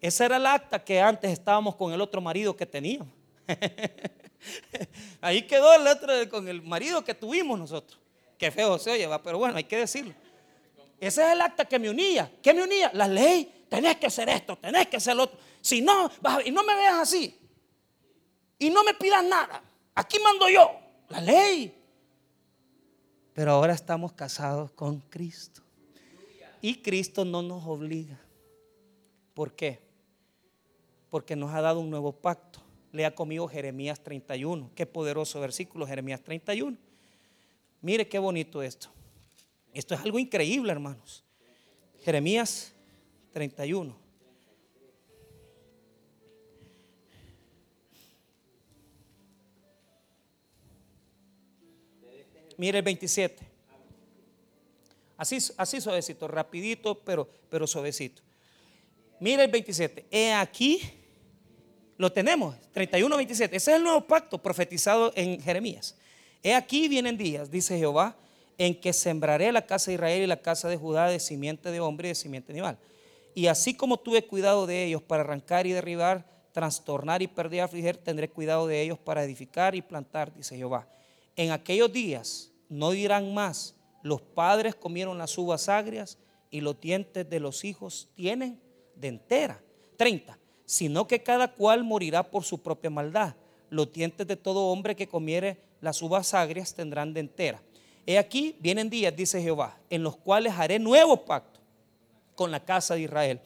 Esa 0.00 0.24
era 0.24 0.36
el 0.36 0.46
acta 0.46 0.84
que 0.84 1.00
antes 1.00 1.30
estábamos 1.30 1.76
con 1.76 1.92
el 1.92 2.00
otro 2.00 2.20
marido 2.20 2.56
que 2.56 2.66
teníamos. 2.66 3.08
Ahí 5.20 5.42
quedó 5.42 5.74
el 5.74 5.86
otro 5.86 6.12
con 6.28 6.48
el 6.48 6.62
marido 6.62 7.04
que 7.04 7.14
tuvimos 7.14 7.58
nosotros. 7.58 8.00
Qué 8.38 8.50
feo 8.50 8.78
se 8.78 8.90
oye, 8.90 9.08
pero 9.22 9.38
bueno, 9.38 9.56
hay 9.56 9.64
que 9.64 9.76
decirlo. 9.76 10.14
Ese 10.98 11.24
es 11.24 11.32
el 11.32 11.40
acta 11.40 11.64
que 11.64 11.78
me 11.78 11.90
unía. 11.90 12.30
¿Qué 12.42 12.54
me 12.54 12.62
unía? 12.62 12.90
La 12.94 13.08
ley. 13.08 13.66
Tenés 13.68 13.96
que 13.96 14.06
hacer 14.06 14.28
esto, 14.28 14.56
tenés 14.56 14.86
que 14.88 14.98
hacer 14.98 15.16
lo 15.16 15.24
otro. 15.24 15.38
Si 15.60 15.80
no, 15.80 16.10
y 16.44 16.50
no 16.50 16.62
me 16.62 16.74
veas 16.74 17.00
así. 17.00 17.38
Y 18.58 18.70
no 18.70 18.84
me 18.84 18.94
pidas 18.94 19.24
nada. 19.24 19.62
Aquí 19.94 20.18
mando 20.18 20.48
yo. 20.48 20.70
La 21.08 21.20
ley. 21.20 21.81
Pero 23.34 23.52
ahora 23.52 23.72
estamos 23.72 24.12
casados 24.12 24.70
con 24.72 25.00
Cristo. 25.00 25.62
Y 26.60 26.76
Cristo 26.82 27.24
no 27.24 27.42
nos 27.42 27.66
obliga. 27.66 28.20
¿Por 29.34 29.52
qué? 29.52 29.80
Porque 31.10 31.34
nos 31.34 31.52
ha 31.52 31.60
dado 31.60 31.80
un 31.80 31.90
nuevo 31.90 32.12
pacto. 32.12 32.60
Lea 32.92 33.14
conmigo 33.14 33.48
Jeremías 33.48 34.00
31. 34.00 34.70
Qué 34.74 34.86
poderoso 34.86 35.40
versículo, 35.40 35.86
Jeremías 35.86 36.20
31. 36.22 36.76
Mire 37.80 38.06
qué 38.06 38.18
bonito 38.18 38.62
esto. 38.62 38.88
Esto 39.72 39.94
es 39.94 40.00
algo 40.00 40.18
increíble, 40.18 40.70
hermanos. 40.70 41.24
Jeremías 42.02 42.72
31. 43.32 44.01
Mire 52.56 52.78
el 52.78 52.84
27. 52.84 53.52
Así, 55.16 55.38
así 55.56 55.80
suavecito, 55.80 56.26
rapidito, 56.26 56.98
pero, 56.98 57.28
pero 57.48 57.66
suavecito. 57.66 58.22
Mire 59.20 59.44
el 59.44 59.50
27. 59.50 60.06
He 60.10 60.32
aquí, 60.32 60.80
lo 61.96 62.10
tenemos, 62.10 62.56
31, 62.72 63.16
27. 63.16 63.56
Ese 63.56 63.70
es 63.70 63.76
el 63.76 63.84
nuevo 63.84 64.04
pacto 64.06 64.38
profetizado 64.38 65.12
en 65.14 65.40
Jeremías. 65.40 65.96
He 66.42 66.54
aquí 66.54 66.88
vienen 66.88 67.16
días, 67.16 67.50
dice 67.50 67.78
Jehová, 67.78 68.16
en 68.58 68.74
que 68.80 68.92
sembraré 68.92 69.52
la 69.52 69.64
casa 69.64 69.90
de 69.90 69.94
Israel 69.94 70.22
y 70.22 70.26
la 70.26 70.42
casa 70.42 70.68
de 70.68 70.76
Judá 70.76 71.06
de 71.08 71.20
simiente 71.20 71.70
de 71.70 71.80
hombre 71.80 72.08
y 72.08 72.10
de 72.10 72.14
simiente 72.16 72.52
animal. 72.52 72.78
Y 73.34 73.46
así 73.46 73.74
como 73.74 73.98
tuve 73.98 74.24
cuidado 74.24 74.66
de 74.66 74.84
ellos 74.84 75.02
para 75.02 75.22
arrancar 75.22 75.66
y 75.66 75.72
derribar, 75.72 76.26
trastornar 76.52 77.22
y 77.22 77.28
perder 77.28 77.58
y 77.58 77.60
afligir, 77.60 77.96
tendré 77.96 78.28
cuidado 78.28 78.66
de 78.66 78.82
ellos 78.82 78.98
para 78.98 79.24
edificar 79.24 79.74
y 79.74 79.82
plantar, 79.82 80.34
dice 80.34 80.56
Jehová. 80.56 80.86
En 81.36 81.50
aquellos 81.50 81.92
días 81.92 82.52
no 82.68 82.90
dirán 82.90 83.32
más, 83.34 83.74
los 84.02 84.20
padres 84.20 84.74
comieron 84.74 85.18
las 85.18 85.36
uvas 85.38 85.68
agrias 85.68 86.18
y 86.50 86.60
los 86.60 86.80
dientes 86.80 87.28
de 87.28 87.40
los 87.40 87.64
hijos 87.64 88.08
tienen 88.14 88.60
de 88.94 89.08
entera. 89.08 89.62
30. 89.96 90.38
Sino 90.64 91.06
que 91.06 91.22
cada 91.22 91.48
cual 91.48 91.84
morirá 91.84 92.22
por 92.22 92.44
su 92.44 92.62
propia 92.62 92.90
maldad. 92.90 93.34
Los 93.70 93.92
dientes 93.92 94.26
de 94.26 94.36
todo 94.36 94.66
hombre 94.66 94.94
que 94.96 95.08
comiere 95.08 95.58
las 95.80 96.02
uvas 96.02 96.34
agrias 96.34 96.74
tendrán 96.74 97.14
de 97.14 97.20
entera. 97.20 97.62
He 98.06 98.18
aquí, 98.18 98.56
vienen 98.60 98.90
días, 98.90 99.14
dice 99.14 99.40
Jehová, 99.40 99.78
en 99.88 100.02
los 100.02 100.16
cuales 100.16 100.52
haré 100.56 100.78
nuevo 100.78 101.24
pacto 101.24 101.60
con 102.34 102.50
la 102.50 102.64
casa 102.64 102.94
de 102.94 103.02
Israel 103.02 103.40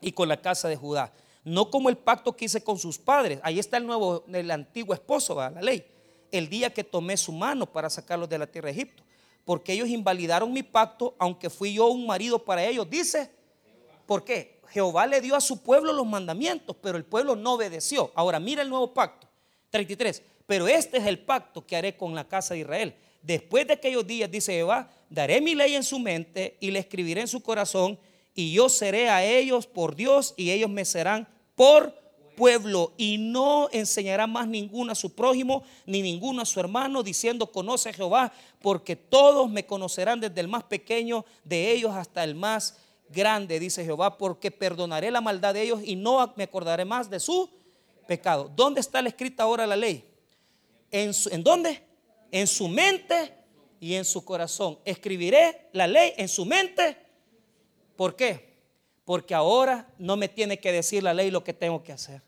y 0.00 0.12
con 0.12 0.28
la 0.28 0.40
casa 0.40 0.68
de 0.68 0.76
Judá. 0.76 1.12
No 1.44 1.70
como 1.70 1.88
el 1.88 1.96
pacto 1.96 2.36
que 2.36 2.46
hice 2.46 2.62
con 2.62 2.78
sus 2.78 2.98
padres. 2.98 3.38
Ahí 3.42 3.58
está 3.58 3.76
el 3.76 3.86
nuevo, 3.86 4.24
el 4.32 4.50
antiguo 4.50 4.94
esposo, 4.94 5.36
la 5.36 5.62
ley. 5.62 5.84
El 6.30 6.48
día 6.48 6.72
que 6.72 6.84
tomé 6.84 7.16
su 7.16 7.32
mano 7.32 7.66
para 7.66 7.90
sacarlos 7.90 8.28
de 8.28 8.38
la 8.38 8.46
tierra 8.46 8.66
de 8.66 8.72
Egipto. 8.72 9.02
Porque 9.44 9.72
ellos 9.72 9.88
invalidaron 9.88 10.52
mi 10.52 10.62
pacto, 10.62 11.14
aunque 11.18 11.48
fui 11.48 11.74
yo 11.74 11.86
un 11.86 12.06
marido 12.06 12.44
para 12.44 12.64
ellos. 12.64 12.88
Dice, 12.88 13.30
¿por 14.06 14.24
qué? 14.24 14.60
Jehová 14.68 15.06
le 15.06 15.20
dio 15.20 15.34
a 15.34 15.40
su 15.40 15.62
pueblo 15.62 15.92
los 15.92 16.06
mandamientos, 16.06 16.76
pero 16.82 16.98
el 16.98 17.04
pueblo 17.04 17.34
no 17.34 17.54
obedeció. 17.54 18.12
Ahora 18.14 18.38
mira 18.38 18.62
el 18.62 18.68
nuevo 18.68 18.92
pacto. 18.92 19.26
33. 19.70 20.22
Pero 20.46 20.68
este 20.68 20.98
es 20.98 21.06
el 21.06 21.18
pacto 21.18 21.66
que 21.66 21.76
haré 21.76 21.96
con 21.96 22.14
la 22.14 22.26
casa 22.26 22.54
de 22.54 22.60
Israel 22.60 22.94
Después 23.22 23.66
de 23.66 23.74
aquellos 23.74 24.06
días, 24.06 24.30
dice 24.30 24.52
Jehová, 24.52 24.90
daré 25.10 25.40
mi 25.40 25.54
ley 25.54 25.74
en 25.74 25.82
su 25.82 25.98
mente 25.98 26.56
y 26.60 26.70
le 26.70 26.78
escribiré 26.78 27.20
en 27.22 27.28
su 27.28 27.42
corazón, 27.42 27.98
y 28.34 28.52
yo 28.52 28.68
seré 28.68 29.08
a 29.08 29.24
ellos 29.24 29.66
por 29.66 29.96
Dios 29.96 30.34
y 30.36 30.52
ellos 30.52 30.70
me 30.70 30.84
serán 30.84 31.26
por 31.56 31.92
pueblo 32.38 32.92
y 32.96 33.18
no 33.18 33.68
enseñará 33.72 34.26
más 34.26 34.48
ninguno 34.48 34.92
a 34.92 34.94
su 34.94 35.14
prójimo 35.14 35.64
ni 35.84 36.00
ninguno 36.00 36.40
a 36.40 36.46
su 36.46 36.60
hermano 36.60 37.02
diciendo 37.02 37.50
conoce 37.50 37.90
a 37.90 37.92
Jehová 37.92 38.32
porque 38.62 38.96
todos 38.96 39.50
me 39.50 39.66
conocerán 39.66 40.20
desde 40.20 40.40
el 40.40 40.48
más 40.48 40.64
pequeño 40.64 41.24
de 41.44 41.72
ellos 41.72 41.92
hasta 41.94 42.24
el 42.24 42.34
más 42.34 42.78
grande 43.10 43.58
dice 43.58 43.84
Jehová 43.84 44.16
porque 44.16 44.50
perdonaré 44.50 45.10
la 45.10 45.20
maldad 45.20 45.54
de 45.54 45.62
ellos 45.62 45.80
y 45.84 45.96
no 45.96 46.32
me 46.36 46.44
acordaré 46.44 46.84
más 46.84 47.10
de 47.10 47.20
su 47.20 47.50
pecado 48.06 48.50
¿dónde 48.54 48.80
está 48.80 49.02
la 49.02 49.08
escrita 49.08 49.42
ahora 49.42 49.66
la 49.66 49.76
ley? 49.76 50.04
¿en, 50.90 51.12
¿en 51.30 51.42
dónde? 51.42 51.88
en 52.30 52.46
su 52.46 52.68
mente 52.68 53.34
y 53.80 53.94
en 53.94 54.04
su 54.04 54.24
corazón. 54.24 54.78
Escribiré 54.84 55.68
la 55.72 55.86
ley 55.86 56.12
en 56.16 56.28
su 56.28 56.44
mente. 56.44 56.96
¿Por 57.96 58.16
qué? 58.16 58.48
Porque 59.04 59.34
ahora 59.34 59.88
no 59.98 60.16
me 60.16 60.28
tiene 60.28 60.58
que 60.58 60.72
decir 60.72 61.02
la 61.02 61.14
ley 61.14 61.30
lo 61.30 61.42
que 61.44 61.54
tengo 61.54 61.82
que 61.82 61.92
hacer, 61.92 62.22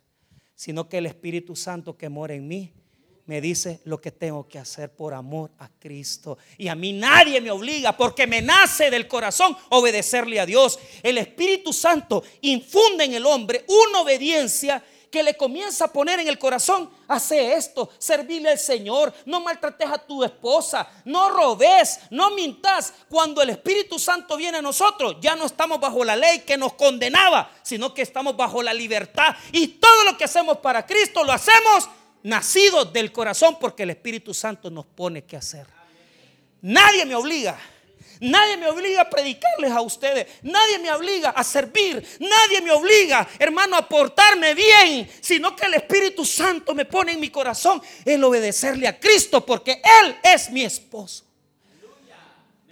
sino 0.60 0.90
que 0.90 0.98
el 0.98 1.06
Espíritu 1.06 1.56
Santo 1.56 1.96
que 1.96 2.10
mora 2.10 2.34
en 2.34 2.46
mí 2.46 2.70
me 3.24 3.40
dice 3.40 3.80
lo 3.84 3.98
que 3.98 4.10
tengo 4.10 4.46
que 4.46 4.58
hacer 4.58 4.94
por 4.94 5.14
amor 5.14 5.50
a 5.56 5.70
Cristo. 5.70 6.36
Y 6.58 6.68
a 6.68 6.74
mí 6.74 6.92
nadie 6.92 7.40
me 7.40 7.50
obliga 7.50 7.96
porque 7.96 8.26
me 8.26 8.42
nace 8.42 8.90
del 8.90 9.08
corazón 9.08 9.56
obedecerle 9.70 10.38
a 10.38 10.44
Dios. 10.44 10.78
El 11.02 11.16
Espíritu 11.16 11.72
Santo 11.72 12.22
infunde 12.42 13.04
en 13.04 13.14
el 13.14 13.24
hombre 13.24 13.64
una 13.88 14.02
obediencia 14.02 14.84
que 15.10 15.22
le 15.22 15.36
comienza 15.36 15.86
a 15.86 15.92
poner 15.92 16.20
en 16.20 16.28
el 16.28 16.38
corazón, 16.38 16.88
hace 17.08 17.54
esto, 17.54 17.90
servirle 17.98 18.50
al 18.50 18.58
Señor, 18.58 19.12
no 19.26 19.40
maltrates 19.40 19.88
a 19.90 19.98
tu 19.98 20.22
esposa, 20.22 20.88
no 21.04 21.30
robes, 21.30 22.00
no 22.10 22.30
mintas. 22.30 22.94
Cuando 23.08 23.42
el 23.42 23.50
Espíritu 23.50 23.98
Santo 23.98 24.36
viene 24.36 24.58
a 24.58 24.62
nosotros, 24.62 25.16
ya 25.20 25.34
no 25.34 25.46
estamos 25.46 25.80
bajo 25.80 26.04
la 26.04 26.14
ley 26.14 26.40
que 26.40 26.56
nos 26.56 26.74
condenaba, 26.74 27.50
sino 27.62 27.92
que 27.92 28.02
estamos 28.02 28.36
bajo 28.36 28.62
la 28.62 28.72
libertad. 28.72 29.34
Y 29.52 29.66
todo 29.66 30.04
lo 30.04 30.16
que 30.16 30.24
hacemos 30.24 30.58
para 30.58 30.86
Cristo 30.86 31.24
lo 31.24 31.32
hacemos 31.32 31.88
nacidos 32.22 32.92
del 32.92 33.12
corazón 33.12 33.56
porque 33.60 33.82
el 33.82 33.90
Espíritu 33.90 34.32
Santo 34.32 34.70
nos 34.70 34.86
pone 34.86 35.24
que 35.24 35.36
hacer. 35.36 35.66
Nadie 36.62 37.04
me 37.04 37.14
obliga. 37.14 37.58
Nadie 38.20 38.58
me 38.58 38.68
obliga 38.68 39.00
a 39.00 39.10
predicarles 39.10 39.72
a 39.72 39.80
ustedes. 39.80 40.26
Nadie 40.42 40.78
me 40.78 40.92
obliga 40.92 41.30
a 41.30 41.42
servir. 41.42 42.06
Nadie 42.20 42.60
me 42.60 42.70
obliga, 42.70 43.26
hermano, 43.38 43.76
a 43.76 43.88
portarme 43.88 44.54
bien. 44.54 45.10
Sino 45.22 45.56
que 45.56 45.64
el 45.66 45.74
Espíritu 45.74 46.24
Santo 46.26 46.74
me 46.74 46.84
pone 46.84 47.12
en 47.12 47.20
mi 47.20 47.30
corazón 47.30 47.80
el 48.04 48.22
obedecerle 48.22 48.86
a 48.86 49.00
Cristo 49.00 49.44
porque 49.44 49.80
Él 50.02 50.16
es 50.22 50.50
mi 50.50 50.62
esposo. 50.62 51.24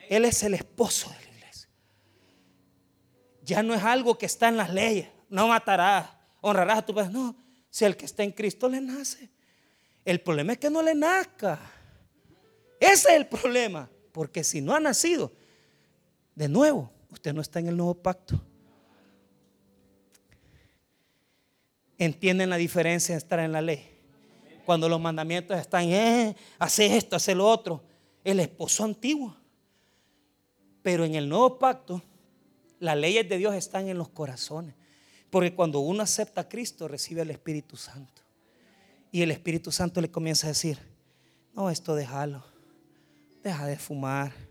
Él 0.09 0.27
es 0.27 0.43
el 0.43 0.55
esposo 0.55 1.09
de 1.09 1.25
la 1.25 1.39
iglesia. 1.39 1.69
Ya 3.43 3.63
no 3.63 3.75
es 3.75 3.83
algo 3.83 4.19
que 4.19 4.27
está 4.27 4.49
en 4.49 4.59
las 4.59 4.71
leyes. 4.73 5.09
No 5.31 5.49
matarás, 5.49 6.11
honrarás 6.43 6.79
a 6.79 6.87
tu 6.87 6.95
padre. 6.95 7.11
No, 7.11 7.35
si 7.71 7.87
el 7.87 7.97
que 7.97 8.05
está 8.05 8.23
en 8.23 8.33
Cristo 8.33 8.69
le 8.69 8.83
nace. 8.83 9.31
El 10.05 10.21
problema 10.21 10.53
es 10.53 10.59
que 10.59 10.69
no 10.69 10.83
le 10.83 10.95
nazca. 10.95 11.59
Ese 12.81 13.09
es 13.09 13.15
el 13.17 13.27
problema. 13.27 13.89
Porque 14.13 14.43
si 14.43 14.61
no 14.61 14.75
ha 14.75 14.81
nacido, 14.81 15.31
de 16.39 16.49
nuevo, 16.49 16.89
usted 17.11 17.35
no 17.35 17.41
está 17.41 17.59
en 17.59 17.67
el 17.67 17.77
nuevo 17.77 17.95
pacto. 17.95 18.41
¿Entienden 21.99 22.49
la 22.49 22.57
diferencia 22.57 23.17
de 23.17 23.19
estar 23.19 23.41
en 23.41 23.51
la 23.51 23.61
ley? 23.61 23.85
Cuando 24.65 24.89
los 24.89 25.01
mandamientos 25.01 25.59
están, 25.59 25.89
eh, 25.89 26.37
hace 26.61 26.97
esto, 26.97 27.17
hace 27.17 27.35
lo 27.35 27.45
otro. 27.45 27.83
El 28.23 28.39
esposo 28.39 28.85
antiguo. 28.85 29.37
Pero 30.81 31.05
en 31.05 31.17
el 31.17 31.29
nuevo 31.29 31.59
pacto, 31.59 32.01
las 32.79 32.97
leyes 32.97 33.29
de 33.29 33.37
Dios 33.37 33.57
están 33.57 33.89
en 33.89 33.99
los 33.99 34.09
corazones. 34.09 34.77
Porque 35.31 35.57
cuando 35.57 35.81
uno 35.81 36.05
acepta 36.05 36.43
a 36.43 36.49
Cristo, 36.49 36.87
recibe 36.87 37.23
el 37.23 37.33
Espíritu 37.33 37.77
Santo. 37.77 38.23
Y 39.11 39.23
el 39.23 39.33
Espíritu 39.33 39.73
Santo 39.73 40.01
le 40.01 40.09
comienza 40.09 40.47
a 40.47 40.51
decir, 40.51 40.79
no, 41.53 41.69
esto 41.69 41.97
déjalo. 41.97 42.45
Deja 43.43 43.67
de 43.67 43.77
fumar 43.77 44.48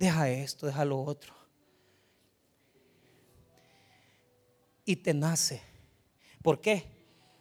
deja 0.00 0.30
esto, 0.30 0.66
deja 0.66 0.84
lo 0.84 1.02
otro. 1.02 1.34
Y 4.86 4.96
te 4.96 5.12
nace. 5.12 5.60
¿Por 6.42 6.58
qué? 6.60 6.86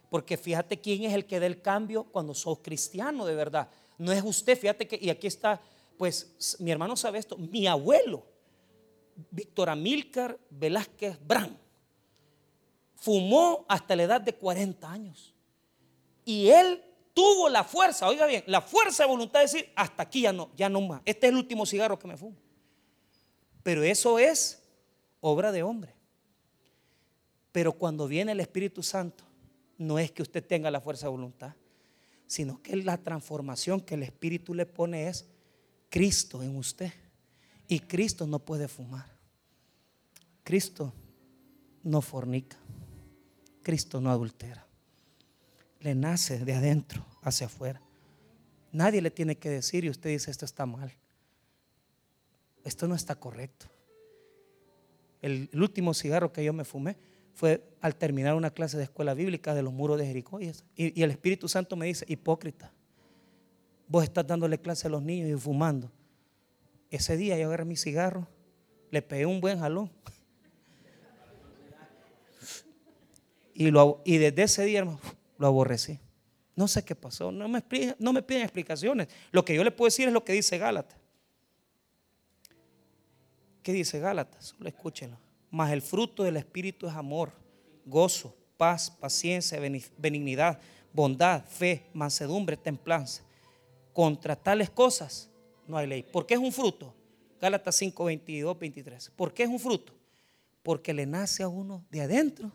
Porque 0.09 0.35
fíjate 0.35 0.79
quién 0.79 1.05
es 1.05 1.13
el 1.13 1.25
que 1.25 1.39
da 1.39 1.45
el 1.45 1.61
cambio 1.61 2.03
cuando 2.03 2.35
sos 2.35 2.59
cristiano 2.59 3.25
de 3.25 3.33
verdad. 3.33 3.69
No 3.97 4.11
es 4.11 4.21
usted, 4.23 4.59
fíjate 4.59 4.87
que, 4.87 4.99
y 5.01 5.09
aquí 5.09 5.25
está, 5.25 5.61
pues 5.97 6.57
mi 6.59 6.69
hermano 6.69 6.97
sabe 6.97 7.19
esto, 7.19 7.37
mi 7.37 7.65
abuelo, 7.65 8.25
Víctor 9.31 9.69
Amílcar 9.69 10.37
Velázquez 10.49 11.17
Brán, 11.25 11.57
fumó 12.95 13.65
hasta 13.69 13.95
la 13.95 14.03
edad 14.03 14.21
de 14.21 14.35
40 14.35 14.91
años. 14.91 15.33
Y 16.25 16.49
él 16.49 16.83
tuvo 17.13 17.47
la 17.47 17.63
fuerza, 17.63 18.07
oiga 18.07 18.25
bien, 18.25 18.43
la 18.47 18.61
fuerza 18.61 19.03
de 19.03 19.09
voluntad 19.09 19.39
de 19.39 19.45
decir, 19.45 19.71
hasta 19.77 20.03
aquí 20.03 20.21
ya 20.21 20.33
no, 20.33 20.49
ya 20.57 20.67
no 20.67 20.81
más. 20.81 21.01
Este 21.05 21.27
es 21.27 21.31
el 21.31 21.37
último 21.37 21.65
cigarro 21.65 21.97
que 21.97 22.07
me 22.07 22.17
fumo. 22.17 22.48
Pero 23.63 23.83
eso 23.83 24.19
es 24.19 24.61
obra 25.21 25.51
de 25.51 25.63
hombre. 25.63 25.93
Pero 27.51 27.73
cuando 27.73 28.07
viene 28.07 28.31
el 28.31 28.39
Espíritu 28.39 28.83
Santo, 28.83 29.23
no 29.77 29.99
es 29.99 30.11
que 30.11 30.21
usted 30.21 30.45
tenga 30.45 30.71
la 30.71 30.81
fuerza 30.81 31.07
de 31.07 31.11
voluntad, 31.11 31.55
sino 32.27 32.61
que 32.61 32.75
la 32.75 32.97
transformación 32.97 33.81
que 33.81 33.95
el 33.95 34.03
Espíritu 34.03 34.53
le 34.53 34.65
pone 34.65 35.07
es 35.07 35.25
Cristo 35.89 36.43
en 36.43 36.55
usted. 36.55 36.91
Y 37.67 37.79
Cristo 37.81 38.25
no 38.27 38.39
puede 38.39 38.67
fumar. 38.67 39.09
Cristo 40.43 40.93
no 41.83 42.01
fornica. 42.01 42.57
Cristo 43.61 44.01
no 44.01 44.09
adultera. 44.09 44.65
Le 45.79 45.95
nace 45.95 46.43
de 46.43 46.53
adentro 46.53 47.05
hacia 47.21 47.47
afuera. 47.47 47.81
Nadie 48.71 49.01
le 49.01 49.11
tiene 49.11 49.37
que 49.37 49.49
decir 49.49 49.85
y 49.85 49.89
usted 49.89 50.09
dice 50.09 50.29
esto 50.31 50.45
está 50.45 50.65
mal 50.65 50.93
esto 52.63 52.87
no 52.87 52.95
está 52.95 53.15
correcto. 53.15 53.67
El, 55.21 55.49
último 55.53 55.93
cigarro 55.93 56.31
que 56.31 56.43
yo 56.43 56.53
me 56.53 56.63
fumé 56.63 56.97
fue 57.33 57.63
al 57.81 57.95
terminar 57.95 58.35
una 58.35 58.51
clase 58.51 58.77
de 58.77 58.83
escuela 58.83 59.13
bíblica 59.13 59.53
de 59.53 59.63
los 59.63 59.73
muros 59.73 59.97
de 59.97 60.05
Jericó. 60.05 60.39
Y, 60.41 61.01
el 61.01 61.11
Espíritu 61.11 61.47
Santo 61.47 61.75
me 61.75 61.85
dice, 61.85 62.05
hipócrita, 62.07 62.71
vos 63.87 64.03
estás 64.03 64.25
dándole 64.27 64.59
clase 64.59 64.87
a 64.87 64.89
los 64.89 65.01
niños 65.01 65.29
y 65.29 65.41
fumando. 65.41 65.91
Ese 66.89 67.17
día 67.17 67.37
yo 67.37 67.47
agarré 67.47 67.65
mi 67.65 67.75
cigarro, 67.75 68.27
le 68.91 69.01
pegué 69.01 69.25
un 69.25 69.39
buen 69.41 69.59
jalón. 69.59 69.91
Y 73.53 74.17
desde 74.17 74.43
ese 74.43 74.63
día, 74.63 74.85
lo 75.37 75.47
aborrecí. 75.47 75.99
No 76.55 76.67
sé 76.67 76.83
qué 76.83 76.95
pasó, 76.95 77.31
no 77.31 77.47
me, 77.47 77.63
no 77.99 78.11
me 78.11 78.21
piden 78.21 78.43
explicaciones. 78.43 79.07
Lo 79.31 79.45
que 79.45 79.55
yo 79.55 79.63
le 79.63 79.71
puedo 79.71 79.87
decir 79.87 80.07
es 80.07 80.13
lo 80.13 80.25
que 80.25 80.33
dice 80.33 80.57
Gálatas. 80.57 80.97
¿Qué 83.63 83.73
dice 83.73 83.99
Gálatas? 83.99 84.55
Solo 84.57 84.69
escúchenlo. 84.69 85.17
Mas 85.51 85.71
el 85.71 85.81
fruto 85.81 86.23
del 86.23 86.37
Espíritu 86.37 86.87
es 86.87 86.93
amor, 86.93 87.31
gozo, 87.85 88.35
paz, 88.57 88.91
paciencia, 88.91 89.59
benignidad, 89.97 90.59
bondad, 90.93 91.43
fe, 91.45 91.85
mansedumbre, 91.93 92.57
templanza. 92.57 93.23
Contra 93.93 94.35
tales 94.35 94.69
cosas 94.69 95.29
no 95.67 95.77
hay 95.77 95.87
ley. 95.87 96.03
¿Por 96.03 96.25
qué 96.25 96.35
es 96.35 96.39
un 96.39 96.51
fruto? 96.51 96.93
Gálatas 97.41 97.75
5, 97.75 98.03
22, 98.05 98.59
23. 98.59 99.11
¿Por 99.15 99.33
qué 99.33 99.43
es 99.43 99.49
un 99.49 99.59
fruto? 99.59 99.93
Porque 100.61 100.93
le 100.93 101.05
nace 101.05 101.41
a 101.41 101.47
uno 101.47 101.85
de 101.89 102.01
adentro 102.01 102.51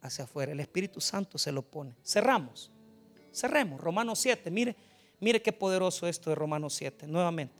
hacia 0.00 0.24
afuera. 0.24 0.52
El 0.52 0.60
Espíritu 0.60 1.00
Santo 1.00 1.38
se 1.38 1.50
lo 1.50 1.62
pone. 1.62 1.96
Cerramos. 2.04 2.70
Cerremos. 3.32 3.80
Romanos 3.80 4.18
7. 4.18 4.50
Mire, 4.50 4.76
mire 5.20 5.40
qué 5.42 5.52
poderoso 5.52 6.06
esto 6.06 6.30
de 6.30 6.36
Romanos 6.36 6.74
7. 6.74 7.06
Nuevamente. 7.06 7.54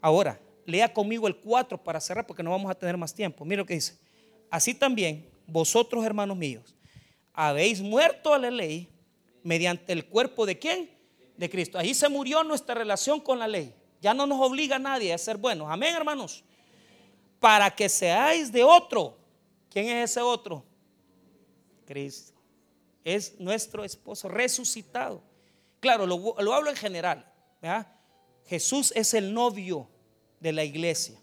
Ahora, 0.00 0.40
lea 0.64 0.92
conmigo 0.92 1.26
el 1.26 1.36
4 1.36 1.82
para 1.82 2.00
cerrar 2.00 2.26
porque 2.26 2.42
no 2.42 2.50
vamos 2.50 2.70
a 2.70 2.74
tener 2.74 2.96
más 2.96 3.14
tiempo. 3.14 3.44
Mire 3.44 3.58
lo 3.58 3.66
que 3.66 3.74
dice. 3.74 3.98
Así 4.50 4.74
también, 4.74 5.28
vosotros, 5.46 6.04
hermanos 6.04 6.36
míos, 6.36 6.74
habéis 7.32 7.80
muerto 7.80 8.34
a 8.34 8.38
la 8.38 8.50
ley 8.50 8.88
mediante 9.42 9.92
el 9.92 10.06
cuerpo 10.06 10.46
de 10.46 10.58
quién? 10.58 10.90
De 11.36 11.48
Cristo. 11.48 11.78
Ahí 11.78 11.94
se 11.94 12.08
murió 12.08 12.44
nuestra 12.44 12.74
relación 12.74 13.20
con 13.20 13.38
la 13.38 13.48
ley. 13.48 13.74
Ya 14.00 14.14
no 14.14 14.26
nos 14.26 14.40
obliga 14.40 14.76
a 14.76 14.78
nadie 14.78 15.12
a 15.12 15.18
ser 15.18 15.36
buenos. 15.36 15.68
Amén, 15.70 15.94
hermanos. 15.94 16.44
Para 17.38 17.70
que 17.70 17.88
seáis 17.88 18.52
de 18.52 18.62
otro. 18.62 19.16
¿Quién 19.70 19.88
es 19.88 20.10
ese 20.10 20.20
otro? 20.20 20.64
Cristo. 21.86 22.32
Es 23.04 23.38
nuestro 23.40 23.84
esposo 23.84 24.28
resucitado. 24.28 25.22
Claro, 25.80 26.06
lo, 26.06 26.52
hablo 26.52 26.70
en 26.70 26.76
general. 26.76 27.26
Jesús 28.46 28.92
es 28.94 29.14
el 29.14 29.32
novio 29.32 29.88
de 30.42 30.52
la 30.52 30.64
iglesia 30.64 31.18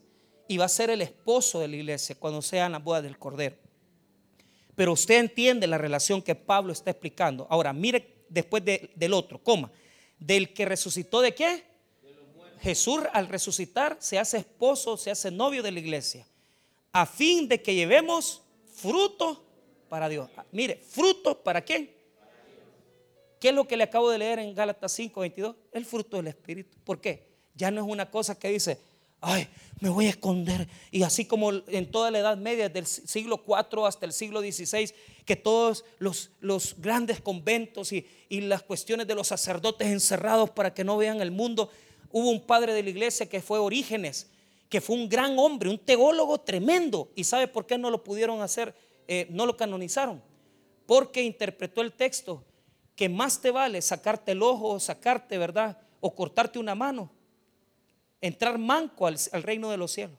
y 0.47 0.57
va 0.57 0.65
a 0.65 0.69
ser 0.69 0.89
el 0.89 1.01
esposo 1.01 1.59
de 1.59 1.67
la 1.67 1.75
iglesia 1.75 2.15
cuando 2.15 2.41
sea 2.41 2.69
la 2.69 2.79
boda 2.79 3.01
del 3.01 3.19
Cordero. 3.19 3.55
Pero 4.75 4.93
usted 4.93 5.19
entiende 5.19 5.67
la 5.67 5.77
relación 5.77 6.21
que 6.21 6.35
Pablo 6.35 6.71
está 6.71 6.91
explicando. 6.91 7.45
Ahora, 7.49 7.73
mire 7.73 8.23
después 8.29 8.63
del 8.63 9.13
otro, 9.13 9.43
coma. 9.43 9.71
Del 10.17 10.53
que 10.53 10.65
resucitó 10.65 11.21
de 11.21 11.35
qué? 11.35 11.63
Jesús 12.61 13.01
al 13.13 13.27
resucitar 13.27 13.97
se 13.99 14.17
hace 14.17 14.37
esposo, 14.37 14.97
se 14.97 15.11
hace 15.11 15.31
novio 15.31 15.61
de 15.61 15.71
la 15.71 15.79
iglesia. 15.79 16.25
A 16.91 17.05
fin 17.05 17.47
de 17.47 17.61
que 17.61 17.75
llevemos 17.75 18.41
fruto 18.73 19.45
para 19.89 20.07
Dios. 20.07 20.29
Ah, 20.37 20.45
mire, 20.51 20.77
fruto 20.77 21.41
para 21.43 21.61
quién? 21.61 21.91
¿Qué 23.39 23.49
es 23.49 23.53
lo 23.53 23.67
que 23.67 23.77
le 23.77 23.83
acabo 23.83 24.09
de 24.09 24.17
leer 24.17 24.39
en 24.39 24.53
Gálatas 24.55 24.91
5, 24.93 25.19
22? 25.21 25.55
El 25.71 25.85
fruto 25.85 26.17
del 26.17 26.27
Espíritu. 26.27 26.77
¿Por 26.83 26.99
qué? 26.99 27.27
Ya 27.53 27.71
no 27.71 27.81
es 27.81 27.87
una 27.87 28.09
cosa 28.09 28.37
que 28.37 28.49
dice, 28.49 28.79
ay, 29.21 29.47
me 29.79 29.89
voy 29.89 30.07
a 30.07 30.09
esconder. 30.09 30.67
Y 30.91 31.03
así 31.03 31.25
como 31.25 31.51
en 31.51 31.91
toda 31.91 32.11
la 32.11 32.19
Edad 32.19 32.37
Media, 32.37 32.69
del 32.69 32.85
siglo 32.85 33.43
IV 33.45 33.85
hasta 33.85 34.05
el 34.05 34.13
siglo 34.13 34.41
XVI, 34.41 34.93
que 35.25 35.35
todos 35.35 35.85
los, 35.99 36.31
los 36.39 36.75
grandes 36.79 37.21
conventos 37.21 37.91
y, 37.91 38.05
y, 38.29 38.41
las 38.41 38.63
cuestiones 38.63 39.07
de 39.07 39.15
los 39.15 39.27
sacerdotes 39.27 39.87
encerrados 39.87 40.49
para 40.49 40.73
que 40.73 40.83
no 40.83 40.97
vean 40.97 41.21
el 41.21 41.31
mundo, 41.31 41.69
hubo 42.11 42.29
un 42.29 42.41
padre 42.41 42.73
de 42.73 42.83
la 42.83 42.89
iglesia 42.89 43.29
que 43.29 43.41
fue 43.41 43.59
Orígenes, 43.59 44.27
que 44.69 44.81
fue 44.81 44.95
un 44.95 45.07
gran 45.07 45.37
hombre, 45.39 45.69
un 45.69 45.79
teólogo 45.79 46.39
tremendo. 46.39 47.11
¿Y 47.15 47.23
sabe 47.23 47.47
por 47.47 47.65
qué 47.65 47.77
no 47.77 47.89
lo 47.89 48.03
pudieron 48.03 48.41
hacer? 48.41 48.75
Eh, 49.07 49.27
no 49.29 49.45
lo 49.45 49.55
canonizaron. 49.55 50.21
Porque 50.85 51.21
interpretó 51.21 51.81
el 51.81 51.93
texto 51.93 52.43
que 52.95 53.09
más 53.09 53.41
te 53.41 53.51
vale 53.51 53.81
sacarte 53.81 54.33
el 54.33 54.43
ojo, 54.43 54.79
sacarte, 54.79 55.37
¿verdad? 55.37 55.79
O 56.01 56.13
cortarte 56.13 56.59
una 56.59 56.75
mano 56.75 57.11
entrar 58.21 58.57
manco 58.57 59.07
al, 59.07 59.17
reino 59.43 59.69
de 59.69 59.77
los 59.77 59.91
cielos. 59.91 60.17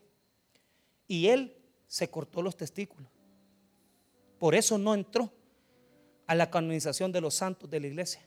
Y 1.06 1.26
él 1.28 1.56
se 1.86 2.08
cortó 2.08 2.42
los 2.42 2.56
testículos. 2.56 3.08
Por 4.38 4.54
eso 4.54 4.78
no 4.78 4.94
entró 4.94 5.30
a 6.26 6.34
la 6.34 6.50
canonización 6.50 7.12
de 7.12 7.20
los 7.20 7.34
santos 7.34 7.68
de 7.68 7.80
la 7.80 7.86
iglesia. 7.88 8.22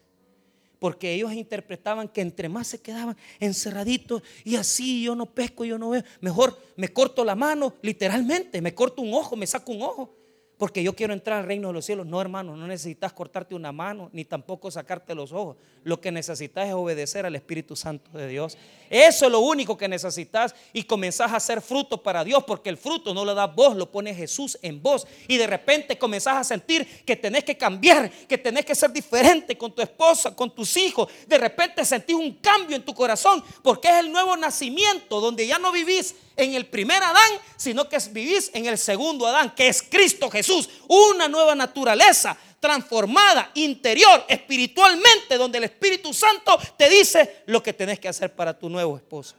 Porque 0.80 1.13
ellos 1.13 1.32
interpretaban 1.32 2.09
que 2.09 2.21
entre 2.21 2.49
más 2.49 2.67
se 2.67 2.82
quedaban 2.82 3.15
encerraditos 3.39 4.21
y 4.43 4.57
así 4.57 5.03
yo 5.03 5.15
no 5.15 5.26
pesco, 5.26 5.63
yo 5.63 5.78
no 5.78 5.91
veo, 5.91 6.03
mejor 6.19 6.61
me 6.76 6.89
corto 6.89 7.24
la 7.24 7.36
mano, 7.36 7.76
literalmente, 7.82 8.61
me 8.61 8.76
corto 8.76 9.01
un 9.01 9.13
ojo, 9.13 9.38
me 9.38 9.47
saco 9.47 9.71
un 9.71 9.82
ojo 9.82 10.22
porque 10.58 10.84
yo 10.84 10.95
quiero 10.95 11.14
entrar 11.14 11.39
al 11.39 11.45
reino 11.45 11.70
de 11.70 11.74
los 11.74 11.86
cielos. 11.86 12.06
No, 12.06 12.22
hermano, 12.22 12.56
no 12.56 12.68
necesitas 12.68 13.12
cortarte 13.12 13.56
una 13.56 13.72
mano 13.72 14.10
ni 14.14 14.24
tampoco 14.24 14.70
sacarte 14.70 15.16
los 15.16 15.32
ojos. 15.32 15.58
Lo 15.84 15.99
que 15.99 16.12
necesitas 16.12 16.68
es 16.68 16.74
obedecer 16.74 17.26
al 17.26 17.36
Espíritu 17.36 17.76
Santo 17.76 18.18
de 18.18 18.28
Dios. 18.28 18.58
Eso 18.89 19.26
es 19.26 19.32
lo 19.32 19.39
único 19.39 19.76
que 19.78 19.88
necesitas 19.88 20.56
y 20.72 20.84
comenzás 20.84 21.32
a 21.32 21.38
hacer 21.38 21.62
fruto 21.62 22.01
para 22.01 22.24
Dios, 22.24 22.43
porque 22.45 22.70
el 22.70 22.78
fruto 22.78 23.14
no 23.14 23.26
lo 23.26 23.34
da 23.34 23.47
vos, 23.47 23.76
lo 23.76 23.91
pone 23.91 24.14
Jesús 24.14 24.58
en 24.62 24.82
vos. 24.82 25.08
Y 25.28 25.38
de 25.38 25.47
repente 25.47 25.97
comenzás 25.97 26.38
a 26.38 26.43
sentir 26.43 27.04
que 27.04 27.16
tenés 27.16 27.43
que 27.43 27.58
cambiar, 27.58 28.10
que 28.10 28.38
tenés 28.38 28.66
que 28.66 28.76
ser 28.76 28.91
diferente 28.91 29.58
con 29.58 29.74
tu 29.74 29.82
esposa, 29.82 30.36
con 30.36 30.54
tus 30.54 30.78
hijos. 30.78 31.10
De 31.28 31.38
repente 31.38 31.84
sentís 31.84 32.16
un 32.16 32.36
cambio 32.36 32.76
en 32.76 32.86
tu 32.86 32.93
corazón, 32.93 33.43
porque 33.64 33.89
es 33.89 33.95
el 33.95 34.12
nuevo 34.12 34.38
nacimiento 34.38 35.20
donde 35.20 35.47
ya 35.47 35.58
no 35.58 35.72
vivís 35.72 36.16
en 36.36 36.53
el 36.53 36.65
primer 36.67 37.01
Adán, 37.03 37.31
sino 37.55 37.88
que 37.88 37.97
vivís 38.11 38.51
en 38.53 38.65
el 38.65 38.77
segundo 38.77 39.27
Adán, 39.27 39.53
que 39.55 39.67
es 39.67 39.81
Cristo 39.81 40.29
Jesús, 40.29 40.69
una 40.88 41.27
nueva 41.27 41.55
naturaleza 41.55 42.38
transformada 42.59 43.51
interior, 43.55 44.23
espiritualmente, 44.27 45.38
donde 45.38 45.57
el 45.57 45.65
Espíritu 45.65 46.13
Santo 46.13 46.57
te 46.77 46.89
dice 46.89 47.43
lo 47.47 47.61
que 47.61 47.73
tenés 47.73 47.99
que 47.99 48.07
hacer 48.07 48.34
para 48.34 48.57
tu 48.57 48.69
nuevo 48.69 48.95
esposo. 48.95 49.36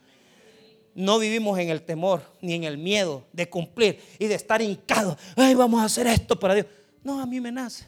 No 0.95 1.19
vivimos 1.19 1.59
en 1.59 1.71
el 1.71 1.83
temor 1.83 2.23
ni 2.41 2.55
en 2.55 2.65
el 2.65 2.79
miedo 2.79 3.25
de 3.33 3.49
cumplir 3.49 4.01
y 4.19 4.27
de 4.27 4.35
estar 4.35 4.63
hincado. 4.63 5.17
Ay, 5.37 5.55
vamos 5.55 5.81
a 5.81 5.85
hacer 5.85 6.07
esto 6.07 6.39
para 6.39 6.55
Dios. 6.55 6.67
No, 7.03 7.21
a 7.21 7.27
mí 7.27 7.41
me 7.41 7.51
nace. 7.51 7.87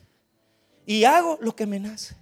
Y 0.87 1.05
hago 1.05 1.39
lo 1.41 1.55
que 1.55 1.67
me 1.67 1.79
nace. 1.79 2.17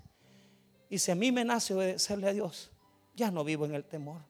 Y 0.90 0.98
si 0.98 1.10
a 1.10 1.14
mí 1.14 1.32
me 1.32 1.44
nace 1.44 1.72
obedecerle 1.72 2.28
a 2.28 2.32
Dios, 2.32 2.70
ya 3.14 3.30
no 3.30 3.44
vivo 3.44 3.64
en 3.64 3.74
el 3.74 3.84
temor 3.84 4.22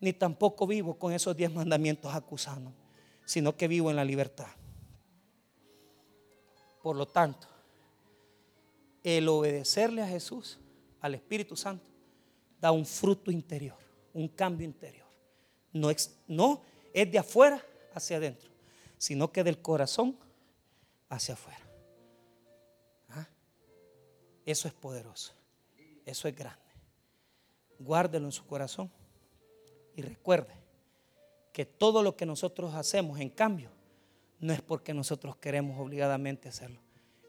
ni 0.00 0.12
tampoco 0.12 0.66
vivo 0.66 0.98
con 0.98 1.12
esos 1.12 1.36
diez 1.36 1.52
mandamientos 1.52 2.14
acusando, 2.14 2.72
sino 3.24 3.56
que 3.56 3.68
vivo 3.68 3.90
en 3.90 3.96
la 3.96 4.04
libertad. 4.04 4.48
Por 6.82 6.96
lo 6.96 7.06
tanto, 7.06 7.48
el 9.02 9.28
obedecerle 9.28 10.02
a 10.02 10.08
Jesús, 10.08 10.58
al 11.00 11.14
Espíritu 11.14 11.56
Santo, 11.56 11.90
da 12.60 12.70
un 12.72 12.86
fruto 12.86 13.30
interior, 13.30 13.78
un 14.12 14.28
cambio 14.28 14.66
interior. 14.66 15.06
No 15.72 15.90
es, 15.90 16.16
no 16.26 16.62
es 16.92 17.10
de 17.10 17.18
afuera 17.18 17.62
hacia 17.94 18.16
adentro, 18.16 18.50
sino 18.98 19.30
que 19.30 19.44
del 19.44 19.60
corazón 19.60 20.16
hacia 21.08 21.34
afuera. 21.34 21.60
¿Ah? 23.10 23.28
Eso 24.44 24.68
es 24.68 24.74
poderoso, 24.74 25.34
eso 26.04 26.28
es 26.28 26.36
grande. 26.36 26.60
Guárdelo 27.78 28.26
en 28.26 28.32
su 28.32 28.46
corazón. 28.46 28.90
Y 29.96 30.02
recuerde 30.02 30.54
que 31.52 31.64
todo 31.64 32.02
lo 32.02 32.16
que 32.16 32.26
nosotros 32.26 32.74
hacemos, 32.74 33.18
en 33.18 33.30
cambio, 33.30 33.70
no 34.38 34.52
es 34.52 34.60
porque 34.60 34.92
nosotros 34.92 35.36
queremos 35.36 35.80
obligadamente 35.80 36.48
hacerlo, 36.48 36.80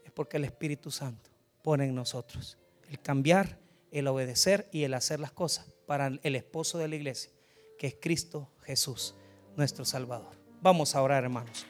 es 0.04 0.12
porque 0.12 0.36
el 0.36 0.44
Espíritu 0.44 0.90
Santo 0.90 1.30
pone 1.62 1.86
en 1.86 1.94
nosotros 1.94 2.58
el 2.90 3.00
cambiar, 3.00 3.58
el 3.90 4.06
obedecer 4.06 4.68
y 4.70 4.84
el 4.84 4.94
hacer 4.94 5.18
las 5.18 5.32
cosas 5.32 5.66
para 5.86 6.08
el 6.22 6.36
esposo 6.36 6.76
de 6.78 6.88
la 6.88 6.96
iglesia, 6.96 7.32
que 7.78 7.86
es 7.86 7.96
Cristo 7.98 8.50
Jesús, 8.62 9.14
nuestro 9.56 9.86
Salvador. 9.86 10.36
Vamos 10.60 10.94
a 10.94 11.02
orar, 11.02 11.24
hermanos. 11.24 11.64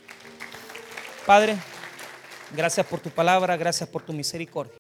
Padre, 1.24 1.57
gracias 2.57 2.86
por 2.86 3.01
tu 3.01 3.11
palabra, 3.11 3.57
gracias 3.57 3.88
por 3.88 4.03
tu 4.03 4.12
misericordia. 4.12 4.74